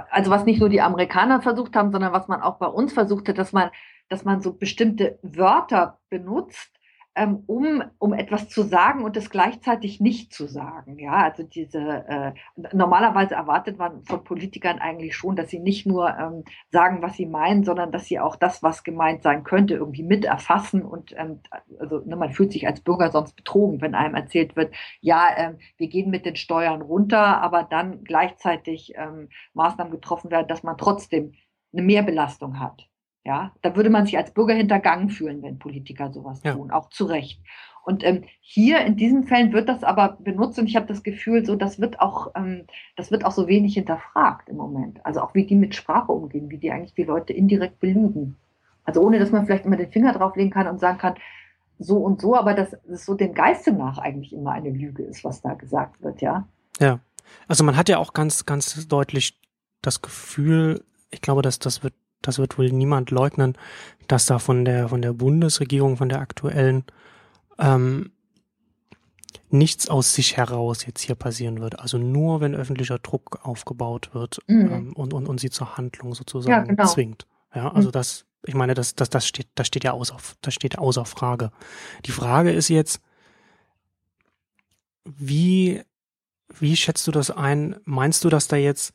also 0.10 0.32
was 0.32 0.46
nicht 0.46 0.60
nur 0.60 0.70
die 0.70 0.82
Amerikaner 0.82 1.42
versucht 1.42 1.76
haben, 1.76 1.92
sondern 1.92 2.14
was 2.14 2.28
man 2.28 2.42
auch 2.42 2.58
bei 2.58 2.68
uns 2.68 2.94
versucht 2.94 3.30
hat, 3.30 3.38
dass 3.38 3.54
man, 3.54 3.70
dass 4.10 4.26
man 4.26 4.42
so 4.42 4.54
bestimmte 4.54 5.20
Wörter 5.22 6.00
benutzt, 6.10 6.72
ähm, 7.16 7.44
um, 7.46 7.84
um 8.00 8.14
etwas 8.14 8.50
zu 8.50 8.64
sagen 8.64 9.04
und 9.04 9.16
es 9.18 9.30
gleichzeitig 9.30 10.00
nicht 10.00 10.34
zu 10.34 10.48
sagen. 10.48 10.98
Ja, 10.98 11.14
also 11.14 11.44
diese 11.44 11.80
äh, 11.80 12.34
normalerweise 12.74 13.36
erwartet 13.36 13.78
man 13.78 14.04
von 14.04 14.24
Politikern 14.24 14.80
eigentlich 14.80 15.16
schon, 15.16 15.36
dass 15.36 15.50
sie 15.50 15.60
nicht 15.60 15.86
nur 15.86 16.10
ähm, 16.18 16.44
sagen, 16.72 17.02
was 17.02 17.16
sie 17.16 17.28
meinen, 17.28 17.64
sondern 17.64 17.92
dass 17.92 18.06
sie 18.06 18.20
auch 18.20 18.36
das, 18.36 18.64
was 18.64 18.84
gemeint 18.84 19.22
sein 19.22 19.44
könnte, 19.44 19.76
irgendwie 19.76 20.04
mit 20.04 20.26
erfassen 20.26 20.82
und 20.84 21.14
ähm, 21.18 21.42
also 21.80 22.00
ne, 22.00 22.16
man 22.16 22.32
fühlt 22.32 22.52
sich 22.52 22.68
als 22.68 22.82
Bürger 22.82 23.12
sonst 23.12 23.36
betrogen, 23.36 23.82
wenn 23.82 23.96
einem 23.96 24.16
erzählt 24.16 24.56
wird, 24.56 24.74
ja, 25.02 25.28
ähm, 25.38 25.58
wir 25.78 25.90
gehen 25.90 26.10
mit 26.10 26.26
den 26.26 26.36
Steuern 26.36 26.82
runter, 26.82 27.42
aber 27.42 27.64
dann 27.64 28.04
gleichzeitig 28.04 28.94
ähm, 28.96 29.30
Maßnahmen 29.54 29.92
getroffen 29.92 30.32
werden, 30.32 30.48
dass 30.48 30.64
man 30.64 30.78
trotzdem 30.78 31.34
eine 31.74 31.84
Mehrbelastung 31.84 32.60
hat. 32.60 32.88
Ja, 33.26 33.54
da 33.62 33.76
würde 33.76 33.90
man 33.90 34.06
sich 34.06 34.18
als 34.18 34.32
Bürger 34.32 34.54
hintergangen 34.54 35.10
fühlen, 35.10 35.42
wenn 35.42 35.58
Politiker 35.58 36.12
sowas 36.12 36.42
ja. 36.44 36.54
tun, 36.54 36.72
auch 36.72 36.90
zu 36.90 37.06
Recht. 37.06 37.40
Und 37.86 38.04
ähm, 38.06 38.24
hier 38.40 38.80
in 38.82 38.96
diesen 38.96 39.26
Fällen 39.26 39.52
wird 39.52 39.68
das 39.68 39.84
aber 39.84 40.18
benutzt 40.20 40.58
und 40.58 40.68
ich 40.68 40.76
habe 40.76 40.88
das 40.88 41.04
Gefühl, 41.04 41.46
so 41.46 41.56
das 41.56 41.80
wird 41.80 42.00
auch, 42.00 42.32
ähm, 42.36 42.66
das 42.96 43.12
wird 43.12 43.26
auch 43.26 43.32
so 43.32 43.48
wenig 43.48 43.74
hinterfragt 43.74 44.48
im 44.50 44.56
Moment. 44.56 45.06
Also 45.06 45.22
auch 45.22 45.34
wie 45.36 45.46
die 45.46 45.56
mit 45.56 45.76
Sprache 45.76 46.12
umgehen, 46.12 46.50
wie 46.50 46.58
die 46.58 46.72
eigentlich 46.72 46.94
die 46.94 47.04
Leute 47.04 47.34
indirekt 47.34 47.80
belügen. 47.80 48.38
Also 48.86 49.02
ohne, 49.02 49.20
dass 49.20 49.32
man 49.32 49.46
vielleicht 49.46 49.66
immer 49.66 49.78
den 49.78 49.92
Finger 49.92 50.14
drauflegen 50.14 50.52
kann 50.52 50.68
und 50.68 50.80
sagen 50.80 50.98
kann, 50.98 51.16
so 51.80 51.98
und 51.98 52.22
so, 52.22 52.36
aber 52.36 52.54
dass 52.54 52.74
es 52.90 53.06
so 53.06 53.16
dem 53.16 53.34
Geiste 53.34 53.74
nach 53.74 53.98
eigentlich 53.98 54.32
immer 54.34 54.52
eine 54.52 54.70
Lüge 54.70 55.04
ist, 55.04 55.24
was 55.24 55.42
da 55.42 55.54
gesagt 55.54 56.02
wird, 56.02 56.22
ja. 56.22 56.48
Ja. 56.80 57.00
Also 57.48 57.64
man 57.64 57.76
hat 57.76 57.90
ja 57.90 57.98
auch 57.98 58.14
ganz, 58.14 58.46
ganz 58.46 58.88
deutlich 58.88 59.40
das 59.82 60.02
Gefühl, 60.02 60.84
ich 61.12 61.22
glaube, 61.22 61.42
dass 61.42 61.60
das 61.60 61.84
wird 61.84 61.94
das 62.24 62.40
wird 62.40 62.58
wohl 62.58 62.72
niemand 62.72 63.12
leugnen, 63.12 63.56
dass 64.08 64.26
da 64.26 64.40
von 64.40 64.66
der, 64.66 64.90
von 64.90 65.02
der 65.02 65.14
Bundesregierung, 65.14 65.98
von 65.98 66.10
der 66.10 66.20
aktuellen, 66.20 66.84
ähm, 67.60 68.12
nichts 69.50 69.88
aus 69.88 70.16
sich 70.16 70.36
heraus 70.36 70.86
jetzt 70.86 71.02
hier 71.02 71.16
passieren 71.16 71.62
wird. 71.62 71.80
Also 71.80 72.00
nur, 72.00 72.42
wenn 72.42 72.56
öffentlicher 72.56 72.98
Druck 72.98 73.40
aufgebaut 73.44 74.10
wird 74.14 74.40
mhm. 74.48 74.72
ähm, 74.72 74.94
und, 74.94 75.14
und, 75.14 75.28
und 75.28 75.40
sie 75.40 75.52
zur 75.52 75.78
Handlung 75.78 76.16
sozusagen 76.16 76.52
ja, 76.52 76.64
genau. 76.64 76.88
zwingt. 76.88 77.28
Ja, 77.54 77.72
also 77.72 77.90
mhm. 77.90 77.92
das, 77.92 78.26
ich 78.46 78.56
meine, 78.56 78.74
das, 78.74 78.96
das, 78.96 79.12
das 79.12 79.28
steht, 79.28 79.48
das 79.54 79.68
steht 79.68 79.84
ja 79.84 79.92
außer, 79.92 80.18
das 80.42 80.54
steht 80.56 80.80
außer 80.80 81.06
Frage. 81.06 81.52
Die 82.06 82.12
Frage 82.12 82.52
ist 82.52 82.70
jetzt, 82.70 83.00
wie, 85.06 85.84
wie 86.58 86.76
schätzt 86.76 87.06
du 87.06 87.12
das 87.12 87.30
ein? 87.30 87.76
Meinst 87.86 88.24
du, 88.24 88.30
dass 88.30 88.48
da 88.48 88.56
jetzt 88.56 88.94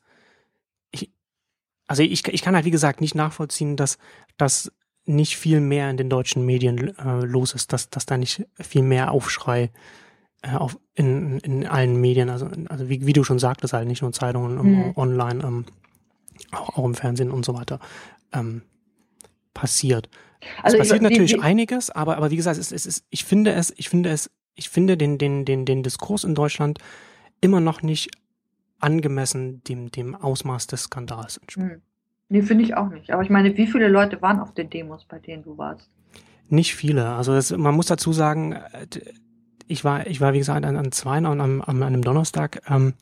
also 1.89 2.03
ich, 2.03 2.26
ich 2.28 2.43
kann 2.43 2.55
halt, 2.55 2.64
wie 2.64 2.70
gesagt, 2.70 3.01
nicht 3.01 3.14
nachvollziehen, 3.14 3.76
dass, 3.76 3.99
dass 4.36 4.70
nicht 5.07 5.36
viel 5.36 5.61
mehr 5.61 5.91
in 5.91 5.97
den 5.97 6.11
deutschen 6.11 6.45
Medien 6.45 6.97
äh, 6.99 7.24
los 7.24 7.55
ist, 7.55 7.72
dass, 7.72 7.89
dass 7.89 8.07
da 8.07 8.18
nicht 8.18 8.47
viel 8.61 8.82
mehr 8.82 9.11
Aufschrei 9.11 9.70
äh, 10.43 10.55
auf, 10.55 10.78
in, 10.95 11.39
in 11.41 11.66
allen 11.66 12.01
Medien, 12.01 12.28
also, 12.28 12.49
also 12.68 12.89
wie, 12.89 13.07
wie 13.07 13.14
du 13.14 13.24
schon 13.24 13.39
sagtest, 13.39 13.72
halt 13.72 13.89
nicht 13.89 14.03
nur 14.03 14.12
Zeitungen, 14.12 14.57
mhm. 14.57 14.93
online, 14.97 15.43
ähm, 15.43 15.64
auch, 16.53 16.76
auch 16.76 16.84
im 16.84 16.95
Fernsehen 16.95 17.30
und 17.30 17.45
so 17.45 17.55
weiter 17.55 17.80
ähm, 18.32 18.62
passiert. 19.55 20.11
Also 20.62 20.76
es 20.76 20.82
passiert 20.82 21.03
ich, 21.03 21.11
natürlich 21.11 21.32
wie, 21.34 21.41
einiges, 21.41 21.91
aber, 21.91 22.18
aber 22.18 22.30
wie 22.30 22.36
gesagt, 22.36 22.59
es, 22.59 22.70
es 22.70 22.86
ist, 22.86 23.05
ich 23.11 23.24
finde 23.24 23.53
es, 23.53 23.72
ich 23.76 23.89
finde 23.89 24.11
es, 24.11 24.30
ich 24.55 24.68
finde 24.68 24.97
den, 24.97 25.18
den, 25.18 25.45
den, 25.45 25.64
den 25.64 25.82
Diskurs 25.82 26.24
in 26.24 26.34
Deutschland 26.34 26.78
immer 27.41 27.61
noch 27.61 27.82
nicht 27.82 28.11
angemessen 28.79 29.62
dem, 29.64 29.91
dem 29.91 30.14
Ausmaß 30.14 30.66
des 30.66 30.85
Skandals 30.85 31.37
entspricht. 31.39 31.70
Hm. 31.70 31.83
Nee, 32.31 32.43
finde 32.43 32.64
ich 32.64 32.76
auch 32.76 32.91
nicht. 32.91 33.11
Aber 33.11 33.22
ich 33.22 33.31
meine, 33.31 33.57
wie 33.57 33.66
viele 33.66 33.89
Leute 33.89 34.20
waren 34.20 34.39
auf 34.39 34.53
den 34.53 34.68
Demos, 34.68 35.05
bei 35.07 35.18
denen 35.18 35.43
du 35.43 35.57
warst? 35.57 35.91
Nicht 36.49 36.74
viele. 36.74 37.11
Also 37.11 37.33
das, 37.33 37.57
man 37.57 37.74
muss 37.74 37.87
dazu 37.87 38.12
sagen, 38.12 38.53
äh, 38.53 38.87
ich 39.66 39.85
war, 39.85 40.07
ich 40.07 40.20
war 40.20 40.33
wie 40.33 40.39
gesagt 40.39 40.64
an, 40.64 40.76
an 40.76 40.93
zwei 40.93 41.18
und 41.18 41.41
an, 41.41 41.61
an 41.62 41.83
einem 41.83 42.03
Donnerstag 42.03 42.62
ähm, 42.68 42.95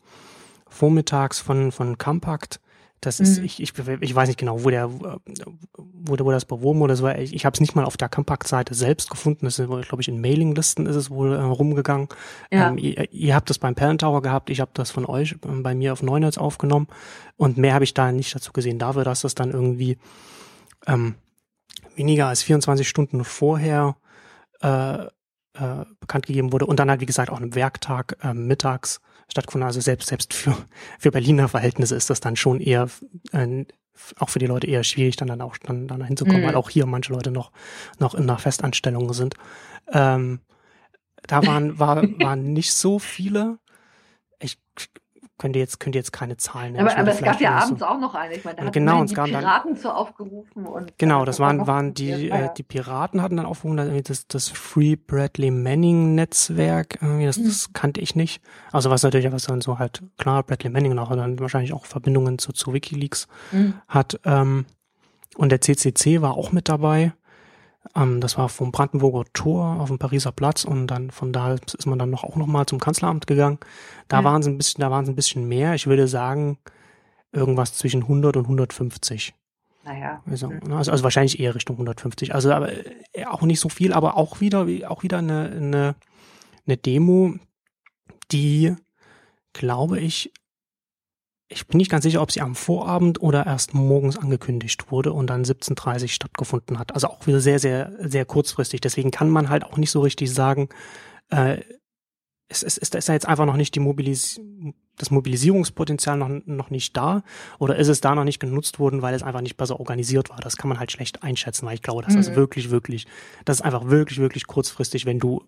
vormittags 0.69 1.39
von 1.39 1.71
von 1.71 1.97
Compact 1.97 2.59
das 3.01 3.19
ist, 3.19 3.39
mhm. 3.39 3.45
ich, 3.45 3.61
ich, 3.61 3.73
ich 4.01 4.15
weiß 4.15 4.27
nicht 4.27 4.39
genau, 4.39 4.63
wo 4.63 4.71
der, 4.71 4.91
wo, 4.91 6.17
wo 6.17 6.31
das 6.31 6.45
beworben 6.45 6.79
wurde. 6.79 6.93
Das 6.93 7.03
war, 7.03 7.17
ich 7.19 7.33
ich 7.33 7.45
habe 7.45 7.53
es 7.53 7.59
nicht 7.59 7.75
mal 7.75 7.85
auf 7.85 7.95
der 7.95 8.09
Compact-Seite 8.09 8.73
selbst 8.73 9.11
gefunden. 9.11 9.45
Das 9.45 9.59
ist, 9.59 9.67
glaube 9.67 10.01
ich, 10.01 10.07
in 10.07 10.19
Mailinglisten 10.19 10.87
ist 10.87 10.95
es 10.95 11.11
wohl 11.11 11.33
äh, 11.33 11.41
rumgegangen. 11.41 12.07
Ja. 12.51 12.69
Ähm, 12.69 12.79
ihr, 12.79 13.11
ihr, 13.13 13.35
habt 13.35 13.49
das 13.51 13.59
beim 13.59 13.75
Parent 13.75 14.01
Tower 14.01 14.21
gehabt, 14.23 14.49
ich 14.49 14.61
habe 14.61 14.71
das 14.73 14.89
von 14.89 15.05
euch 15.05 15.33
äh, 15.33 15.61
bei 15.61 15.75
mir 15.75 15.93
auf 15.93 16.01
Neunetz 16.01 16.39
aufgenommen 16.39 16.87
und 17.35 17.57
mehr 17.57 17.75
habe 17.75 17.83
ich 17.83 17.93
da 17.93 18.11
nicht 18.11 18.33
dazu 18.33 18.51
gesehen. 18.51 18.79
Dafür, 18.79 19.03
dass 19.03 19.21
das 19.21 19.35
dann 19.35 19.51
irgendwie 19.51 19.97
ähm, 20.87 21.15
weniger 21.95 22.27
als 22.27 22.41
24 22.41 22.89
Stunden 22.89 23.23
vorher 23.23 23.95
äh, 24.61 25.05
bekannt 26.07 26.25
gegeben 26.25 26.51
wurde 26.51 26.65
und 26.65 26.79
dann 26.79 26.89
halt, 26.89 27.01
wie 27.01 27.05
gesagt, 27.05 27.29
auch 27.29 27.37
einem 27.37 27.55
Werktag 27.55 28.17
äh, 28.23 28.33
mittags 28.33 29.01
stattgefunden. 29.29 29.67
Also 29.67 29.81
selbst, 29.81 30.07
selbst 30.07 30.33
für, 30.33 30.55
für 30.99 31.11
Berliner 31.11 31.47
Verhältnisse 31.47 31.95
ist 31.95 32.09
das 32.09 32.19
dann 32.19 32.35
schon 32.35 32.59
eher, 32.59 32.89
äh, 33.31 33.65
auch 34.17 34.29
für 34.29 34.39
die 34.39 34.45
Leute 34.45 34.67
eher 34.67 34.83
schwierig, 34.83 35.15
dann, 35.15 35.27
dann 35.27 35.41
auch 35.41 35.57
dann, 35.57 35.87
dann 35.87 36.03
hinzukommen, 36.03 36.41
mhm. 36.41 36.47
weil 36.47 36.55
auch 36.55 36.69
hier 36.69 36.85
manche 36.85 37.13
Leute 37.13 37.31
noch, 37.31 37.51
noch 37.99 38.15
in 38.15 38.23
einer 38.23 38.37
Festanstellung 38.37 39.13
sind. 39.13 39.35
Ähm, 39.91 40.39
da 41.25 41.45
waren, 41.45 41.79
war, 41.79 42.03
waren 42.19 42.53
nicht 42.53 42.73
so 42.73 42.99
viele. 42.99 43.59
Ich 44.39 44.57
könnte 45.37 45.59
jetzt, 45.59 45.79
könnte 45.79 45.97
jetzt 45.97 46.11
keine 46.11 46.37
Zahlen 46.37 46.73
nennen. 46.73 46.87
Aber, 46.87 46.97
aber 46.97 47.11
es 47.11 47.21
gab 47.21 47.39
ja 47.39 47.51
abends 47.51 47.79
so. 47.79 47.85
auch 47.85 47.99
noch 47.99 48.15
eine. 48.15 48.35
Ich 48.35 48.43
meine, 48.43 48.57
da 48.57 48.61
hatten 48.63 48.71
genau, 48.71 49.03
die 49.03 49.13
Piraten 49.13 49.73
dann, 49.73 49.75
so 49.75 49.89
aufgerufen. 49.89 50.65
Und 50.65 50.97
genau, 50.97 51.25
das 51.25 51.39
waren, 51.39 51.67
waren 51.67 51.93
die, 51.93 52.29
äh, 52.29 52.49
die 52.57 52.63
Piraten 52.63 53.21
hatten 53.21 53.37
dann 53.37 53.45
aufgerufen, 53.45 54.03
das, 54.03 54.27
das 54.27 54.49
Free 54.49 54.95
Bradley 54.95 55.51
Manning 55.51 56.15
Netzwerk, 56.15 56.99
das, 56.99 57.41
das 57.41 57.69
mhm. 57.69 57.73
kannte 57.73 58.01
ich 58.01 58.15
nicht. 58.15 58.41
Also 58.71 58.89
was 58.89 59.03
natürlich, 59.03 59.31
was 59.31 59.43
dann 59.43 59.61
so 59.61 59.79
halt, 59.79 60.01
klar, 60.17 60.43
Bradley 60.43 60.69
Manning 60.69 60.97
auch 60.97 61.09
dann 61.09 61.39
wahrscheinlich 61.39 61.73
auch 61.73 61.85
Verbindungen 61.85 62.39
zu, 62.39 62.53
zu 62.53 62.73
Wikileaks 62.73 63.27
mhm. 63.51 63.75
hat. 63.87 64.19
Ähm, 64.25 64.65
und 65.35 65.51
der 65.51 65.61
CCC 65.61 66.21
war 66.21 66.35
auch 66.35 66.51
mit 66.51 66.67
dabei. 66.67 67.13
Ähm, 67.95 68.21
das 68.21 68.37
war 68.37 68.49
vom 68.49 68.71
Brandenburger 68.71 69.25
Tor 69.33 69.79
auf 69.79 69.89
dem 69.89 69.99
Pariser 69.99 70.31
Platz 70.31 70.63
und 70.63 70.87
dann 70.87 71.11
von 71.11 71.31
da 71.31 71.53
ist 71.53 71.85
man 71.85 71.99
dann 71.99 72.09
noch 72.09 72.23
auch 72.23 72.35
noch 72.35 72.47
mal 72.47 72.65
zum 72.65 72.79
Kanzleramt 72.79 73.27
gegangen. 73.27 73.59
Da 74.07 74.19
ja. 74.19 74.23
waren 74.23 74.41
es 74.41 74.47
ein 74.47 74.57
bisschen, 74.57 74.81
da 74.81 74.91
waren 74.91 75.03
es 75.03 75.09
ein 75.09 75.15
bisschen 75.15 75.47
mehr. 75.47 75.73
Ich 75.75 75.87
würde 75.87 76.07
sagen 76.07 76.57
irgendwas 77.31 77.73
zwischen 77.73 78.03
100 78.03 78.37
und 78.37 78.45
150. 78.45 79.33
Naja. 79.83 80.21
Also, 80.29 80.47
ne, 80.47 80.75
also, 80.75 80.91
also 80.91 81.03
wahrscheinlich 81.03 81.39
eher 81.39 81.55
Richtung 81.55 81.75
150. 81.75 82.33
Also 82.33 82.51
aber 82.51 82.71
äh, 83.13 83.25
auch 83.25 83.41
nicht 83.41 83.59
so 83.59 83.69
viel, 83.69 83.93
aber 83.93 84.17
auch 84.17 84.41
wieder 84.41 84.67
auch 84.89 85.03
wieder 85.03 85.19
eine 85.19 85.49
eine, 85.49 85.95
eine 86.65 86.77
Demo, 86.77 87.35
die 88.31 88.75
glaube 89.53 89.99
ich 89.99 90.33
ich 91.49 91.65
bin 91.67 91.77
nicht 91.77 91.89
ganz 91.89 92.03
sicher, 92.03 92.21
ob 92.21 92.31
sie 92.31 92.41
am 92.41 92.55
Vorabend 92.55 93.21
oder 93.21 93.45
erst 93.45 93.73
morgens 93.73 94.17
angekündigt 94.17 94.91
wurde 94.91 95.13
und 95.13 95.27
dann 95.27 95.43
17.30 95.43 96.09
stattgefunden 96.09 96.77
hat. 96.77 96.93
Also 96.93 97.07
auch 97.07 97.25
wieder 97.25 97.39
sehr, 97.39 97.59
sehr, 97.59 97.93
sehr 97.99 98.25
kurzfristig. 98.25 98.81
Deswegen 98.81 99.11
kann 99.11 99.29
man 99.29 99.49
halt 99.49 99.63
auch 99.63 99.77
nicht 99.77 99.91
so 99.91 100.01
richtig 100.01 100.33
sagen, 100.33 100.69
äh, 101.29 101.61
es, 102.49 102.63
es, 102.63 102.77
es 102.77 102.89
ist 102.89 103.09
da 103.09 103.13
jetzt 103.13 103.27
einfach 103.27 103.45
noch 103.45 103.57
nicht 103.57 103.75
die 103.75 103.79
Mobilis 103.79 104.39
das 104.97 105.11
Mobilisierungspotenzial 105.11 106.17
noch, 106.17 106.29
noch 106.45 106.69
nicht 106.69 106.97
da 106.97 107.23
oder 107.59 107.75
ist 107.75 107.87
es 107.87 108.01
da 108.01 108.15
noch 108.15 108.23
nicht 108.23 108.39
genutzt 108.39 108.79
worden, 108.79 109.01
weil 109.01 109.13
es 109.13 109.23
einfach 109.23 109.41
nicht 109.41 109.55
besser 109.55 109.79
organisiert 109.79 110.29
war. 110.29 110.39
Das 110.39 110.57
kann 110.57 110.69
man 110.69 110.79
halt 110.79 110.91
schlecht 110.91 111.23
einschätzen, 111.23 111.65
weil 111.65 111.75
ich 111.75 111.81
glaube, 111.83 112.01
dass 112.01 112.13
mhm. 112.13 112.17
das 112.17 112.35
wirklich, 112.35 112.71
wirklich, 112.71 113.05
das 113.45 113.57
ist 113.57 113.61
einfach 113.61 113.85
wirklich, 113.85 114.19
wirklich 114.19 114.47
kurzfristig, 114.47 115.05
wenn 115.05 115.19
du 115.19 115.43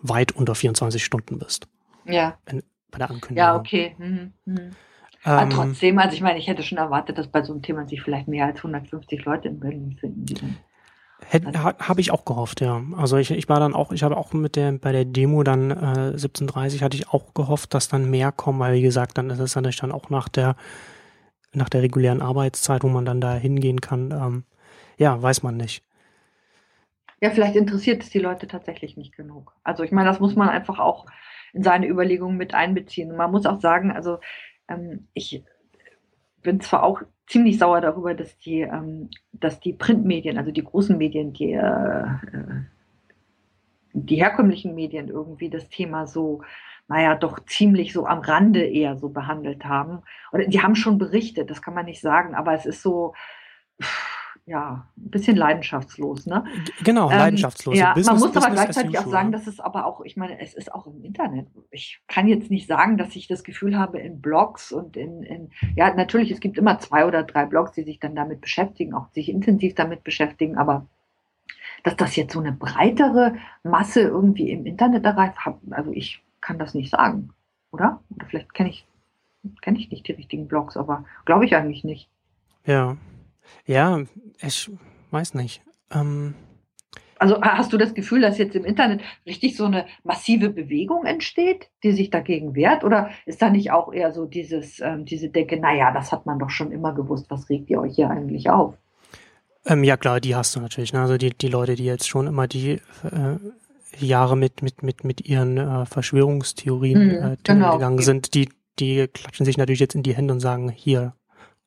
weit 0.00 0.32
unter 0.32 0.54
24 0.54 1.04
Stunden 1.04 1.38
bist. 1.38 1.68
Ja. 2.06 2.38
In, 2.50 2.62
bei 2.90 2.98
der 2.98 3.10
Ankündigung. 3.10 3.36
Ja, 3.36 3.56
okay. 3.56 3.94
Mhm. 3.98 4.32
Mhm. 4.46 4.70
Aber 5.24 5.42
ähm, 5.42 5.50
trotzdem, 5.50 5.98
also 5.98 6.14
ich 6.14 6.20
meine, 6.20 6.38
ich 6.38 6.48
hätte 6.48 6.62
schon 6.62 6.78
erwartet, 6.78 7.18
dass 7.18 7.28
bei 7.28 7.42
so 7.42 7.52
einem 7.52 7.62
Thema 7.62 7.86
sich 7.86 8.02
vielleicht 8.02 8.28
mehr 8.28 8.46
als 8.46 8.58
150 8.58 9.24
Leute 9.24 9.48
in 9.48 9.60
Berlin 9.60 9.96
finden. 9.98 10.58
Hätte, 11.28 11.46
also, 11.46 11.60
habe 11.60 12.00
ich 12.00 12.10
auch 12.10 12.24
gehofft, 12.24 12.60
ja. 12.60 12.82
Also 12.96 13.16
ich, 13.16 13.30
ich 13.30 13.48
war 13.48 13.60
dann 13.60 13.74
auch, 13.74 13.92
ich 13.92 14.02
habe 14.02 14.16
auch 14.16 14.32
mit 14.32 14.56
der 14.56 14.72
bei 14.72 14.90
der 14.90 15.04
Demo 15.04 15.44
dann 15.44 15.70
äh, 15.70 16.16
17:30 16.16 16.82
hatte 16.82 16.96
ich 16.96 17.08
auch 17.08 17.34
gehofft, 17.34 17.74
dass 17.74 17.88
dann 17.88 18.10
mehr 18.10 18.32
kommen, 18.32 18.58
weil 18.58 18.74
wie 18.74 18.82
gesagt, 18.82 19.18
dann 19.18 19.30
ist 19.30 19.38
es 19.38 19.54
natürlich 19.54 19.78
dann 19.80 19.92
auch 19.92 20.10
nach 20.10 20.28
der 20.28 20.56
nach 21.54 21.68
der 21.68 21.82
regulären 21.82 22.22
Arbeitszeit, 22.22 22.82
wo 22.82 22.88
man 22.88 23.04
dann 23.04 23.20
da 23.20 23.34
hingehen 23.34 23.80
kann. 23.80 24.10
Ähm, 24.10 24.44
ja, 24.98 25.20
weiß 25.20 25.42
man 25.42 25.56
nicht. 25.56 25.84
Ja, 27.20 27.30
vielleicht 27.30 27.54
interessiert 27.54 28.02
es 28.02 28.10
die 28.10 28.18
Leute 28.18 28.48
tatsächlich 28.48 28.96
nicht 28.96 29.16
genug. 29.16 29.54
Also 29.62 29.84
ich 29.84 29.92
meine, 29.92 30.08
das 30.08 30.18
muss 30.18 30.34
man 30.34 30.48
einfach 30.48 30.80
auch 30.80 31.06
in 31.52 31.62
seine 31.62 31.86
Überlegungen 31.86 32.36
mit 32.36 32.54
einbeziehen. 32.54 33.10
Und 33.12 33.16
man 33.16 33.30
muss 33.30 33.46
auch 33.46 33.60
sagen, 33.60 33.92
also 33.92 34.18
ähm, 34.68 35.08
ich 35.14 35.44
bin 36.42 36.60
zwar 36.60 36.82
auch 36.82 37.02
ziemlich 37.26 37.58
sauer 37.58 37.80
darüber, 37.80 38.14
dass 38.14 38.36
die, 38.38 38.60
ähm, 38.60 39.10
dass 39.32 39.60
die 39.60 39.72
Printmedien, 39.72 40.38
also 40.38 40.50
die 40.50 40.64
großen 40.64 40.96
Medien, 40.98 41.32
die, 41.32 41.52
äh, 41.52 42.04
die 43.92 44.16
herkömmlichen 44.16 44.74
Medien 44.74 45.08
irgendwie 45.08 45.50
das 45.50 45.68
Thema 45.68 46.06
so 46.06 46.42
naja, 46.88 47.14
doch 47.14 47.38
ziemlich 47.46 47.92
so 47.92 48.06
am 48.06 48.18
Rande 48.18 48.64
eher 48.64 48.96
so 48.98 49.08
behandelt 49.08 49.64
haben. 49.64 50.02
Oder 50.30 50.46
die 50.46 50.60
haben 50.60 50.74
schon 50.74 50.98
berichtet, 50.98 51.50
das 51.50 51.62
kann 51.62 51.74
man 51.74 51.86
nicht 51.86 52.00
sagen, 52.02 52.34
aber 52.34 52.52
es 52.54 52.66
ist 52.66 52.82
so, 52.82 53.14
ja, 54.52 54.86
ein 54.98 55.10
bisschen 55.10 55.34
leidenschaftslos, 55.34 56.26
ne? 56.26 56.44
Genau, 56.84 57.10
ähm, 57.10 57.16
leidenschaftslos. 57.16 57.74
Ja, 57.74 57.94
Business, 57.94 58.06
man 58.06 58.14
muss 58.16 58.26
Business 58.26 58.44
aber 58.44 58.54
gleichzeitig 58.54 58.98
auch 58.98 59.06
sagen, 59.06 59.32
dass 59.32 59.46
es 59.46 59.60
aber 59.60 59.86
auch, 59.86 60.02
ich 60.02 60.18
meine, 60.18 60.38
es 60.40 60.52
ist 60.52 60.74
auch 60.74 60.86
im 60.86 61.02
Internet. 61.02 61.46
Ich 61.70 62.02
kann 62.06 62.28
jetzt 62.28 62.50
nicht 62.50 62.68
sagen, 62.68 62.98
dass 62.98 63.16
ich 63.16 63.26
das 63.28 63.44
Gefühl 63.44 63.78
habe 63.78 63.98
in 63.98 64.20
Blogs 64.20 64.70
und 64.70 64.98
in, 64.98 65.22
in 65.22 65.50
ja, 65.74 65.94
natürlich, 65.94 66.30
es 66.30 66.40
gibt 66.40 66.58
immer 66.58 66.78
zwei 66.80 67.06
oder 67.06 67.22
drei 67.22 67.46
Blogs, 67.46 67.72
die 67.72 67.82
sich 67.82 67.98
dann 67.98 68.14
damit 68.14 68.42
beschäftigen, 68.42 68.92
auch 68.92 69.08
sich 69.12 69.30
intensiv 69.30 69.74
damit 69.74 70.04
beschäftigen, 70.04 70.58
aber 70.58 70.86
dass 71.82 71.96
das 71.96 72.14
jetzt 72.14 72.34
so 72.34 72.40
eine 72.40 72.52
breitere 72.52 73.36
Masse 73.62 74.02
irgendwie 74.02 74.50
im 74.50 74.66
Internet 74.66 75.06
erreicht, 75.06 75.38
also 75.70 75.92
ich 75.92 76.22
kann 76.42 76.58
das 76.58 76.74
nicht 76.74 76.90
sagen, 76.90 77.30
oder? 77.70 78.02
Oder 78.10 78.26
vielleicht 78.26 78.52
kenne 78.52 78.68
ich, 78.68 78.86
kenne 79.62 79.78
ich 79.78 79.90
nicht 79.90 80.06
die 80.06 80.12
richtigen 80.12 80.46
Blogs, 80.46 80.76
aber 80.76 81.06
glaube 81.24 81.46
ich 81.46 81.56
eigentlich 81.56 81.84
nicht. 81.84 82.10
Ja, 82.66 82.98
ja, 83.66 84.00
ich 84.40 84.70
weiß 85.10 85.34
nicht. 85.34 85.62
Ähm 85.90 86.34
also 87.22 87.40
hast 87.40 87.72
du 87.72 87.78
das 87.78 87.94
Gefühl, 87.94 88.20
dass 88.20 88.36
jetzt 88.38 88.56
im 88.56 88.64
Internet 88.64 89.00
richtig 89.24 89.56
so 89.56 89.64
eine 89.64 89.86
massive 90.02 90.50
Bewegung 90.50 91.04
entsteht, 91.04 91.70
die 91.84 91.92
sich 91.92 92.10
dagegen 92.10 92.56
wehrt? 92.56 92.82
Oder 92.82 93.10
ist 93.26 93.40
da 93.40 93.48
nicht 93.48 93.70
auch 93.70 93.92
eher 93.92 94.10
so 94.10 94.26
dieses, 94.26 94.80
ähm, 94.80 95.04
diese 95.04 95.28
Denke, 95.28 95.56
naja, 95.56 95.92
das 95.92 96.10
hat 96.10 96.26
man 96.26 96.40
doch 96.40 96.50
schon 96.50 96.72
immer 96.72 96.92
gewusst, 96.92 97.26
was 97.28 97.48
regt 97.48 97.70
ihr 97.70 97.80
euch 97.80 97.94
hier 97.94 98.10
eigentlich 98.10 98.50
auf? 98.50 98.74
Ähm, 99.64 99.84
ja 99.84 99.96
klar, 99.96 100.20
die 100.20 100.34
hast 100.34 100.56
du 100.56 100.60
natürlich. 100.60 100.92
Ne? 100.92 101.00
Also 101.00 101.16
die, 101.16 101.30
die 101.30 101.46
Leute, 101.46 101.76
die 101.76 101.84
jetzt 101.84 102.08
schon 102.08 102.26
immer 102.26 102.48
die 102.48 102.80
äh, 103.04 103.38
Jahre 103.98 104.36
mit, 104.36 104.62
mit, 104.62 104.82
mit, 104.82 105.04
mit 105.04 105.20
ihren 105.28 105.58
äh, 105.58 105.86
Verschwörungstheorien 105.86 107.06
mhm, 107.06 107.10
äh, 107.10 107.36
genau. 107.44 107.74
gegangen 107.74 108.00
sind, 108.00 108.34
die, 108.34 108.48
die 108.80 109.06
klatschen 109.06 109.46
sich 109.46 109.58
natürlich 109.58 109.80
jetzt 109.80 109.94
in 109.94 110.02
die 110.02 110.16
Hände 110.16 110.34
und 110.34 110.40
sagen, 110.40 110.70
hier, 110.70 111.14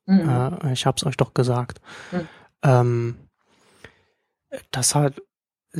Mhm. 0.06 0.28
Äh, 0.62 0.72
ich 0.72 0.86
hab's 0.86 1.04
euch 1.04 1.16
doch 1.16 1.34
gesagt. 1.34 1.80
Mhm. 2.12 2.28
Ähm, 2.62 3.16
das 4.70 4.94
hat, 4.94 5.20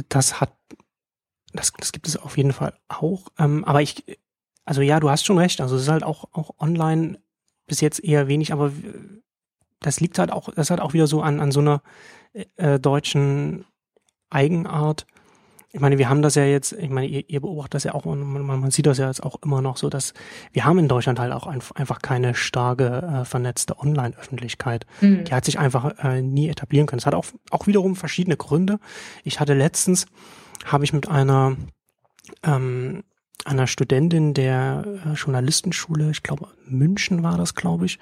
das 0.09 0.41
hat, 0.41 0.53
das, 1.53 1.73
das 1.73 1.93
gibt 1.93 2.07
es 2.07 2.17
auf 2.17 2.37
jeden 2.37 2.53
Fall 2.53 2.79
auch. 2.89 3.29
Ähm, 3.39 3.65
aber 3.65 3.83
ich, 3.83 4.05
also 4.65 4.83
ja, 4.83 5.01
du 5.01 5.09
hast 5.11 5.25
schon 5.25 5.39
recht. 5.39 5.61
Also 5.61 5.77
es 5.77 5.83
ist 5.83 5.89
halt 5.89 6.03
auch, 6.05 6.25
auch 6.33 6.51
online 6.59 7.19
bis 7.67 7.81
jetzt 7.81 8.03
eher 8.03 8.29
wenig, 8.29 8.53
aber 8.53 8.73
das 9.81 10.01
liegt 10.01 10.19
halt 10.19 10.33
auch, 10.33 10.53
das 10.55 10.71
hat 10.71 10.81
auch 10.81 10.93
wieder 10.93 11.07
so 11.07 11.23
an, 11.23 11.41
an 11.41 11.53
so 11.53 11.61
einer 11.61 11.83
äh, 12.57 12.79
deutschen 12.79 13.65
Eigenart, 14.31 15.07
ich 15.77 15.83
meine, 15.83 15.99
wir 15.99 16.09
haben 16.09 16.23
das 16.23 16.37
ja 16.37 16.45
jetzt, 16.47 16.73
ich 16.73 16.89
meine, 16.89 17.07
ihr, 17.07 17.29
ihr 17.29 17.43
beobachtet 17.43 17.75
das 17.75 17.85
ja 17.85 17.93
auch 17.93 18.07
und 18.07 18.23
man, 18.23 18.61
man, 18.61 18.71
sieht 18.71 18.87
das 18.87 18.97
ja 18.97 19.09
jetzt 19.09 19.23
auch 19.23 19.37
immer 19.45 19.61
noch 19.61 19.77
so, 19.77 19.91
dass 19.91 20.15
wir 20.51 20.65
haben 20.65 20.79
in 20.79 20.89
Deutschland 20.89 21.19
halt 21.19 21.35
auch 21.35 21.47
ein, 21.47 21.61
einfach 21.75 22.01
keine 22.01 22.35
starke 22.35 23.03
äh, 23.03 23.25
vernetzte 23.27 23.79
Online-Öffentlichkeit. 23.79 24.87
Mhm. 25.03 25.25
Die 25.25 25.35
hat 25.35 25.45
sich 25.45 25.59
einfach 25.59 26.03
äh, 26.03 26.23
nie 26.23 26.49
etablieren 26.49 26.87
können. 26.87 27.01
Es 27.01 27.05
hat 27.05 27.15
auch, 27.15 27.27
auch 27.51 27.67
wiederum 27.67 27.95
verschiedene 27.95 28.39
Gründe. 28.39 28.79
Ich 29.23 29.39
hatte 29.39 29.53
letztens, 29.53 30.07
habe 30.65 30.85
ich 30.85 30.95
mit 30.95 31.11
einer 31.11 31.59
ähm, 32.43 33.03
einer 33.45 33.67
Studentin 33.67 34.33
der 34.33 34.83
äh, 35.05 35.13
Journalistenschule, 35.13 36.11
ich 36.11 36.23
glaube 36.23 36.49
München 36.67 37.23
war 37.23 37.37
das, 37.37 37.55
glaube 37.55 37.85
ich, 37.85 37.99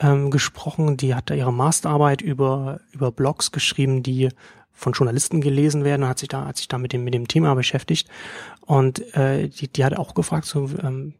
ähm, 0.00 0.32
gesprochen. 0.32 0.96
Die 0.96 1.14
hat 1.14 1.30
da 1.30 1.34
ihre 1.34 1.52
Masterarbeit 1.52 2.20
über 2.20 2.80
über 2.90 3.12
Blogs 3.12 3.52
geschrieben, 3.52 4.02
die 4.02 4.30
von 4.76 4.92
Journalisten 4.92 5.40
gelesen 5.40 5.82
werden 5.82 6.04
und 6.04 6.08
hat 6.08 6.18
sich 6.18 6.28
da, 6.28 6.46
hat 6.46 6.58
sich 6.58 6.68
da 6.68 6.78
mit 6.78 6.92
dem, 6.92 7.02
mit 7.02 7.14
dem 7.14 7.26
Thema 7.26 7.54
beschäftigt. 7.54 8.08
Und 8.60 9.14
äh, 9.16 9.48
die, 9.48 9.68
die 9.68 9.84
hat 9.84 9.96
auch 9.96 10.14
gefragt, 10.14 10.44
so, 10.44 10.70
ähm, 10.82 11.14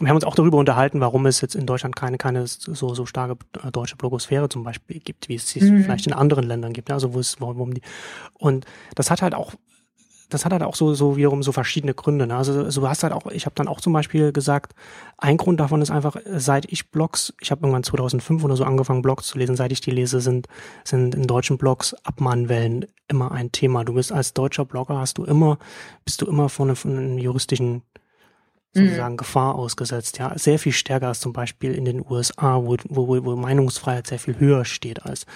wir 0.00 0.08
haben 0.08 0.16
uns 0.16 0.24
auch 0.24 0.34
darüber 0.34 0.58
unterhalten, 0.58 1.00
warum 1.00 1.26
es 1.26 1.40
jetzt 1.40 1.54
in 1.54 1.66
Deutschland 1.66 1.96
keine, 1.96 2.18
keine 2.18 2.46
so, 2.46 2.94
so 2.94 3.06
starke 3.06 3.36
äh, 3.62 3.70
deutsche 3.70 3.96
Blogosphäre 3.96 4.48
zum 4.48 4.64
Beispiel 4.64 5.00
gibt, 5.00 5.28
wie 5.28 5.36
es 5.36 5.48
sie 5.48 5.60
mhm. 5.60 5.84
vielleicht 5.84 6.06
in 6.06 6.12
anderen 6.12 6.44
Ländern 6.44 6.72
gibt, 6.72 6.88
ne? 6.88 6.94
also 6.94 7.14
wo 7.14 7.20
es, 7.20 7.40
warum 7.40 7.72
die, 7.74 7.82
und 8.34 8.66
das 8.94 9.10
hat 9.10 9.22
halt 9.22 9.34
auch 9.34 9.54
das 10.28 10.44
hat 10.44 10.52
halt 10.52 10.62
auch 10.62 10.74
so, 10.74 10.94
so 10.94 11.16
wiederum 11.16 11.42
so 11.42 11.52
verschiedene 11.52 11.94
Gründe. 11.94 12.26
Ne? 12.26 12.36
Also, 12.36 12.64
also 12.64 12.80
du 12.80 12.88
hast 12.88 13.02
halt 13.02 13.12
auch, 13.12 13.26
ich 13.26 13.46
habe 13.46 13.54
dann 13.54 13.68
auch 13.68 13.80
zum 13.80 13.92
Beispiel 13.92 14.32
gesagt, 14.32 14.74
ein 15.16 15.36
Grund 15.36 15.60
davon 15.60 15.80
ist 15.80 15.90
einfach, 15.90 16.16
seit 16.26 16.70
ich 16.70 16.90
Blogs, 16.90 17.32
ich 17.40 17.50
habe 17.50 17.62
irgendwann 17.62 17.82
2005 17.82 18.44
oder 18.44 18.56
so 18.56 18.64
angefangen, 18.64 19.02
Blogs 19.02 19.26
zu 19.26 19.38
lesen, 19.38 19.56
seit 19.56 19.72
ich 19.72 19.80
die 19.80 19.90
lese, 19.90 20.20
sind, 20.20 20.46
sind 20.84 21.14
in 21.14 21.26
deutschen 21.26 21.58
Blogs 21.58 21.94
Abmahnwellen 22.04 22.86
immer 23.08 23.32
ein 23.32 23.52
Thema. 23.52 23.84
Du 23.84 23.94
bist 23.94 24.12
als 24.12 24.34
deutscher 24.34 24.64
Blogger, 24.64 24.98
hast 24.98 25.18
du 25.18 25.24
immer, 25.24 25.58
bist 26.04 26.20
du 26.20 26.26
immer 26.26 26.48
von, 26.48 26.76
von 26.76 26.96
einer 26.96 27.20
juristischen 27.20 27.82
sozusagen 28.74 29.14
mhm. 29.14 29.18
Gefahr 29.18 29.54
ausgesetzt, 29.54 30.18
ja, 30.18 30.36
sehr 30.36 30.58
viel 30.58 30.72
stärker 30.72 31.08
als 31.08 31.20
zum 31.20 31.32
Beispiel 31.32 31.72
in 31.72 31.84
den 31.84 32.04
USA, 32.06 32.62
wo, 32.62 32.76
wo, 32.88 33.24
wo 33.24 33.36
Meinungsfreiheit 33.36 34.06
sehr 34.06 34.18
viel 34.18 34.38
höher 34.38 34.64
steht 34.64 35.04
als 35.04 35.26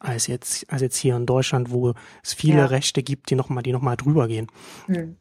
als 0.00 0.26
jetzt, 0.26 0.70
als 0.72 0.82
jetzt 0.82 0.96
hier 0.96 1.14
in 1.14 1.26
Deutschland, 1.26 1.70
wo 1.70 1.94
es 2.22 2.34
viele 2.34 2.58
ja. 2.58 2.66
Rechte 2.66 3.02
gibt, 3.02 3.30
die 3.30 3.36
nochmal, 3.36 3.62
die 3.62 3.72
nochmal 3.72 3.96
drüber 3.96 4.26
gehen. 4.26 4.48
Mhm. 4.88 5.16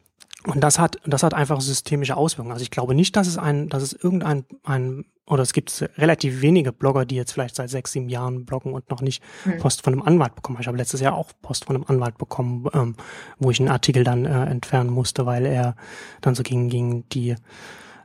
Und 0.45 0.61
das 0.61 0.79
hat, 0.79 0.97
das 1.05 1.21
hat 1.21 1.33
einfach 1.33 1.59
systemische 1.59 2.15
Auswirkungen. 2.15 2.53
Also 2.53 2.63
ich 2.63 2.71
glaube 2.71 2.95
nicht, 2.95 3.15
dass 3.17 3.27
es 3.27 3.37
ein, 3.37 3.67
dass 3.67 3.83
es 3.83 3.91
irgendein, 3.91 4.45
ein, 4.63 5.03
oder 5.25 5.43
es 5.43 5.51
gibt 5.51 5.89
relativ 5.97 6.41
wenige 6.41 6.71
Blogger, 6.71 7.05
die 7.05 7.15
jetzt 7.15 7.33
vielleicht 7.33 7.55
seit 7.55 7.69
sechs, 7.69 7.91
sieben 7.91 8.07
Jahren 8.07 8.45
bloggen 8.45 8.73
und 8.73 8.89
noch 8.89 9.01
nicht 9.01 9.21
mhm. 9.43 9.57
Post 9.57 9.83
von 9.83 9.93
einem 9.93 10.01
Anwalt 10.01 10.35
bekommen. 10.35 10.59
Ich 10.61 10.67
habe 10.67 10.77
letztes 10.77 11.01
Jahr 11.01 11.13
auch 11.13 11.31
Post 11.41 11.65
von 11.65 11.75
einem 11.75 11.85
Anwalt 11.87 12.17
bekommen, 12.17 12.67
ähm, 12.73 12.95
wo 13.37 13.51
ich 13.51 13.59
einen 13.59 13.69
Artikel 13.69 14.05
dann 14.05 14.25
äh, 14.25 14.45
entfernen 14.45 14.89
musste, 14.89 15.25
weil 15.25 15.45
er 15.45 15.75
dann 16.21 16.35
so 16.35 16.43
gegen, 16.43 16.69
gegen 16.69 17.07
die 17.09 17.35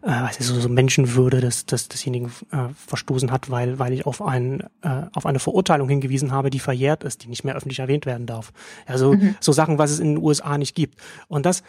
äh, 0.04 0.22
was 0.22 0.38
ist 0.38 0.48
so, 0.48 0.60
so 0.60 0.68
Menschenwürde 0.68 1.40
des, 1.40 1.66
des, 1.66 1.88
desjenigen 1.88 2.30
äh, 2.52 2.68
verstoßen 2.86 3.30
hat, 3.30 3.50
weil, 3.50 3.78
weil 3.78 3.92
ich 3.92 4.06
auf, 4.06 4.20
ein, 4.20 4.60
äh, 4.82 5.02
auf 5.12 5.24
eine 5.24 5.38
Verurteilung 5.38 5.88
hingewiesen 5.88 6.30
habe, 6.30 6.50
die 6.50 6.60
verjährt 6.60 7.04
ist, 7.04 7.24
die 7.24 7.28
nicht 7.28 7.44
mehr 7.44 7.56
öffentlich 7.56 7.78
erwähnt 7.78 8.04
werden 8.04 8.26
darf. 8.26 8.52
Also 8.86 9.14
mhm. 9.14 9.34
so 9.40 9.52
Sachen, 9.52 9.78
was 9.78 9.90
es 9.90 10.00
in 10.00 10.14
den 10.14 10.22
USA 10.22 10.58
nicht 10.58 10.74
gibt. 10.74 11.00
Und 11.28 11.46
das, 11.46 11.62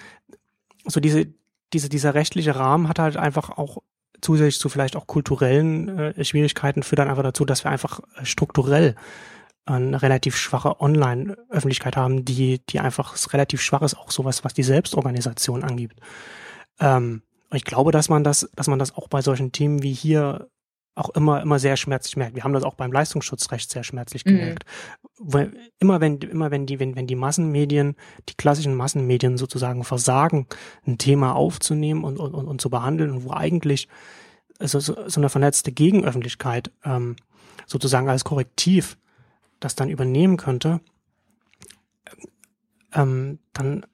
so 0.86 1.00
diese, 1.00 1.28
diese, 1.74 1.88
dieser 1.88 2.14
rechtliche 2.14 2.56
Rahmen 2.56 2.90
hat 2.90 3.00
halt 3.00 3.18
einfach 3.18 3.52
auch 3.52 3.82
zusätzlich 4.22 4.60
zu 4.60 4.70
vielleicht 4.70 4.96
auch 4.96 5.08
kulturellen 5.08 5.98
äh, 5.98 6.26
Schwierigkeiten 6.26 6.84
führt 6.84 7.00
dann 7.00 7.10
einfach 7.10 7.24
dazu, 7.24 7.46
dass 7.46 7.64
wir 7.64 7.72
einfach 7.72 8.02
äh, 8.18 8.26
strukturell 8.26 8.96
eine 9.66 10.02
relativ 10.02 10.36
schwache 10.38 10.80
Online-Öffentlichkeit 10.80 11.98
haben, 11.98 12.24
die, 12.24 12.60
die 12.70 12.80
einfach 12.80 13.16
relativ 13.34 13.62
schwach 13.62 13.82
ist, 13.82 13.98
auch 13.98 14.12
sowas, 14.12 14.44
was 14.44 14.54
die 14.54 14.64
Selbstorganisation 14.64 15.64
angibt. 15.64 16.00
Ähm, 16.80 17.24
ich 17.54 17.64
glaube, 17.64 17.92
dass 17.92 18.10
man 18.10 18.24
das, 18.24 18.50
dass 18.56 18.68
man 18.68 18.80
das 18.80 18.96
auch 18.96 19.08
bei 19.08 19.22
solchen 19.22 19.52
Themen 19.52 19.84
wie 19.84 19.94
hier 19.94 20.48
auch 20.96 21.10
immer, 21.10 21.42
immer 21.42 21.60
sehr 21.60 21.76
schmerzlich 21.76 22.16
merkt. 22.16 22.36
Wir 22.36 22.46
haben 22.46 22.54
das 22.54 22.64
auch 22.64 22.76
beim 22.76 22.92
Leistungsschutzrecht 22.92 23.70
sehr 23.70 23.84
schmerzlich 23.84 24.26
mhm. 24.26 24.30
gemerkt. 24.30 24.64
Mhm. 25.20 25.34
Weil 25.34 25.54
immer 25.80 26.00
wenn, 26.00 26.20
immer 26.20 26.52
wenn 26.52 26.66
die, 26.66 26.80
wenn, 26.80 26.96
wenn 26.96 27.06
die 27.06 27.16
Massenmedien, 27.16 27.96
die 28.30 28.36
klassischen 28.36 28.76
Massenmedien 28.76 29.38
sozusagen 29.38 29.84
versagen, 29.84 30.48
ein 30.88 30.98
Thema 30.98 31.36
aufzunehmen 31.36 32.06
und, 32.06 32.18
und, 32.18 32.34
und, 32.34 32.48
und 32.48 32.62
zu 32.62 32.70
behandeln 32.70 33.12
und 33.12 33.26
wo 33.26 33.32
eigentlich 33.32 33.90
so, 34.60 34.80
so, 34.80 34.96
so 35.08 35.20
eine 35.20 35.30
vernetzte 35.30 35.74
Gegenöffentlichkeit 35.74 36.72
ähm, 36.86 37.18
sozusagen 37.68 38.10
als 38.10 38.24
Korrektiv 38.24 38.98
das 39.60 39.76
dann 39.76 39.90
übernehmen 39.90 40.38
könnte, 40.38 40.80
ähm, 42.94 43.40
dann 43.52 43.86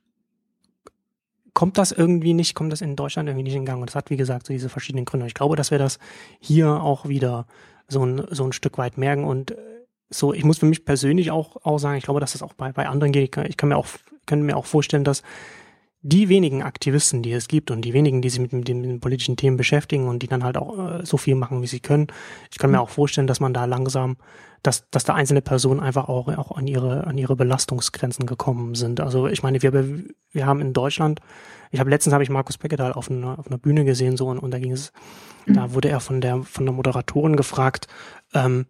kommt 1.54 1.78
das 1.78 1.92
irgendwie 1.92 2.34
nicht, 2.34 2.56
kommt 2.56 2.72
das 2.72 2.82
in 2.82 2.96
Deutschland 2.96 3.28
irgendwie 3.28 3.44
nicht 3.44 3.56
in 3.56 3.66
Gang. 3.66 3.82
Und 3.82 3.90
das 3.90 3.96
hat, 3.96 4.10
wie 4.10 4.18
gesagt, 4.18 4.48
so 4.48 4.54
diese 4.54 4.70
verschiedenen 4.70 5.06
Gründe. 5.06 5.28
Ich 5.28 5.34
glaube, 5.34 5.56
dass 5.56 5.72
wir 5.72 5.78
das 5.78 6.00
hier 6.40 6.82
auch 6.82 7.08
wieder 7.08 7.46
so 7.88 8.06
ein, 8.06 8.26
so 8.30 8.46
ein 8.46 8.54
Stück 8.54 8.78
weit 8.78 8.98
merken. 8.98 9.24
Und 9.24 9.52
äh, 9.52 9.56
so, 10.10 10.34
ich 10.34 10.44
muss 10.44 10.60
für 10.60 10.66
mich 10.66 10.86
persönlich 10.86 11.32
auch, 11.32 11.58
auch 11.64 11.78
sagen, 11.78 11.98
ich 11.98 12.04
glaube, 12.04 12.20
dass 12.20 12.34
das 12.34 12.42
auch 12.42 12.54
bei, 12.54 12.72
bei 12.72 12.88
anderen 12.88 13.12
geht. 13.12 13.36
Ich 13.38 13.58
kann, 13.58 13.70
mir 13.70 13.78
auch, 13.78 13.88
kann 14.26 14.42
mir 14.42 14.58
auch 14.58 14.66
vorstellen, 14.66 15.04
dass 15.04 15.24
die 16.04 16.30
wenigen 16.30 16.64
Aktivisten, 16.64 17.22
die 17.22 17.32
es 17.32 17.48
gibt 17.48 17.70
und 17.70 17.84
die 17.84 17.94
wenigen, 17.94 18.22
die 18.22 18.30
sich 18.30 18.40
mit, 18.40 18.54
mit, 18.54 18.68
den, 18.68 19.00
politischen 19.00 19.38
Themen 19.38 19.58
beschäftigen 19.58 20.08
und 20.08 20.24
die 20.24 20.28
dann 20.28 20.44
halt 20.44 20.58
auch 20.58 21.00
äh, 21.00 21.06
so 21.06 21.18
viel 21.18 21.36
machen, 21.36 21.62
wie 21.62 21.68
sie 21.68 21.80
können, 21.80 22.08
ich 22.52 22.58
kann 22.58 22.72
mir 22.72 22.78
mhm. 22.78 22.84
auch 22.84 22.90
vorstellen, 22.90 23.28
dass 23.28 23.40
man 23.40 23.54
da 23.54 23.66
langsam, 23.66 24.18
dass, 24.64 24.90
dass 24.90 25.04
da 25.04 25.14
einzelne 25.14 25.42
Personen 25.42 25.80
einfach 25.80 26.10
auch, 26.10 26.28
auch 26.28 26.58
an 26.58 26.68
ihre, 26.68 27.06
an 27.06 27.18
ihre 27.18 27.36
Belastungsgrenzen 27.36 28.26
gekommen 28.26 28.74
sind. 28.74 29.00
Also 29.00 29.28
ich 29.28 29.44
meine, 29.44 29.62
wir, 29.62 29.74
wir 30.32 30.46
haben 30.46 30.62
in 30.62 30.74
Deutschland, 30.74 31.20
ich 31.70 31.80
habe 31.80 31.90
letztens 31.92 32.14
habe 32.14 32.24
ich 32.24 32.30
Markus 32.30 32.58
Beckedahl 32.58 32.94
auf 32.94 33.12
einer, 33.12 33.38
auf 33.38 33.48
einer 33.48 33.60
Bühne 33.60 33.86
gesehen 33.86 34.18
so 34.18 34.28
und, 34.28 34.40
und 34.40 34.52
da 34.52 34.60
ging 34.60 34.72
es, 34.72 34.92
mhm. 35.46 35.54
da 35.54 35.74
wurde 35.74 35.90
er 35.90 36.00
von 36.00 36.20
der, 36.20 36.42
von 36.42 36.66
der 36.66 36.74
Moderatorin 36.74 37.36
gefragt, 37.36 37.88
ähm, 38.34 38.66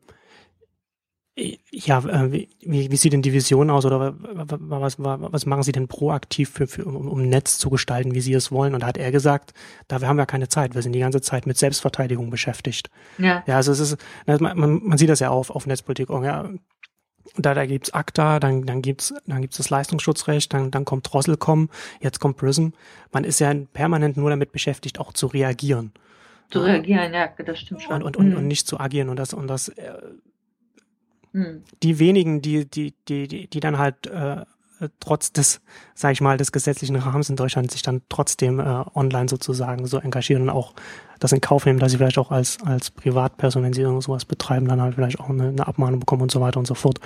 ja, 1.36 2.00
äh, 2.00 2.32
wie, 2.32 2.92
wie 2.92 2.96
sieht 2.98 3.14
denn 3.14 3.22
die 3.22 3.32
Vision 3.32 3.70
aus 3.70 3.86
oder 3.86 4.14
was, 4.20 5.00
was, 5.00 5.46
machen 5.46 5.64
Sie 5.64 5.72
denn 5.72 5.88
proaktiv 5.88 6.50
für, 6.50 6.68
für, 6.68 6.84
um, 6.84 7.08
um 7.08 7.30
Netz 7.30 7.58
zu 7.58 7.70
gestalten, 7.70 8.14
wie 8.14 8.22
Sie 8.22 8.34
es 8.34 8.52
wollen? 8.52 8.74
Und 8.74 8.84
da 8.84 8.88
hat 8.88 8.98
er 8.98 9.12
gesagt, 9.12 9.54
da 9.88 10.02
haben 10.02 10.18
wir 10.18 10.26
keine 10.26 10.50
Zeit, 10.50 10.76
wir 10.76 10.82
sind 10.82 10.92
die 10.92 11.00
ganze 11.00 11.22
Zeit 11.22 11.48
mit 11.48 11.58
Selbstverteidigung 11.58 12.30
beschäftigt. 12.30 12.90
Ja. 13.18 13.44
Ja, 13.48 13.56
also 13.56 13.72
es 13.72 13.80
ist, 13.80 13.98
man, 14.26 14.84
man 14.84 14.98
sieht 14.98 15.10
das 15.10 15.22
ja 15.22 15.30
auf, 15.30 15.50
auf 15.50 15.66
Netzpolitik. 15.66 16.10
Ja, 16.10 16.50
da, 17.38 17.54
da 17.54 17.66
gibt's 17.66 17.94
ACTA, 17.94 18.42
dann, 18.42 18.66
dann 18.66 18.82
gibt's, 18.82 19.14
dann 19.26 19.42
gibt's 19.42 19.56
das 19.56 19.70
Leistungsschutzrecht, 19.70 20.54
dann, 20.54 20.70
dann 20.70 20.84
kommt 20.84 21.12
Drosselcom, 21.12 21.70
jetzt 22.02 22.20
kommt 22.20 22.38
Prism. 22.38 22.70
Man 23.14 23.24
ist 23.24 23.40
ja 23.40 23.54
permanent 23.72 24.18
nur 24.18 24.30
damit 24.30 24.52
beschäftigt, 24.52 25.00
auch 25.00 25.14
zu 25.14 25.28
reagieren. 25.28 25.94
Zu 26.50 26.60
reagieren, 26.60 27.14
ja, 27.14 27.30
das 27.46 27.60
stimmt 27.60 27.84
schon. 27.84 27.96
Und, 27.96 28.04
und, 28.04 28.18
und, 28.18 28.30
mhm. 28.32 28.38
und 28.38 28.48
nicht 28.48 28.68
zu 28.68 28.82
agieren 28.82 29.08
und 29.08 29.16
das, 29.18 29.34
und 29.34 29.48
das, 29.48 29.70
äh, 29.70 29.94
mhm. 31.34 31.64
die 31.84 32.00
wenigen, 32.00 32.42
die, 32.42 32.66
die, 32.66 32.94
die, 33.08 33.28
die, 33.28 33.48
die 33.48 33.60
dann 33.60 33.78
halt, 33.78 34.08
äh, 34.08 34.46
trotz 35.00 35.32
des, 35.32 35.62
sag 35.94 36.14
ich 36.14 36.22
mal, 36.22 36.38
des 36.38 36.52
gesetzlichen 36.52 36.96
Rahmens 36.96 37.30
in 37.30 37.36
Deutschland 37.36 37.72
sich 37.72 37.82
dann 37.82 38.02
trotzdem 38.10 38.60
äh, 38.60 38.84
online 38.96 39.30
sozusagen 39.30 39.86
so 39.86 39.98
engagieren 39.98 40.44
und 40.44 40.50
auch 40.50 40.74
das 41.20 41.32
in 41.32 41.42
Kauf 41.42 41.66
nehmen, 41.66 41.80
dass 41.80 41.92
sie 41.92 41.98
vielleicht 41.98 42.18
auch 42.18 42.32
als, 42.32 42.58
als 42.66 42.90
Privatperson, 42.90 43.64
wenn 43.64 43.74
sie 43.74 43.82
irgend 43.82 44.04
sowas 44.04 44.26
betreiben, 44.26 44.68
dann 44.68 44.82
halt 44.82 44.96
vielleicht 44.96 45.20
auch 45.20 45.30
eine, 45.30 45.50
eine 45.50 45.68
Abmahnung 45.68 46.00
bekommen 46.00 46.24
und 46.24 46.32
so 46.32 46.42
weiter 46.42 46.60
und 46.60 46.66
so 46.66 46.74
fort. 46.74 47.00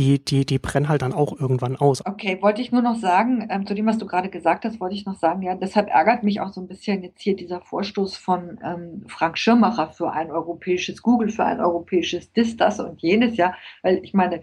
Die, 0.00 0.24
die, 0.24 0.46
die 0.46 0.58
brennen 0.58 0.88
halt 0.88 1.02
dann 1.02 1.12
auch 1.12 1.38
irgendwann 1.38 1.76
aus. 1.76 2.06
Okay, 2.06 2.38
wollte 2.40 2.62
ich 2.62 2.72
nur 2.72 2.80
noch 2.80 2.94
sagen, 2.94 3.46
ähm, 3.50 3.66
zu 3.66 3.74
dem, 3.74 3.84
was 3.84 3.98
du 3.98 4.06
gerade 4.06 4.30
gesagt 4.30 4.64
hast, 4.64 4.80
wollte 4.80 4.94
ich 4.94 5.04
noch 5.04 5.16
sagen, 5.16 5.42
ja, 5.42 5.54
deshalb 5.54 5.90
ärgert 5.90 6.22
mich 6.22 6.40
auch 6.40 6.54
so 6.54 6.62
ein 6.62 6.68
bisschen 6.68 7.02
jetzt 7.02 7.20
hier 7.20 7.36
dieser 7.36 7.60
Vorstoß 7.60 8.16
von 8.16 8.58
ähm, 8.64 9.04
Frank 9.08 9.36
Schirmacher 9.36 9.90
für 9.90 10.10
ein 10.10 10.30
europäisches 10.30 11.02
Google, 11.02 11.28
für 11.28 11.44
ein 11.44 11.60
europäisches 11.60 12.32
Dis, 12.32 12.56
das 12.56 12.80
und 12.80 13.02
jenes, 13.02 13.36
ja, 13.36 13.52
weil 13.82 14.00
ich 14.02 14.14
meine, 14.14 14.40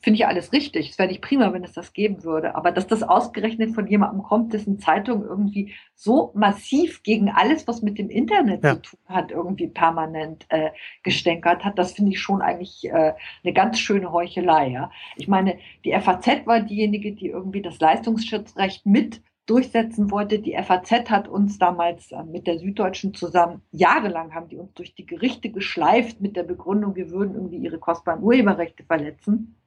finde 0.00 0.18
ich 0.18 0.26
alles 0.26 0.52
richtig. 0.52 0.90
Es 0.90 0.98
wäre 0.98 1.08
nicht 1.08 1.20
prima, 1.20 1.52
wenn 1.52 1.64
es 1.64 1.72
das 1.72 1.92
geben 1.92 2.24
würde. 2.24 2.54
Aber 2.54 2.72
dass 2.72 2.86
das 2.86 3.02
ausgerechnet 3.02 3.74
von 3.74 3.86
jemandem 3.86 4.22
kommt, 4.22 4.52
dessen 4.52 4.78
Zeitung 4.78 5.24
irgendwie 5.24 5.74
so 5.94 6.32
massiv 6.34 7.02
gegen 7.02 7.30
alles, 7.30 7.68
was 7.68 7.82
mit 7.82 7.98
dem 7.98 8.08
Internet 8.08 8.64
ja. 8.64 8.74
zu 8.74 8.82
tun 8.82 9.00
hat, 9.06 9.30
irgendwie 9.30 9.68
permanent 9.68 10.46
äh, 10.48 10.70
gestänkert 11.02 11.64
hat, 11.64 11.78
das 11.78 11.92
finde 11.92 12.12
ich 12.12 12.20
schon 12.20 12.40
eigentlich 12.40 12.84
äh, 12.84 13.12
eine 13.44 13.52
ganz 13.52 13.78
schöne 13.78 14.10
Heuchelei. 14.10 14.68
Ja? 14.68 14.90
Ich 15.16 15.28
meine, 15.28 15.58
die 15.84 15.92
FAZ 15.92 16.46
war 16.46 16.60
diejenige, 16.60 17.12
die 17.12 17.28
irgendwie 17.28 17.62
das 17.62 17.78
Leistungsschutzrecht 17.78 18.86
mit 18.86 19.20
durchsetzen 19.50 20.10
wollte. 20.10 20.38
Die 20.38 20.56
FAZ 20.56 21.10
hat 21.10 21.28
uns 21.28 21.58
damals 21.58 22.12
äh, 22.12 22.22
mit 22.22 22.46
der 22.46 22.58
Süddeutschen 22.58 23.12
zusammen, 23.12 23.62
jahrelang 23.72 24.32
haben 24.32 24.48
die 24.48 24.56
uns 24.56 24.72
durch 24.74 24.94
die 24.94 25.04
Gerichte 25.04 25.50
geschleift 25.50 26.20
mit 26.20 26.36
der 26.36 26.44
Begründung, 26.44 26.94
wir 26.94 27.10
würden 27.10 27.34
irgendwie 27.34 27.58
ihre 27.58 27.78
kostbaren 27.78 28.22
Urheberrechte 28.22 28.84
verletzen. 28.84 29.59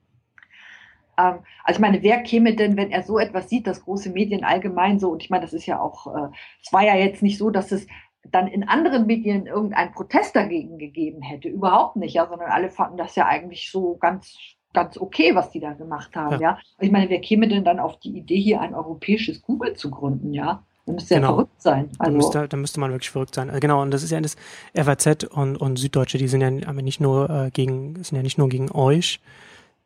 Ähm, 1.18 1.40
also 1.64 1.78
ich 1.78 1.80
meine, 1.80 2.02
wer 2.04 2.22
käme 2.24 2.56
denn, 2.56 2.78
wenn 2.78 2.92
er 2.92 3.04
so 3.04 3.20
etwas 3.20 3.50
sieht, 3.50 3.68
dass 3.68 3.84
große 3.84 4.10
Medien 4.10 4.44
allgemein 4.44 5.00
so, 5.00 5.10
und 5.10 5.24
ich 5.24 5.30
meine, 5.30 5.44
das 5.44 5.54
ist 5.54 5.66
ja 5.66 5.80
auch, 5.80 6.08
äh, 6.08 6.30
es 6.62 6.72
war 6.74 6.84
ja 6.84 6.96
jetzt 6.96 7.22
nicht 7.22 7.38
so, 7.38 7.50
dass 7.50 7.72
es 7.72 7.88
dann 8.32 8.48
in 8.48 8.68
anderen 8.68 9.06
Medien 9.06 9.48
irgendeinen 9.48 9.92
Protest 9.92 10.36
dagegen 10.36 10.78
gegeben 10.78 11.22
hätte. 11.22 11.50
Überhaupt 11.50 11.98
nicht, 11.98 12.14
ja, 12.14 12.28
sondern 12.28 12.52
alle 12.52 12.70
fanden 12.70 12.98
das 12.98 13.16
ja 13.16 13.26
eigentlich 13.26 13.70
so 13.70 13.98
ganz, 13.98 14.38
ganz 14.74 14.98
okay, 14.98 15.36
was 15.36 15.52
die 15.52 15.60
da 15.60 15.74
gemacht 15.74 16.16
haben, 16.16 16.42
ja. 16.42 16.52
ja. 16.52 16.58
Ich 16.80 16.92
meine, 16.92 17.10
wer 17.10 17.20
käme 17.20 17.48
denn 17.48 17.66
dann 17.66 17.80
auf 17.80 18.00
die 18.00 18.18
Idee, 18.18 18.40
hier 18.40 18.62
ein 18.62 18.74
europäisches 18.74 19.42
Google 19.42 19.76
zu 19.76 19.92
gründen, 19.92 20.34
ja? 20.34 20.64
Da 20.86 20.94
müsste 20.94 21.16
genau. 21.16 21.28
ja 21.28 21.34
verrückt 21.34 21.62
sein. 21.62 21.90
Also, 21.98 22.12
da, 22.12 22.18
müsste, 22.18 22.48
da 22.48 22.58
müsste 22.58 22.80
man 22.80 22.92
wirklich 22.92 23.10
verrückt 23.10 23.36
sein. 23.36 23.50
Äh, 23.50 23.60
genau, 23.60 23.82
und 23.82 23.92
das 23.92 24.04
ist 24.04 24.12
ja 24.12 24.20
das 24.20 24.36
FAZ 24.76 25.26
und, 25.26 25.56
und 25.58 25.78
Süddeutsche, 25.78 26.18
die 26.18 26.28
sind 26.28 26.42
ja 26.42 26.50
nicht 26.50 27.00
nur 27.00 27.30
äh, 27.30 27.52
gegen, 27.52 28.04
sind 28.04 28.16
ja 28.16 28.24
nicht 28.24 28.38
nur 28.38 28.50
gegen 28.50 28.72
euch, 28.72 29.20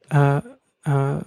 äh, 0.09 0.41
äh, 0.87 1.19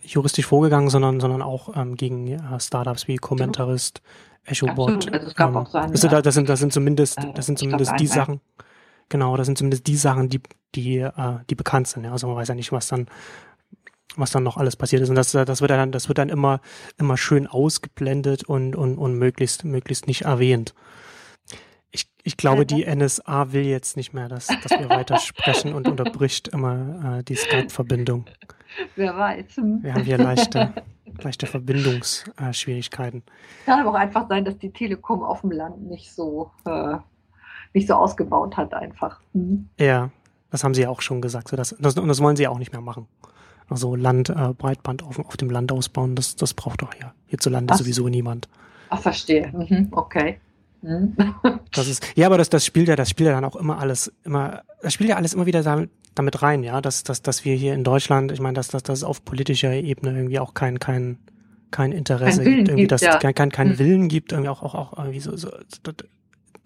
juristisch 0.00 0.46
vorgegangen, 0.46 0.90
sondern, 0.90 1.20
sondern 1.20 1.42
auch 1.42 1.76
ähm, 1.76 1.96
gegen 1.96 2.26
äh, 2.26 2.60
Startups 2.60 3.08
wie 3.08 3.16
Commentarist, 3.16 4.02
EchoBot. 4.44 5.12
Also 5.12 5.26
es 5.28 5.34
gab 5.34 5.50
ähm, 5.50 5.56
auch 5.56 5.68
so 5.68 5.78
also 5.78 6.08
das 6.08 6.34
sind, 6.34 6.48
das 6.48 6.60
sind 6.60 6.72
zumindest, 6.72 7.18
äh, 7.18 7.32
das 7.34 7.46
sind 7.46 7.58
zumindest 7.58 7.92
die 7.98 8.06
Sachen, 8.06 8.40
genau, 9.08 9.36
das 9.36 9.46
sind 9.46 9.58
zumindest 9.58 9.86
die 9.86 9.96
Sachen, 9.96 10.28
die, 10.28 10.40
die, 10.74 10.98
äh, 10.98 11.12
die 11.48 11.54
bekannt 11.54 11.88
sind. 11.88 12.04
Ja. 12.04 12.12
Also 12.12 12.26
man 12.26 12.36
weiß 12.36 12.48
ja 12.48 12.54
nicht, 12.54 12.72
was 12.72 12.88
dann, 12.88 13.06
was 14.16 14.30
dann 14.30 14.42
noch 14.42 14.56
alles 14.56 14.76
passiert 14.76 15.02
ist. 15.02 15.10
Und 15.10 15.16
das, 15.16 15.32
das 15.32 15.60
wird 15.60 15.70
dann, 15.70 15.92
das 15.92 16.08
wird 16.08 16.18
dann 16.18 16.28
immer, 16.28 16.60
immer 16.98 17.16
schön 17.16 17.46
ausgeblendet 17.46 18.44
und, 18.44 18.74
und, 18.76 18.98
und 18.98 19.14
möglichst, 19.14 19.64
möglichst 19.64 20.06
nicht 20.06 20.22
erwähnt. 20.22 20.74
Ich, 21.94 22.06
ich 22.22 22.36
glaube, 22.36 22.64
die 22.64 22.86
NSA 22.86 23.52
will 23.52 23.66
jetzt 23.66 23.96
nicht 23.96 24.14
mehr, 24.14 24.28
dass, 24.28 24.46
dass 24.46 24.70
wir 24.72 24.88
weiter 24.88 25.18
sprechen 25.18 25.74
und 25.74 25.86
unterbricht 25.86 26.48
immer 26.48 27.18
äh, 27.18 27.22
die 27.22 27.34
Skype-Verbindung. 27.34 28.24
Wer 28.96 29.16
weiß. 29.16 29.56
Hm. 29.56 29.82
Wir 29.82 29.94
haben 29.94 30.04
hier 30.04 30.16
leichte, 30.16 30.72
leichte 31.22 31.46
Verbindungsschwierigkeiten. 31.46 33.20
Äh, 33.20 33.66
Kann 33.66 33.80
aber 33.80 33.90
auch 33.90 34.00
einfach 34.00 34.26
sein, 34.28 34.44
dass 34.44 34.56
die 34.56 34.70
Telekom 34.70 35.22
auf 35.22 35.42
dem 35.42 35.50
Land 35.50 35.82
nicht 35.82 36.12
so, 36.12 36.50
äh, 36.64 36.96
nicht 37.74 37.88
so 37.88 37.94
ausgebaut 37.94 38.56
hat, 38.56 38.72
einfach. 38.72 39.20
Mhm. 39.34 39.68
Ja, 39.78 40.10
das 40.50 40.64
haben 40.64 40.74
sie 40.74 40.82
ja 40.82 40.88
auch 40.88 41.02
schon 41.02 41.20
gesagt. 41.20 41.48
So 41.48 41.56
das, 41.56 41.76
das, 41.78 41.98
und 41.98 42.08
das 42.08 42.20
wollen 42.20 42.36
sie 42.36 42.44
ja 42.44 42.50
auch 42.50 42.58
nicht 42.58 42.72
mehr 42.72 42.80
machen. 42.80 43.06
Also 43.68 43.94
Land, 43.94 44.30
äh, 44.30 44.54
Breitband 44.56 45.02
auf, 45.02 45.18
auf 45.18 45.36
dem 45.36 45.50
Land 45.50 45.72
ausbauen, 45.72 46.14
das, 46.16 46.36
das 46.36 46.54
braucht 46.54 46.82
doch 46.82 46.94
hier 46.94 47.12
hierzulande 47.26 47.72
Ach, 47.72 47.78
sowieso 47.78 48.08
niemand. 48.08 48.48
Ach, 48.90 49.00
verstehe. 49.00 49.50
Mhm, 49.52 49.88
okay. 49.92 50.38
Das 51.70 51.88
ist, 51.88 52.04
ja, 52.16 52.26
aber 52.26 52.38
das, 52.38 52.50
das 52.50 52.66
spielt 52.66 52.88
ja, 52.88 52.96
das 52.96 53.08
spielt 53.08 53.28
ja 53.28 53.34
dann 53.34 53.44
auch 53.44 53.56
immer 53.56 53.78
alles, 53.78 54.12
immer, 54.24 54.62
das 54.82 54.92
spielt 54.92 55.10
ja 55.10 55.16
alles 55.16 55.32
immer 55.32 55.46
wieder 55.46 55.62
damit, 55.62 55.90
damit 56.14 56.42
rein, 56.42 56.62
ja, 56.62 56.80
dass, 56.80 57.04
dass, 57.04 57.22
dass 57.22 57.44
wir 57.44 57.54
hier 57.54 57.74
in 57.74 57.84
Deutschland, 57.84 58.32
ich 58.32 58.40
meine, 58.40 58.54
dass, 58.54 58.68
dass, 58.68 58.82
dass 58.82 58.98
es 58.98 59.04
auf 59.04 59.24
politischer 59.24 59.72
Ebene 59.72 60.16
irgendwie 60.16 60.38
auch 60.38 60.54
kein, 60.54 60.78
kein, 60.78 61.18
kein 61.70 61.92
Interesse 61.92 62.42
kein 62.42 62.56
gibt, 62.56 62.68
irgendwie, 62.68 62.86
dass 62.86 63.00
ja. 63.00 63.14
es 63.14 63.20
kein, 63.20 63.34
kein, 63.34 63.50
kein 63.50 63.68
mhm. 63.68 63.78
Willen 63.78 64.08
gibt, 64.08 64.32
irgendwie 64.32 64.50
auch, 64.50 64.62
auch, 64.62 64.74
auch 64.74 64.98
irgendwie 64.98 65.20
so, 65.20 65.36
so 65.36 65.50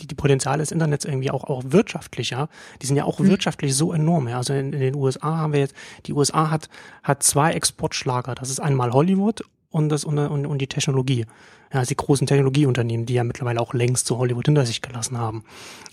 die, 0.00 0.06
die 0.06 0.14
Potenziale 0.14 0.58
des 0.58 0.72
Internets 0.72 1.04
irgendwie 1.04 1.30
auch, 1.30 1.44
auch 1.44 1.62
wirtschaftlich, 1.66 2.30
ja. 2.30 2.48
Die 2.82 2.86
sind 2.86 2.96
ja 2.96 3.04
auch 3.04 3.18
mhm. 3.18 3.28
wirtschaftlich 3.28 3.74
so 3.74 3.92
enorm, 3.92 4.28
ja. 4.28 4.38
Also 4.38 4.52
in, 4.52 4.72
in 4.72 4.80
den 4.80 4.94
USA 4.94 5.36
haben 5.36 5.52
wir 5.52 5.60
jetzt, 5.60 5.74
die 6.06 6.12
USA 6.12 6.50
hat, 6.50 6.68
hat 7.02 7.22
zwei 7.22 7.52
Exportschlager. 7.52 8.34
Das 8.34 8.50
ist 8.50 8.60
einmal 8.60 8.92
Hollywood 8.92 9.42
und 9.70 9.88
das 9.88 10.04
und, 10.04 10.18
und, 10.18 10.58
die 10.58 10.66
Technologie. 10.66 11.26
Ja, 11.72 11.80
also 11.80 11.88
die 11.88 11.96
großen 11.96 12.26
Technologieunternehmen, 12.26 13.06
die 13.06 13.14
ja 13.14 13.24
mittlerweile 13.24 13.60
auch 13.60 13.74
längst 13.74 14.06
zu 14.06 14.18
Hollywood 14.18 14.46
hinter 14.46 14.66
sich 14.66 14.82
gelassen 14.82 15.18
haben. 15.18 15.44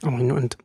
Und, 0.02 0.32
und 0.32 0.58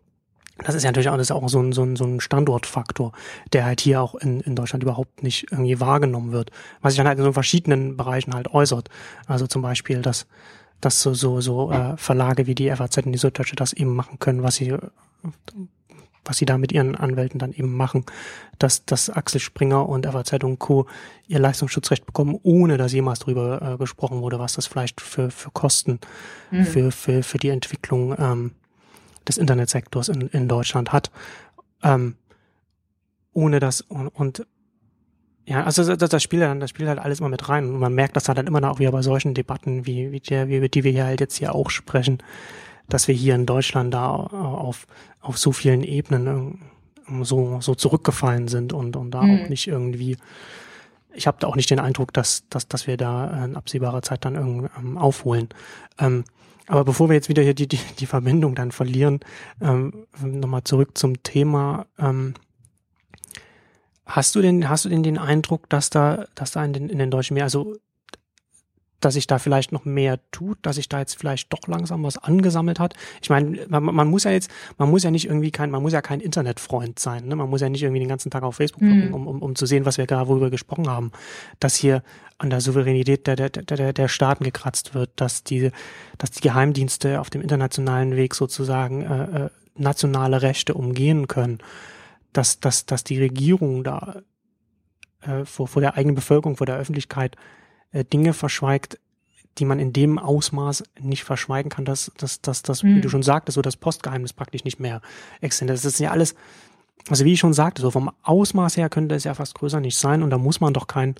das 0.58 0.74
ist 0.74 0.82
ja 0.82 0.90
natürlich 0.90 1.08
auch, 1.08 1.16
das 1.16 1.30
ist 1.30 1.36
auch 1.36 1.48
so 1.48 1.60
ein, 1.60 1.72
so, 1.72 1.84
ein, 1.84 1.96
so 1.96 2.04
ein 2.04 2.20
Standortfaktor, 2.20 3.12
der 3.52 3.64
halt 3.64 3.80
hier 3.80 4.02
auch 4.02 4.14
in, 4.16 4.40
in 4.40 4.56
Deutschland 4.56 4.82
überhaupt 4.82 5.22
nicht 5.22 5.46
irgendwie 5.50 5.80
wahrgenommen 5.80 6.32
wird. 6.32 6.50
Was 6.80 6.92
sich 6.92 6.98
dann 6.98 7.06
halt 7.06 7.18
in 7.18 7.24
so 7.24 7.32
verschiedenen 7.32 7.96
Bereichen 7.96 8.34
halt 8.34 8.52
äußert. 8.52 8.88
Also 9.26 9.46
zum 9.46 9.62
Beispiel, 9.62 10.02
dass, 10.02 10.26
dass 10.80 11.00
so, 11.00 11.14
so, 11.14 11.40
so 11.40 11.70
äh, 11.70 11.96
Verlage 11.96 12.46
wie 12.46 12.54
die 12.54 12.70
FAZ 12.70 12.98
und 12.98 13.12
die 13.12 13.18
Süddeutsche 13.18 13.56
das 13.56 13.72
eben 13.72 13.94
machen 13.94 14.18
können, 14.18 14.42
was 14.42 14.56
sie, 14.56 14.76
was 16.28 16.36
sie 16.36 16.44
da 16.44 16.58
mit 16.58 16.72
ihren 16.72 16.94
Anwälten 16.94 17.38
dann 17.38 17.52
eben 17.52 17.74
machen, 17.74 18.04
dass, 18.58 18.84
dass 18.84 19.08
Axel 19.08 19.40
Springer 19.40 19.88
und 19.88 20.06
FAZ 20.06 20.44
und 20.44 20.58
Co. 20.58 20.86
ihr 21.26 21.38
Leistungsschutzrecht 21.38 22.04
bekommen, 22.04 22.38
ohne 22.42 22.76
dass 22.76 22.92
jemals 22.92 23.20
darüber 23.20 23.62
äh, 23.62 23.76
gesprochen 23.78 24.20
wurde, 24.20 24.38
was 24.38 24.52
das 24.52 24.66
vielleicht 24.66 25.00
für, 25.00 25.30
für 25.30 25.50
Kosten 25.50 26.00
mhm. 26.50 26.64
für, 26.64 26.92
für, 26.92 27.22
für 27.22 27.38
die 27.38 27.48
Entwicklung 27.48 28.14
ähm, 28.18 28.52
des 29.26 29.38
Internetsektors 29.38 30.08
in, 30.08 30.28
in 30.28 30.48
Deutschland 30.48 30.92
hat. 30.92 31.10
Ähm, 31.82 32.16
ohne 33.32 33.60
das 33.60 33.80
und, 33.80 34.08
und 34.08 34.46
ja, 35.46 35.64
also 35.64 35.94
das, 35.94 36.10
das 36.10 36.22
spielt 36.22 36.42
dann, 36.42 36.60
das 36.60 36.70
spielt 36.70 36.90
halt 36.90 36.98
alles 36.98 37.20
immer 37.20 37.30
mit 37.30 37.48
rein 37.48 37.70
und 37.70 37.78
man 37.78 37.94
merkt 37.94 38.16
das 38.16 38.28
halt 38.28 38.36
dann 38.36 38.46
immer 38.46 38.70
auch 38.70 38.80
wieder 38.80 38.92
bei 38.92 39.00
solchen 39.00 39.32
Debatten, 39.32 39.86
wie, 39.86 40.12
wie 40.12 40.20
der, 40.20 40.48
wie, 40.48 40.68
die 40.68 40.84
wir 40.84 40.92
hier 40.92 41.06
halt 41.06 41.20
jetzt 41.20 41.36
hier 41.36 41.54
auch 41.54 41.70
sprechen, 41.70 42.18
dass 42.88 43.08
wir 43.08 43.14
hier 43.14 43.34
in 43.34 43.46
Deutschland 43.46 43.92
da 43.94 44.08
auf, 44.08 44.86
auf 45.20 45.38
so 45.38 45.52
vielen 45.52 45.82
Ebenen 45.82 46.60
so, 47.22 47.60
so 47.60 47.74
zurückgefallen 47.74 48.48
sind 48.48 48.72
und, 48.72 48.96
und 48.96 49.10
da 49.10 49.22
mhm. 49.22 49.40
auch 49.44 49.48
nicht 49.48 49.66
irgendwie, 49.68 50.16
ich 51.14 51.26
habe 51.26 51.38
da 51.40 51.46
auch 51.46 51.56
nicht 51.56 51.70
den 51.70 51.80
Eindruck, 51.80 52.12
dass, 52.12 52.48
dass, 52.48 52.68
dass 52.68 52.86
wir 52.86 52.96
da 52.96 53.44
in 53.44 53.56
absehbarer 53.56 54.02
Zeit 54.02 54.24
dann 54.24 54.34
irgendwie 54.34 54.68
ähm, 54.78 54.98
aufholen. 54.98 55.48
Ähm, 55.98 56.24
aber 56.66 56.84
bevor 56.84 57.08
wir 57.08 57.14
jetzt 57.14 57.30
wieder 57.30 57.42
hier 57.42 57.54
die, 57.54 57.66
die, 57.66 57.80
die 57.98 58.06
Verbindung 58.06 58.54
dann 58.54 58.72
verlieren, 58.72 59.20
ähm, 59.60 60.06
nochmal 60.20 60.64
zurück 60.64 60.98
zum 60.98 61.22
Thema. 61.22 61.86
Ähm, 61.98 62.34
hast 64.04 64.34
du 64.34 64.42
denn, 64.42 64.68
hast 64.68 64.84
du 64.84 64.90
denn 64.90 65.02
den 65.02 65.18
Eindruck, 65.18 65.68
dass 65.70 65.88
da, 65.88 66.26
dass 66.34 66.52
da 66.52 66.64
in 66.64 66.74
den, 66.74 66.90
in 66.90 66.98
den 66.98 67.10
deutschen 67.10 67.34
Medien, 67.34 67.44
also 67.44 67.76
dass 69.00 69.14
sich 69.14 69.26
da 69.26 69.38
vielleicht 69.38 69.72
noch 69.72 69.84
mehr 69.84 70.18
tut, 70.30 70.58
dass 70.62 70.76
sich 70.76 70.88
da 70.88 70.98
jetzt 70.98 71.14
vielleicht 71.14 71.52
doch 71.52 71.66
langsam 71.66 72.02
was 72.02 72.18
angesammelt 72.18 72.80
hat. 72.80 72.94
Ich 73.22 73.30
meine, 73.30 73.66
man, 73.68 73.84
man 73.84 74.08
muss 74.08 74.24
ja 74.24 74.30
jetzt, 74.30 74.50
man 74.76 74.90
muss 74.90 75.04
ja 75.04 75.10
nicht 75.10 75.26
irgendwie 75.26 75.50
kein, 75.50 75.70
man 75.70 75.82
muss 75.82 75.92
ja 75.92 76.02
kein 76.02 76.20
Internetfreund 76.20 76.98
sein, 76.98 77.26
ne? 77.26 77.36
Man 77.36 77.48
muss 77.48 77.60
ja 77.60 77.68
nicht 77.68 77.82
irgendwie 77.82 78.00
den 78.00 78.08
ganzen 78.08 78.30
Tag 78.30 78.42
auf 78.42 78.56
Facebook 78.56 78.82
gucken, 78.82 79.08
mhm. 79.08 79.14
um, 79.14 79.26
um, 79.26 79.42
um 79.42 79.54
zu 79.54 79.66
sehen, 79.66 79.84
was 79.84 79.98
wir 79.98 80.06
gerade 80.06 80.28
worüber 80.28 80.50
gesprochen 80.50 80.88
haben, 80.88 81.12
dass 81.60 81.76
hier 81.76 82.02
an 82.38 82.50
der 82.50 82.60
Souveränität 82.60 83.26
der, 83.26 83.36
der, 83.36 83.50
der, 83.50 83.92
der 83.92 84.08
Staaten 84.08 84.44
gekratzt 84.44 84.94
wird, 84.94 85.10
dass 85.16 85.42
die, 85.42 85.70
dass 86.18 86.30
die 86.30 86.40
Geheimdienste 86.40 87.20
auf 87.20 87.30
dem 87.30 87.42
internationalen 87.42 88.16
Weg 88.16 88.34
sozusagen 88.34 89.02
äh, 89.02 89.44
äh, 89.44 89.50
nationale 89.76 90.42
Rechte 90.42 90.74
umgehen 90.74 91.28
können, 91.28 91.58
dass, 92.32 92.60
dass, 92.60 92.86
dass 92.86 93.04
die 93.04 93.18
Regierung 93.18 93.84
da 93.84 94.22
äh, 95.22 95.44
vor, 95.44 95.68
vor 95.68 95.82
der 95.82 95.96
eigenen 95.96 96.14
Bevölkerung, 96.14 96.56
vor 96.56 96.66
der 96.66 96.76
Öffentlichkeit 96.76 97.36
äh, 97.92 98.04
Dinge 98.04 98.32
verschweigt, 98.32 98.98
die 99.58 99.64
man 99.64 99.78
in 99.78 99.92
dem 99.92 100.18
Ausmaß 100.18 100.84
nicht 101.00 101.24
verschweigen 101.24 101.70
kann, 101.70 101.84
dass, 101.84 102.12
dass, 102.16 102.40
dass, 102.40 102.62
dass 102.62 102.82
mhm. 102.82 102.96
wie 102.96 103.00
du 103.00 103.08
schon 103.08 103.22
sagtest, 103.22 103.56
so 103.56 103.62
das 103.62 103.76
Postgeheimnis 103.76 104.32
praktisch 104.32 104.64
nicht 104.64 104.80
mehr 104.80 105.00
existiert. 105.40 105.70
Das 105.70 105.84
ist 105.84 105.98
ja 105.98 106.10
alles, 106.10 106.34
also 107.08 107.24
wie 107.24 107.32
ich 107.32 107.40
schon 107.40 107.54
sagte, 107.54 107.82
so 107.82 107.90
vom 107.90 108.10
Ausmaß 108.22 108.76
her 108.76 108.88
könnte 108.88 109.14
es 109.14 109.24
ja 109.24 109.34
fast 109.34 109.54
größer 109.54 109.80
nicht 109.80 109.96
sein 109.96 110.22
und 110.22 110.30
da 110.30 110.38
muss 110.38 110.60
man 110.60 110.72
doch 110.72 110.86
kein 110.86 111.16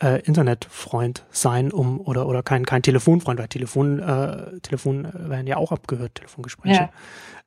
äh, 0.00 0.20
Internetfreund 0.22 1.24
sein, 1.30 1.70
um 1.70 2.00
oder 2.00 2.26
oder 2.26 2.42
kein 2.42 2.66
kein 2.66 2.82
Telefonfreund, 2.82 3.38
weil 3.38 3.48
Telefon 3.48 4.00
äh, 4.00 4.58
Telefon 4.60 5.04
äh, 5.04 5.30
werden 5.30 5.46
ja 5.46 5.56
auch 5.56 5.72
abgehört, 5.72 6.16
Telefongespräche. 6.16 6.90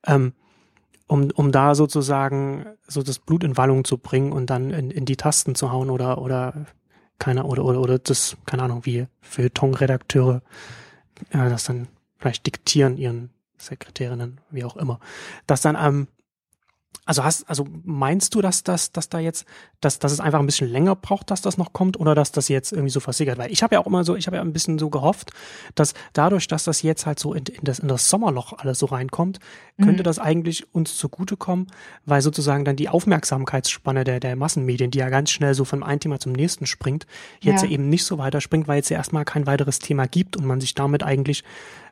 Ja. 0.08 0.16
Ähm, 0.16 0.34
um, 1.08 1.32
um 1.36 1.52
da 1.52 1.74
sozusagen 1.74 2.66
so 2.86 3.02
das 3.02 3.20
Blut 3.20 3.44
in 3.44 3.56
Wallung 3.56 3.86
zu 3.86 3.98
bringen 3.98 4.32
und 4.34 4.50
dann 4.50 4.72
in, 4.72 4.92
in 4.92 5.06
die 5.06 5.16
Tasten 5.16 5.56
zu 5.56 5.72
hauen 5.72 5.90
oder 5.90 6.22
oder 6.22 6.66
keine 7.20 7.44
oder 7.44 7.64
oder 7.66 7.82
oder 7.82 8.00
das 8.00 8.38
keine 8.46 8.64
Ahnung 8.64 8.86
wie 8.86 9.08
für 9.22 9.52
Tonredakteure 9.52 10.42
äh, 11.32 11.50
das 11.50 11.66
dann 11.66 11.88
vielleicht 12.18 12.46
diktieren 12.46 12.98
ihren 12.98 13.32
Sekretärinnen 13.58 14.40
wie 14.50 14.64
auch 14.64 14.78
immer. 14.78 15.00
Das 15.48 15.62
dann 15.62 15.78
ähm, 15.80 16.08
also 17.06 17.24
hast, 17.24 17.50
also 17.50 17.66
meinst 17.84 18.36
du, 18.36 18.42
dass 18.42 18.64
das, 18.64 18.92
dass 18.92 19.10
da 19.10 19.20
jetzt, 19.20 19.46
dass, 19.82 20.00
dass 20.00 20.12
es 20.12 20.20
einfach 20.20 20.40
ein 20.40 20.46
bisschen 20.46 20.70
länger 20.70 20.96
braucht, 20.96 21.32
dass 21.32 21.42
das 21.42 21.58
noch 21.58 21.74
kommt, 21.74 22.00
oder 22.00 22.16
dass 22.16 22.32
das 22.32 22.50
jetzt 22.50 22.72
irgendwie 22.72 22.90
so 22.90 23.00
versickert? 23.00 23.38
Weil 23.38 23.52
ich 23.52 23.64
habe 23.64 23.76
ja 23.76 23.82
auch 23.82 23.88
immer 23.88 24.04
so, 24.04 24.16
ich 24.16 24.28
habe 24.28 24.38
ja 24.38 24.42
ein 24.42 24.54
bisschen 24.54 24.78
so 24.78 24.90
gehofft, 24.90 25.32
dass 25.76 25.94
dadurch, 26.14 26.48
dass 26.48 26.64
das 26.64 26.82
jetzt 26.82 27.06
halt 27.06 27.20
so 27.20 27.34
in, 27.34 27.46
in, 27.46 27.64
das, 27.64 27.80
in 27.80 27.88
das 27.88 28.10
Sommerloch 28.10 28.54
alles 28.54 28.80
so 28.80 28.88
reinkommt, 28.88 29.40
könnte 29.78 30.02
mhm. 30.02 30.06
das 30.06 30.20
eigentlich 30.20 30.74
uns 30.74 30.98
zugutekommen, 30.98 31.68
weil 32.06 32.22
sozusagen 32.22 32.66
dann 32.66 32.76
die 32.76 32.90
Aufmerksamkeitsspanne 32.90 34.04
der, 34.04 34.20
der 34.20 34.36
Massenmedien, 34.36 34.92
die 34.92 35.00
ja 35.00 35.10
ganz 35.10 35.32
schnell 35.32 35.54
so 35.54 35.66
von 35.66 35.84
einem 35.84 36.00
Thema 36.00 36.20
zum 36.20 36.34
nächsten 36.34 36.66
springt, 36.66 37.06
jetzt 37.40 37.64
ja. 37.64 37.70
eben 37.70 37.90
nicht 37.90 38.06
so 38.06 38.18
weiterspringt, 38.18 38.68
weil 38.68 38.82
es 38.82 38.90
ja 38.90 38.98
erstmal 38.98 39.26
kein 39.26 39.48
weiteres 39.48 39.80
Thema 39.80 40.08
gibt 40.08 40.36
und 40.36 40.46
man 40.46 40.60
sich 40.60 40.74
damit 40.74 41.04
eigentlich 41.04 41.44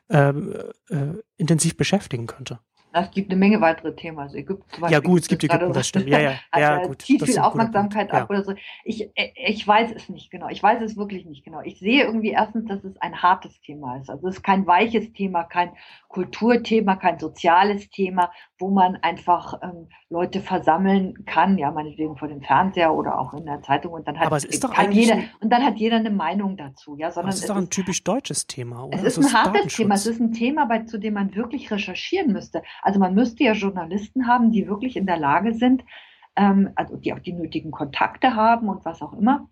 äh, 0.08 0.28
äh, 0.28 1.22
intensiv 1.36 1.76
beschäftigen 1.76 2.26
könnte. 2.26 2.60
Es 3.02 3.10
gibt 3.10 3.30
eine 3.30 3.38
Menge 3.38 3.60
weitere 3.60 3.94
Themen. 3.94 4.18
Also 4.18 4.36
Ägypten 4.36 4.64
zum 4.70 4.80
Beispiel. 4.82 4.94
Ja, 4.94 5.00
gut, 5.00 5.20
es 5.20 5.28
gibt 5.28 5.44
Ägypten, 5.44 5.72
das 5.72 5.88
stimmt. 5.88 6.08
Ja, 6.08 6.18
ja, 6.18 6.34
ja, 6.56 6.86
gut. 6.86 7.02
Zieht 7.02 7.22
viel 7.22 7.38
Aufmerksamkeit 7.38 8.10
ab 8.12 8.30
oder 8.30 8.44
so. 8.44 8.54
Ich, 8.84 9.10
ich 9.14 9.66
weiß 9.66 9.92
es 9.94 10.08
nicht 10.08 10.30
genau. 10.30 10.48
Ich 10.48 10.62
weiß 10.62 10.82
es 10.82 10.96
wirklich 10.96 11.26
nicht 11.26 11.44
genau. 11.44 11.60
Ich 11.62 11.78
sehe 11.78 12.04
irgendwie 12.04 12.30
erstens, 12.30 12.66
dass 12.66 12.84
es 12.84 13.00
ein 13.00 13.22
hartes 13.22 13.60
Thema 13.60 13.96
ist. 13.96 14.10
Also 14.10 14.28
es 14.28 14.36
ist 14.36 14.42
kein 14.42 14.66
weiches 14.66 15.12
Thema, 15.12 15.44
kein 15.44 15.72
Kulturthema, 16.08 16.96
kein 16.96 17.18
soziales 17.18 17.90
Thema, 17.90 18.30
wo 18.58 18.70
man 18.70 18.96
einfach 18.96 19.60
ähm, 19.62 19.88
Leute 20.08 20.40
versammeln 20.40 21.26
kann, 21.26 21.58
ja, 21.58 21.70
meinetwegen 21.70 22.16
vor 22.16 22.28
dem 22.28 22.40
Fernseher 22.40 22.94
oder 22.94 23.18
auch 23.18 23.34
in 23.34 23.44
der 23.44 23.60
Zeitung 23.62 23.92
und 23.92 24.06
dann 24.08 24.18
hat, 24.18 24.26
Aber 24.26 24.36
es 24.36 24.44
ist 24.44 24.64
doch 24.64 24.72
jeder, 24.90 25.18
und 25.40 25.50
dann 25.50 25.64
hat 25.64 25.76
jeder 25.76 25.96
eine 25.96 26.10
Meinung 26.10 26.56
dazu, 26.56 26.96
ja, 26.96 27.10
sondern 27.10 27.34
es 27.34 27.40
ist 27.40 27.50
doch 27.50 27.56
ein 27.56 27.68
typisch 27.70 28.02
deutsches 28.04 28.46
Thema, 28.46 28.84
oder? 28.84 28.96
Es 28.96 29.02
ist 29.02 29.18
ein 29.18 29.32
hartes 29.32 29.74
Thema, 29.74 29.94
es 29.96 30.06
ist 30.06 30.20
ein 30.20 30.32
Thema, 30.32 30.64
bei, 30.66 30.80
zu 30.80 30.98
dem 30.98 31.14
man 31.14 31.34
wirklich 31.34 31.70
recherchieren 31.70 32.32
müsste. 32.32 32.62
Also 32.86 33.00
man 33.00 33.14
müsste 33.16 33.42
ja 33.42 33.52
Journalisten 33.52 34.28
haben, 34.28 34.52
die 34.52 34.68
wirklich 34.68 34.96
in 34.96 35.06
der 35.06 35.18
Lage 35.18 35.54
sind, 35.54 35.84
ähm, 36.36 36.70
also 36.76 36.96
die 36.96 37.12
auch 37.12 37.18
die 37.18 37.32
nötigen 37.32 37.72
Kontakte 37.72 38.36
haben 38.36 38.68
und 38.68 38.84
was 38.84 39.02
auch 39.02 39.12
immer, 39.12 39.48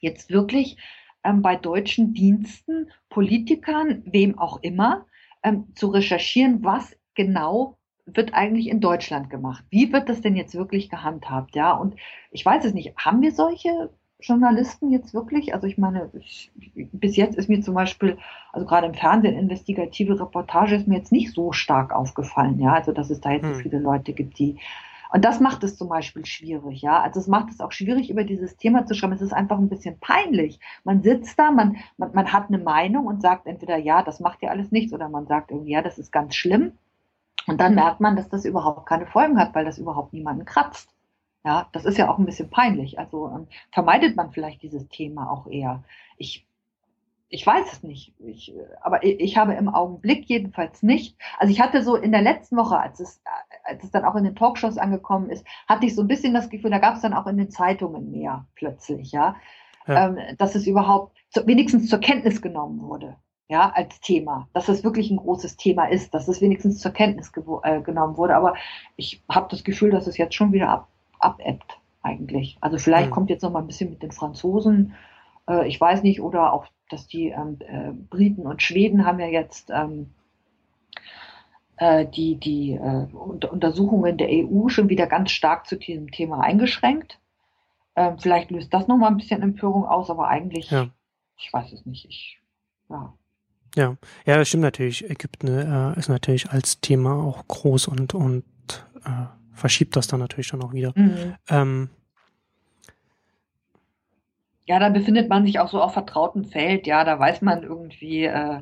jetzt 0.00 0.30
wirklich 0.30 0.78
ähm, 1.22 1.42
bei 1.42 1.56
deutschen 1.56 2.14
Diensten, 2.14 2.90
Politikern, 3.10 4.02
wem 4.06 4.38
auch 4.38 4.62
immer, 4.62 5.04
ähm, 5.42 5.66
zu 5.74 5.88
recherchieren, 5.88 6.64
was 6.64 6.96
genau 7.14 7.76
wird 8.06 8.32
eigentlich 8.32 8.68
in 8.68 8.80
Deutschland 8.80 9.28
gemacht? 9.28 9.66
Wie 9.68 9.92
wird 9.92 10.08
das 10.08 10.22
denn 10.22 10.34
jetzt 10.34 10.54
wirklich 10.54 10.88
gehandhabt? 10.88 11.54
Ja, 11.54 11.72
und 11.72 11.96
ich 12.30 12.42
weiß 12.42 12.64
es 12.64 12.72
nicht. 12.72 12.96
Haben 12.96 13.20
wir 13.20 13.32
solche 13.32 13.90
Journalisten 14.22 14.90
jetzt 14.90 15.14
wirklich? 15.14 15.54
Also 15.54 15.66
ich 15.66 15.78
meine, 15.78 16.10
ich, 16.18 16.50
bis 16.74 17.16
jetzt 17.16 17.36
ist 17.36 17.48
mir 17.48 17.60
zum 17.60 17.74
Beispiel, 17.74 18.18
also 18.52 18.66
gerade 18.66 18.86
im 18.86 18.94
Fernsehen, 18.94 19.38
investigative 19.38 20.18
Reportage 20.20 20.76
ist 20.76 20.88
mir 20.88 20.96
jetzt 20.96 21.12
nicht 21.12 21.32
so 21.32 21.52
stark 21.52 21.92
aufgefallen. 21.92 22.58
Ja, 22.58 22.74
also 22.74 22.92
dass 22.92 23.10
es 23.10 23.20
da 23.20 23.30
jetzt 23.32 23.44
hm. 23.44 23.54
so 23.54 23.60
viele 23.60 23.78
Leute 23.78 24.12
gibt, 24.12 24.38
die 24.38 24.58
und 25.12 25.26
das 25.26 25.40
macht 25.40 25.62
es 25.62 25.76
zum 25.76 25.90
Beispiel 25.90 26.24
schwierig, 26.24 26.80
ja. 26.80 27.02
Also 27.02 27.20
es 27.20 27.26
macht 27.26 27.50
es 27.50 27.60
auch 27.60 27.70
schwierig, 27.70 28.08
über 28.08 28.24
dieses 28.24 28.56
Thema 28.56 28.86
zu 28.86 28.94
schreiben. 28.94 29.12
Es 29.12 29.20
ist 29.20 29.34
einfach 29.34 29.58
ein 29.58 29.68
bisschen 29.68 29.98
peinlich. 30.00 30.58
Man 30.84 31.02
sitzt 31.02 31.38
da, 31.38 31.50
man, 31.50 31.76
man, 31.98 32.12
man 32.14 32.32
hat 32.32 32.48
eine 32.48 32.56
Meinung 32.56 33.04
und 33.06 33.20
sagt 33.20 33.46
entweder, 33.46 33.76
ja, 33.76 34.02
das 34.02 34.20
macht 34.20 34.42
ja 34.42 34.48
alles 34.48 34.72
nichts, 34.72 34.94
oder 34.94 35.10
man 35.10 35.26
sagt 35.26 35.50
irgendwie, 35.50 35.72
ja, 35.72 35.82
das 35.82 35.98
ist 35.98 36.12
ganz 36.12 36.34
schlimm. 36.34 36.72
Und 37.46 37.60
dann 37.60 37.74
merkt 37.74 38.00
man, 38.00 38.16
dass 38.16 38.30
das 38.30 38.46
überhaupt 38.46 38.86
keine 38.86 39.06
Folgen 39.06 39.38
hat, 39.38 39.54
weil 39.54 39.66
das 39.66 39.76
überhaupt 39.76 40.14
niemanden 40.14 40.46
kratzt. 40.46 40.91
Ja, 41.44 41.68
das 41.72 41.84
ist 41.84 41.98
ja 41.98 42.08
auch 42.08 42.18
ein 42.18 42.24
bisschen 42.24 42.50
peinlich. 42.50 42.98
Also 42.98 43.28
ähm, 43.28 43.46
vermeidet 43.72 44.16
man 44.16 44.30
vielleicht 44.30 44.62
dieses 44.62 44.88
Thema 44.88 45.30
auch 45.30 45.48
eher. 45.48 45.82
Ich, 46.16 46.46
ich 47.28 47.44
weiß 47.44 47.72
es 47.72 47.82
nicht. 47.82 48.14
Ich, 48.20 48.54
aber 48.80 49.02
ich, 49.02 49.18
ich, 49.18 49.36
habe 49.36 49.54
im 49.54 49.68
Augenblick 49.68 50.26
jedenfalls 50.26 50.82
nicht. 50.82 51.16
Also 51.38 51.52
ich 51.52 51.60
hatte 51.60 51.82
so 51.82 51.96
in 51.96 52.12
der 52.12 52.22
letzten 52.22 52.56
Woche, 52.56 52.78
als 52.78 53.00
es, 53.00 53.20
als 53.64 53.82
es 53.82 53.90
dann 53.90 54.04
auch 54.04 54.14
in 54.14 54.24
den 54.24 54.36
Talkshows 54.36 54.78
angekommen 54.78 55.30
ist, 55.30 55.44
hatte 55.66 55.86
ich 55.86 55.96
so 55.96 56.02
ein 56.02 56.08
bisschen 56.08 56.34
das 56.34 56.48
Gefühl, 56.48 56.70
da 56.70 56.78
gab 56.78 56.94
es 56.94 57.02
dann 57.02 57.14
auch 57.14 57.26
in 57.26 57.38
den 57.38 57.50
Zeitungen 57.50 58.12
mehr 58.12 58.46
plötzlich, 58.54 59.10
ja, 59.10 59.34
ja. 59.88 60.08
Ähm, 60.08 60.18
dass 60.38 60.54
es 60.54 60.66
überhaupt 60.68 61.16
zu, 61.30 61.44
wenigstens 61.46 61.88
zur 61.88 61.98
Kenntnis 61.98 62.40
genommen 62.40 62.82
wurde 62.82 63.16
ja, 63.52 63.70
als 63.74 64.00
Thema, 64.00 64.48
dass 64.54 64.64
das 64.64 64.82
wirklich 64.82 65.10
ein 65.10 65.18
großes 65.18 65.58
Thema 65.58 65.84
ist, 65.84 66.14
dass 66.14 66.26
es 66.26 66.40
wenigstens 66.40 66.78
zur 66.78 66.92
Kenntnis 66.92 67.30
äh, 67.64 67.82
genommen 67.82 68.16
wurde. 68.16 68.34
Aber 68.34 68.54
ich 68.96 69.22
habe 69.28 69.48
das 69.50 69.62
Gefühl, 69.62 69.90
dass 69.90 70.06
es 70.06 70.16
jetzt 70.16 70.34
schon 70.34 70.52
wieder 70.52 70.70
ab, 70.70 70.88
abebbt 71.22 71.78
eigentlich. 72.02 72.56
Also 72.60 72.78
vielleicht 72.78 73.10
mhm. 73.10 73.14
kommt 73.14 73.30
jetzt 73.30 73.42
noch 73.42 73.52
mal 73.52 73.60
ein 73.60 73.66
bisschen 73.66 73.90
mit 73.90 74.02
den 74.02 74.12
Franzosen, 74.12 74.94
äh, 75.48 75.66
ich 75.66 75.80
weiß 75.80 76.02
nicht, 76.02 76.20
oder 76.20 76.52
auch, 76.52 76.66
dass 76.90 77.06
die 77.06 77.28
ähm, 77.28 77.58
äh, 77.60 77.92
Briten 77.92 78.46
und 78.46 78.62
Schweden 78.62 79.06
haben 79.06 79.20
ja 79.20 79.26
jetzt 79.26 79.70
ähm, 79.70 80.10
äh, 81.76 82.06
die, 82.06 82.36
die 82.36 82.72
äh, 82.74 83.06
Untersuchungen 83.14 84.18
der 84.18 84.28
EU 84.30 84.68
schon 84.68 84.88
wieder 84.88 85.06
ganz 85.06 85.30
stark 85.30 85.66
zu 85.66 85.76
diesem 85.76 86.10
Thema 86.10 86.40
eingeschränkt. 86.40 87.18
Ähm, 87.96 88.18
vielleicht 88.18 88.50
löst 88.50 88.72
das 88.72 88.88
noch 88.88 88.96
mal 88.96 89.08
ein 89.08 89.16
bisschen 89.16 89.42
Empörung 89.42 89.84
aus, 89.84 90.10
aber 90.10 90.28
eigentlich, 90.28 90.70
ja. 90.70 90.88
ich 91.38 91.52
weiß 91.52 91.72
es 91.72 91.86
nicht. 91.86 92.06
Ich, 92.08 92.40
ja. 92.88 93.12
Ja, 93.74 93.96
ja, 94.26 94.36
das 94.36 94.48
stimmt 94.48 94.64
natürlich. 94.64 95.08
Ägypten 95.08 95.48
äh, 95.48 95.98
ist 95.98 96.08
natürlich 96.08 96.50
als 96.50 96.80
Thema 96.80 97.24
auch 97.24 97.46
groß 97.48 97.88
und, 97.88 98.12
und 98.12 98.44
äh, 99.04 99.26
verschiebt 99.52 99.96
das 99.96 100.06
dann 100.06 100.20
natürlich 100.20 100.48
dann 100.48 100.62
auch 100.62 100.72
wieder. 100.72 100.92
Mhm. 100.94 101.34
Ähm, 101.48 101.90
ja, 104.64 104.78
da 104.78 104.88
befindet 104.88 105.28
man 105.28 105.44
sich 105.44 105.58
auch 105.58 105.68
so 105.68 105.82
auf 105.82 105.92
vertrautem 105.92 106.44
Feld. 106.44 106.86
Ja, 106.86 107.04
da 107.04 107.18
weiß 107.18 107.42
man 107.42 107.62
irgendwie, 107.62 108.24
äh, 108.24 108.60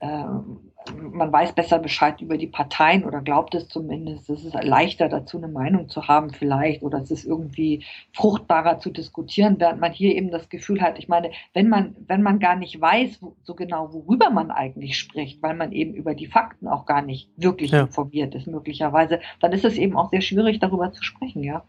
man 0.00 1.32
weiß 1.32 1.54
besser 1.54 1.78
Bescheid 1.78 2.20
über 2.20 2.36
die 2.36 2.46
Parteien 2.46 3.04
oder 3.04 3.20
glaubt 3.20 3.54
es 3.54 3.68
zumindest. 3.68 4.30
Es 4.30 4.44
ist 4.44 4.54
leichter 4.54 5.08
dazu 5.08 5.38
eine 5.38 5.48
Meinung 5.48 5.88
zu 5.88 6.06
haben 6.06 6.30
vielleicht 6.30 6.82
oder 6.82 6.98
es 6.98 7.10
ist 7.10 7.24
irgendwie 7.24 7.84
fruchtbarer 8.12 8.78
zu 8.78 8.90
diskutieren, 8.90 9.56
während 9.58 9.80
man 9.80 9.92
hier 9.92 10.14
eben 10.14 10.30
das 10.30 10.48
Gefühl 10.48 10.80
hat, 10.80 10.98
ich 10.98 11.08
meine, 11.08 11.30
wenn 11.54 11.68
man, 11.68 11.96
wenn 12.06 12.22
man 12.22 12.38
gar 12.38 12.56
nicht 12.56 12.80
weiß 12.80 13.20
wo, 13.20 13.34
so 13.42 13.54
genau, 13.54 13.92
worüber 13.92 14.30
man 14.30 14.50
eigentlich 14.50 14.98
spricht, 14.98 15.42
weil 15.42 15.56
man 15.56 15.72
eben 15.72 15.94
über 15.94 16.14
die 16.14 16.26
Fakten 16.26 16.68
auch 16.68 16.86
gar 16.86 17.02
nicht 17.02 17.30
wirklich 17.36 17.70
ja. 17.70 17.80
informiert 17.80 18.34
ist 18.34 18.46
möglicherweise, 18.46 19.20
dann 19.40 19.52
ist 19.52 19.64
es 19.64 19.76
eben 19.76 19.96
auch 19.96 20.10
sehr 20.10 20.20
schwierig 20.20 20.60
darüber 20.60 20.92
zu 20.92 21.02
sprechen, 21.02 21.42
ja. 21.42 21.64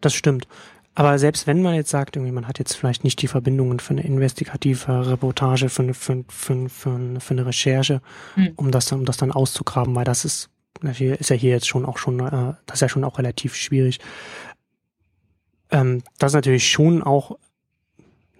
Das 0.00 0.14
stimmt. 0.14 0.46
Aber 0.98 1.18
selbst 1.18 1.46
wenn 1.46 1.60
man 1.60 1.74
jetzt 1.74 1.90
sagt, 1.90 2.16
irgendwie, 2.16 2.32
man 2.32 2.48
hat 2.48 2.58
jetzt 2.58 2.72
vielleicht 2.72 3.04
nicht 3.04 3.20
die 3.20 3.26
Verbindungen 3.26 3.80
für 3.80 3.90
eine 3.90 4.02
investigative 4.02 5.10
Reportage, 5.10 5.68
für 5.68 5.82
eine, 5.82 5.92
für, 5.92 6.24
für, 6.26 6.70
für, 6.70 7.20
für 7.20 7.34
eine 7.34 7.46
Recherche, 7.46 8.00
mhm. 8.34 8.52
um 8.56 8.70
das 8.70 8.86
dann, 8.86 9.00
um 9.00 9.04
das 9.04 9.18
dann 9.18 9.30
auszugraben, 9.30 9.94
weil 9.94 10.06
das 10.06 10.24
ist, 10.24 10.48
ist 10.82 11.28
ja 11.30 11.36
hier 11.36 11.50
jetzt 11.50 11.68
schon 11.68 11.84
auch 11.84 11.98
schon, 11.98 12.18
äh, 12.20 12.54
das 12.64 12.76
ist 12.76 12.80
ja 12.80 12.88
schon 12.88 13.04
auch 13.04 13.18
relativ 13.18 13.54
schwierig. 13.54 14.00
Ähm, 15.70 16.02
das 16.18 16.30
ist 16.30 16.36
natürlich 16.36 16.66
schon 16.66 17.02
auch 17.02 17.38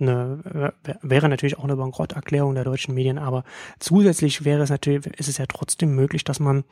eine, 0.00 0.72
wäre 1.02 1.28
natürlich 1.28 1.58
auch 1.58 1.64
eine 1.64 1.76
Bankrotterklärung 1.76 2.54
der 2.54 2.64
deutschen 2.64 2.94
Medien, 2.94 3.18
aber 3.18 3.44
zusätzlich 3.80 4.46
wäre 4.46 4.62
es 4.62 4.70
natürlich, 4.70 5.06
ist 5.18 5.28
es 5.28 5.36
ja 5.36 5.44
trotzdem 5.46 5.94
möglich, 5.94 6.24
dass 6.24 6.40
man 6.40 6.64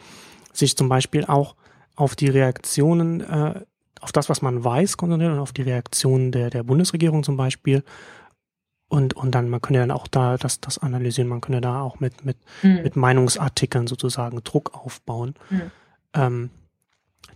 sich 0.51 0.79
zum 0.79 0.89
Beispiel 0.89 1.27
auch 1.27 1.57
auf 1.95 2.17
die 2.17 2.29
Reaktionen 2.29 3.21
äh, 3.21 3.61
auf 4.05 4.13
das, 4.13 4.29
was 4.29 4.43
man 4.43 4.63
weiß, 4.63 4.99
konzentriert 4.99 5.33
und 5.33 5.39
auf 5.39 5.53
die 5.53 5.63
Reaktionen 5.63 6.31
der, 6.31 6.51
der 6.51 6.63
Bundesregierung 6.63 7.25
zum 7.25 7.39
Beispiel. 7.39 7.83
Und, 8.89 9.15
und 9.15 9.35
dann, 9.35 9.49
man 9.49 9.63
könnte 9.63 9.81
dann 9.81 9.91
auch 9.91 10.07
da 10.07 10.37
das, 10.37 10.61
das 10.61 10.79
analysieren, 10.79 11.27
man 11.27 11.41
könnte 11.41 11.63
da 11.63 11.81
auch 11.81 12.01
mit, 12.01 12.25
mit, 12.25 12.37
mhm. 12.63 12.83
mit 12.83 12.97
Meinungsartikeln 12.97 13.87
sozusagen 13.87 14.45
Druck 14.45 14.75
aufbauen. 14.75 15.35
Mhm. 15.49 15.71
Ähm, 16.15 16.51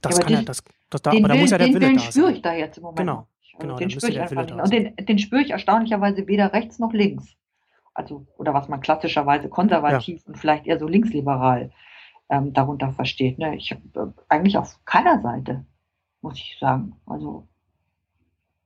das 0.03 0.19
ja, 0.19 0.25
kann 0.25 0.33
ja, 0.35 0.43
das, 0.43 0.63
das 0.91 1.01
da, 1.01 1.11
aber 1.11 1.29
da 1.29 1.35
muss 1.37 1.51
ja 1.51 1.57
der 1.59 1.69
den, 1.69 1.75
Wille 1.75 1.87
den 1.87 1.97
da 1.97 2.03
sein. 2.03 2.11
Den 2.11 2.13
spüre 2.13 2.33
ich 2.33 2.43
da 2.43 2.53
jetzt 2.53 2.77
im 2.77 2.83
Moment. 2.83 2.99
Genau. 2.99 3.27
genau 3.59 3.77
den 3.77 3.91
spüre 3.91 4.13
ich 4.13 4.21
einfach 4.21 4.45
nicht. 4.45 4.53
Und 4.53 4.73
den, 4.73 4.95
den 4.95 5.19
spüre 5.19 5.41
ich 5.41 5.51
erstaunlicherweise 5.51 6.27
weder 6.27 6.53
rechts 6.53 6.79
noch 6.79 6.93
links. 6.93 7.35
Also, 7.95 8.27
oder 8.37 8.53
was 8.53 8.69
man 8.69 8.83
klassischerweise 8.83 9.49
konservativ 9.49 10.21
ja. 10.21 10.29
und 10.29 10.39
vielleicht 10.39 10.67
eher 10.67 10.79
so 10.79 10.87
linksliberal 10.87 11.73
ähm, 12.29 12.53
darunter 12.53 12.93
versteht. 12.93 13.39
Ne? 13.39 13.57
Ich 13.57 13.73
habe 13.73 13.83
äh, 13.95 14.23
eigentlich 14.29 14.59
auf 14.59 14.79
keiner 14.85 15.23
Seite 15.23 15.65
muss 16.21 16.39
ich 16.39 16.57
sagen. 16.61 16.97
Also, 17.07 17.47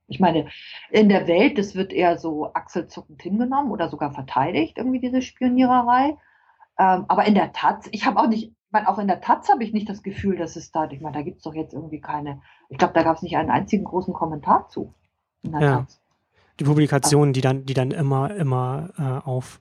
ich 0.08 0.20
meine, 0.20 0.48
in 0.90 1.08
der 1.08 1.26
Welt, 1.26 1.58
das 1.58 1.74
wird 1.74 1.92
eher 1.92 2.18
so 2.18 2.52
achselzuckend 2.52 3.22
hingenommen 3.22 3.70
oder 3.70 3.88
sogar 3.88 4.12
verteidigt, 4.12 4.78
irgendwie 4.78 5.00
diese 5.00 5.22
Spioniererei. 5.22 6.18
Ähm, 6.78 7.04
aber 7.08 7.24
in 7.26 7.34
der 7.34 7.52
Tat, 7.52 7.88
ich 7.92 8.06
habe 8.06 8.20
auch 8.20 8.28
nicht, 8.28 8.52
meine, 8.72 8.88
auch 8.88 8.98
in 8.98 9.06
der 9.06 9.20
Taz 9.20 9.48
habe 9.50 9.62
ich 9.62 9.72
nicht 9.72 9.88
das 9.88 10.02
Gefühl, 10.02 10.36
dass 10.36 10.56
es 10.56 10.72
da, 10.72 10.90
ich 10.90 11.00
meine, 11.00 11.14
da 11.14 11.22
gibt 11.22 11.38
es 11.38 11.42
doch 11.42 11.54
jetzt 11.54 11.74
irgendwie 11.74 12.00
keine, 12.00 12.40
ich 12.68 12.78
glaube, 12.78 12.94
da 12.94 13.02
gab 13.02 13.16
es 13.16 13.22
nicht 13.22 13.36
einen 13.36 13.50
einzigen 13.50 13.84
großen 13.84 14.14
Kommentar 14.14 14.68
zu. 14.68 14.92
In 15.42 15.52
der 15.52 15.60
ja. 15.60 15.76
Taz. 15.78 16.00
Die 16.60 16.64
Publikationen, 16.64 17.32
die 17.32 17.40
dann, 17.40 17.64
die 17.64 17.74
dann 17.74 17.90
immer, 17.90 18.34
immer 18.34 18.90
äh, 18.98 19.26
auf, 19.26 19.60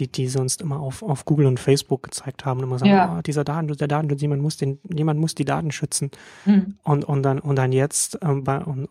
die, 0.00 0.10
die 0.10 0.26
sonst 0.28 0.60
immer 0.60 0.80
auf, 0.80 1.02
auf 1.02 1.24
Google 1.24 1.46
und 1.46 1.60
Facebook 1.60 2.02
gezeigt 2.02 2.44
haben, 2.44 2.62
immer 2.62 2.78
sagen, 2.78 2.90
ja. 2.90 3.16
oh, 3.18 3.22
dieser 3.22 3.44
Datenschutz, 3.44 3.78
der 3.78 3.88
Datenschutz, 3.88 4.20
jemand 4.22 4.42
muss 4.42 4.56
den, 4.56 4.78
jemand 4.92 5.20
muss 5.20 5.34
die 5.34 5.44
Daten 5.44 5.70
schützen. 5.70 6.10
Mhm. 6.46 6.78
Und, 6.82 7.04
und 7.04 7.22
dann, 7.22 7.38
und 7.38 7.56
dann 7.56 7.72
jetzt, 7.72 8.18
ähm, 8.22 8.44
bei, 8.44 8.58
und, 8.58 8.88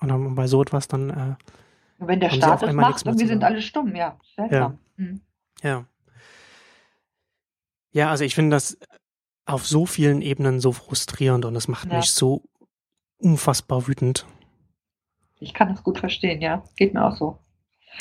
und 0.00 0.08
dann 0.08 0.34
bei 0.34 0.46
so 0.46 0.60
etwas 0.60 0.88
dann, 0.88 1.10
äh, 1.10 1.34
wenn 1.98 2.20
der 2.20 2.30
Staat 2.30 2.62
es 2.62 2.72
macht 2.72 3.06
und 3.06 3.18
wir 3.18 3.26
sind 3.26 3.42
alle 3.42 3.60
stumm, 3.60 3.96
ja. 3.96 4.16
Seltsam. 4.36 4.78
Ja. 4.96 5.04
Mhm. 5.04 5.20
ja. 5.62 5.84
Ja, 7.90 8.10
also 8.10 8.24
ich 8.24 8.34
finde 8.34 8.54
das 8.54 8.78
auf 9.46 9.66
so 9.66 9.86
vielen 9.86 10.22
Ebenen 10.22 10.60
so 10.60 10.72
frustrierend 10.72 11.44
und 11.44 11.56
es 11.56 11.68
macht 11.68 11.88
ja. 11.88 11.96
mich 11.96 12.12
so 12.12 12.44
unfassbar 13.16 13.88
wütend. 13.88 14.26
Ich 15.40 15.54
kann 15.54 15.68
das 15.68 15.82
gut 15.82 15.98
verstehen, 15.98 16.40
ja. 16.40 16.62
Geht 16.76 16.94
mir 16.94 17.04
auch 17.04 17.16
so. 17.16 17.38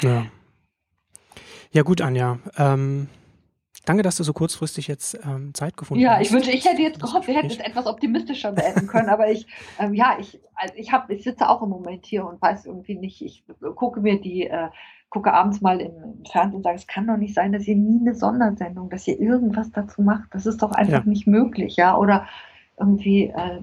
Ja. 0.01 0.25
Ja, 1.71 1.83
gut, 1.83 2.01
Anja. 2.01 2.39
Ähm, 2.57 3.07
danke, 3.85 4.03
dass 4.03 4.17
du 4.17 4.23
so 4.23 4.33
kurzfristig 4.33 4.87
jetzt 4.87 5.19
ähm, 5.25 5.53
Zeit 5.53 5.77
gefunden 5.77 6.01
ja, 6.01 6.11
hast. 6.11 6.17
Ja, 6.17 6.21
ich 6.21 6.31
wünsche, 6.31 6.51
ich 6.51 6.65
hätte 6.65 6.81
jetzt 6.81 7.01
gehofft, 7.01 7.27
wir 7.27 7.35
hätten 7.35 7.47
es 7.47 7.57
etwas 7.57 7.85
optimistischer 7.85 8.51
beenden 8.51 8.87
können, 8.87 9.09
aber 9.09 9.29
ich, 9.29 9.47
ähm, 9.79 9.93
ja, 9.93 10.17
ich, 10.19 10.39
also 10.55 10.73
ich 10.75 10.91
habe, 10.91 11.13
ich 11.13 11.23
sitze 11.23 11.49
auch 11.49 11.61
im 11.61 11.69
Moment 11.69 12.05
hier 12.05 12.25
und 12.25 12.41
weiß 12.41 12.65
irgendwie 12.65 12.95
nicht, 12.95 13.21
ich 13.21 13.43
gucke 13.75 14.01
mir 14.01 14.19
die 14.19 14.47
äh, 14.47 14.69
gucke 15.09 15.33
abends 15.33 15.61
mal 15.61 15.79
im 15.79 16.25
Fernsehen 16.29 16.57
und 16.57 16.63
sage, 16.63 16.75
es 16.75 16.87
kann 16.87 17.07
doch 17.07 17.17
nicht 17.17 17.33
sein, 17.33 17.53
dass 17.53 17.67
ihr 17.67 17.75
nie 17.75 18.01
eine 18.01 18.13
Sondersendung, 18.13 18.89
dass 18.89 19.07
ihr 19.07 19.19
irgendwas 19.19 19.71
dazu 19.71 20.01
macht. 20.01 20.33
Das 20.33 20.45
ist 20.45 20.61
doch 20.61 20.71
einfach 20.71 21.05
ja. 21.05 21.09
nicht 21.09 21.27
möglich, 21.27 21.77
ja. 21.77 21.97
Oder 21.97 22.27
irgendwie 22.77 23.27
äh, 23.27 23.61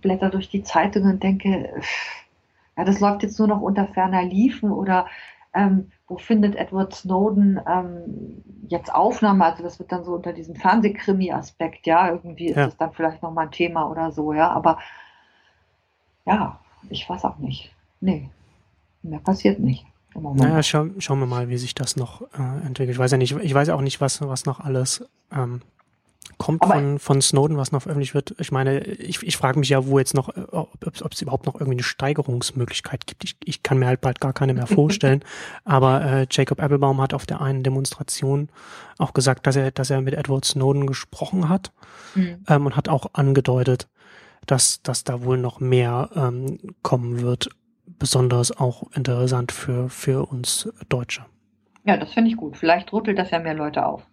blätter 0.00 0.30
durch 0.30 0.48
die 0.48 0.62
Zeitung 0.62 1.04
und 1.04 1.22
denke, 1.22 1.68
ja, 2.76 2.84
das 2.84 3.00
läuft 3.00 3.22
jetzt 3.22 3.38
nur 3.38 3.48
noch 3.48 3.60
unter 3.60 3.88
ferner 3.88 4.22
Liefen 4.22 4.70
oder 4.70 5.06
ähm, 5.54 5.90
wo 6.06 6.18
findet 6.18 6.56
Edward 6.56 6.94
Snowden 6.94 7.60
ähm, 7.66 8.42
jetzt 8.68 8.92
Aufnahme? 8.94 9.44
Also 9.44 9.62
das 9.62 9.78
wird 9.78 9.92
dann 9.92 10.04
so 10.04 10.14
unter 10.14 10.32
diesem 10.32 10.56
Fernsehkrimi-Aspekt, 10.56 11.86
ja, 11.86 12.10
irgendwie 12.10 12.48
ist 12.48 12.56
ja. 12.56 12.66
das 12.66 12.76
dann 12.76 12.92
vielleicht 12.92 13.22
nochmal 13.22 13.46
ein 13.46 13.52
Thema 13.52 13.90
oder 13.90 14.12
so, 14.12 14.32
ja, 14.32 14.50
aber 14.50 14.78
ja, 16.24 16.58
ich 16.90 17.08
weiß 17.08 17.24
auch 17.24 17.38
nicht. 17.38 17.74
Nee, 18.00 18.30
mehr 19.02 19.20
passiert 19.20 19.58
nicht. 19.58 19.86
Naja, 20.14 20.62
schau, 20.62 20.86
schauen 20.98 21.20
wir 21.20 21.26
mal, 21.26 21.48
wie 21.48 21.56
sich 21.56 21.74
das 21.74 21.96
noch 21.96 22.22
äh, 22.34 22.66
entwickelt. 22.66 22.90
Ich 22.90 22.98
weiß 22.98 23.12
ja 23.12 23.16
nicht, 23.18 23.32
ich 23.34 23.54
weiß 23.54 23.70
auch 23.70 23.80
nicht, 23.80 24.00
was, 24.00 24.20
was 24.20 24.44
noch 24.44 24.60
alles 24.60 25.08
ähm, 25.34 25.62
kommt 26.38 26.64
von, 26.64 26.98
von 26.98 27.22
Snowden, 27.22 27.56
was 27.56 27.72
noch 27.72 27.82
veröffentlicht 27.82 28.14
wird. 28.14 28.34
Ich 28.38 28.50
meine, 28.50 28.80
ich, 28.80 29.22
ich 29.22 29.36
frage 29.36 29.58
mich 29.58 29.68
ja, 29.68 29.86
wo 29.86 29.98
jetzt 29.98 30.14
noch, 30.14 30.28
äh, 30.30 30.42
ob 30.52 31.12
es 31.12 31.22
überhaupt 31.22 31.46
noch 31.46 31.54
irgendwie 31.54 31.72
eine 31.72 31.82
Steigerungsmöglichkeit 31.82 33.06
gibt. 33.06 33.24
Ich, 33.24 33.36
ich 33.44 33.62
kann 33.62 33.78
mir 33.78 33.86
halt 33.86 34.00
bald 34.00 34.20
gar 34.20 34.32
keine 34.32 34.54
mehr 34.54 34.66
vorstellen. 34.68 35.22
Aber 35.64 36.04
äh, 36.04 36.26
Jacob 36.30 36.60
Applebaum 36.60 37.00
hat 37.00 37.14
auf 37.14 37.26
der 37.26 37.40
einen 37.40 37.62
Demonstration 37.62 38.48
auch 38.98 39.12
gesagt, 39.12 39.46
dass 39.46 39.56
er, 39.56 39.70
dass 39.70 39.90
er 39.90 40.00
mit 40.00 40.14
Edward 40.14 40.44
Snowden 40.44 40.86
gesprochen 40.86 41.48
hat 41.48 41.72
mhm. 42.14 42.44
ähm, 42.48 42.66
und 42.66 42.76
hat 42.76 42.88
auch 42.88 43.10
angedeutet, 43.12 43.88
dass, 44.46 44.82
dass 44.82 45.04
da 45.04 45.22
wohl 45.22 45.38
noch 45.38 45.60
mehr 45.60 46.10
ähm, 46.14 46.58
kommen 46.82 47.22
wird 47.22 47.50
besonders 47.98 48.56
auch 48.56 48.84
interessant 48.94 49.52
für, 49.52 49.88
für 49.88 50.28
uns 50.28 50.68
Deutsche. 50.88 51.24
Ja, 51.84 51.96
das 51.96 52.12
finde 52.12 52.30
ich 52.30 52.36
gut. 52.36 52.56
Vielleicht 52.56 52.92
rüttelt 52.92 53.18
das 53.18 53.30
ja 53.30 53.38
mehr 53.38 53.54
Leute 53.54 53.86
auf. 53.86 54.06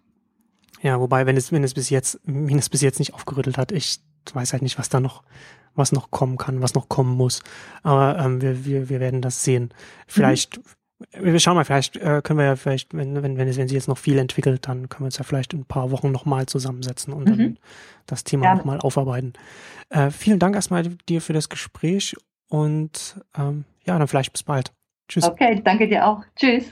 Ja, 0.82 1.00
wobei, 1.00 1.26
wenn 1.26 1.36
es, 1.36 1.52
wenn 1.52 1.64
es 1.64 1.74
bis 1.74 1.90
jetzt, 1.90 2.20
wenn 2.24 2.58
es 2.58 2.68
bis 2.68 2.80
jetzt 2.80 2.98
nicht 2.98 3.14
aufgerüttelt 3.14 3.58
hat, 3.58 3.72
ich 3.72 4.00
weiß 4.32 4.52
halt 4.52 4.62
nicht, 4.62 4.78
was 4.78 4.88
da 4.88 5.00
noch, 5.00 5.22
was 5.74 5.92
noch 5.92 6.10
kommen 6.10 6.36
kann, 6.36 6.62
was 6.62 6.74
noch 6.74 6.88
kommen 6.88 7.16
muss. 7.16 7.42
Aber 7.82 8.18
ähm, 8.18 8.40
wir, 8.40 8.64
wir, 8.64 8.88
wir 8.88 9.00
werden 9.00 9.22
das 9.22 9.44
sehen. 9.44 9.70
Vielleicht, 10.06 10.58
mhm. 10.58 11.32
wir 11.32 11.38
schauen 11.40 11.56
mal, 11.56 11.64
vielleicht 11.64 11.96
äh, 11.96 12.22
können 12.22 12.38
wir 12.38 12.46
ja 12.46 12.56
vielleicht, 12.56 12.94
wenn, 12.94 13.22
wenn, 13.22 13.36
wenn, 13.36 13.48
es, 13.48 13.56
wenn 13.56 13.68
sie 13.68 13.74
jetzt 13.74 13.88
noch 13.88 13.98
viel 13.98 14.18
entwickelt, 14.18 14.66
dann 14.68 14.88
können 14.88 15.02
wir 15.02 15.06
uns 15.06 15.18
ja 15.18 15.24
vielleicht 15.24 15.52
in 15.52 15.60
ein 15.60 15.66
paar 15.66 15.90
Wochen 15.90 16.12
nochmal 16.12 16.46
zusammensetzen 16.46 17.12
und 17.12 17.28
mhm. 17.28 17.38
dann 17.38 17.58
das 18.06 18.24
Thema 18.24 18.46
ja. 18.46 18.54
nochmal 18.54 18.80
aufarbeiten. 18.80 19.34
Äh, 19.90 20.10
vielen 20.10 20.38
Dank 20.38 20.54
erstmal 20.54 20.84
dir 21.08 21.20
für 21.20 21.32
das 21.32 21.48
Gespräch 21.48 22.16
und 22.48 23.20
ähm, 23.36 23.64
ja, 23.84 23.98
dann 23.98 24.08
vielleicht 24.08 24.32
bis 24.32 24.42
bald. 24.42 24.72
Tschüss. 25.08 25.24
Okay, 25.24 25.60
danke 25.64 25.88
dir 25.88 26.06
auch. 26.06 26.22
Tschüss. 26.36 26.64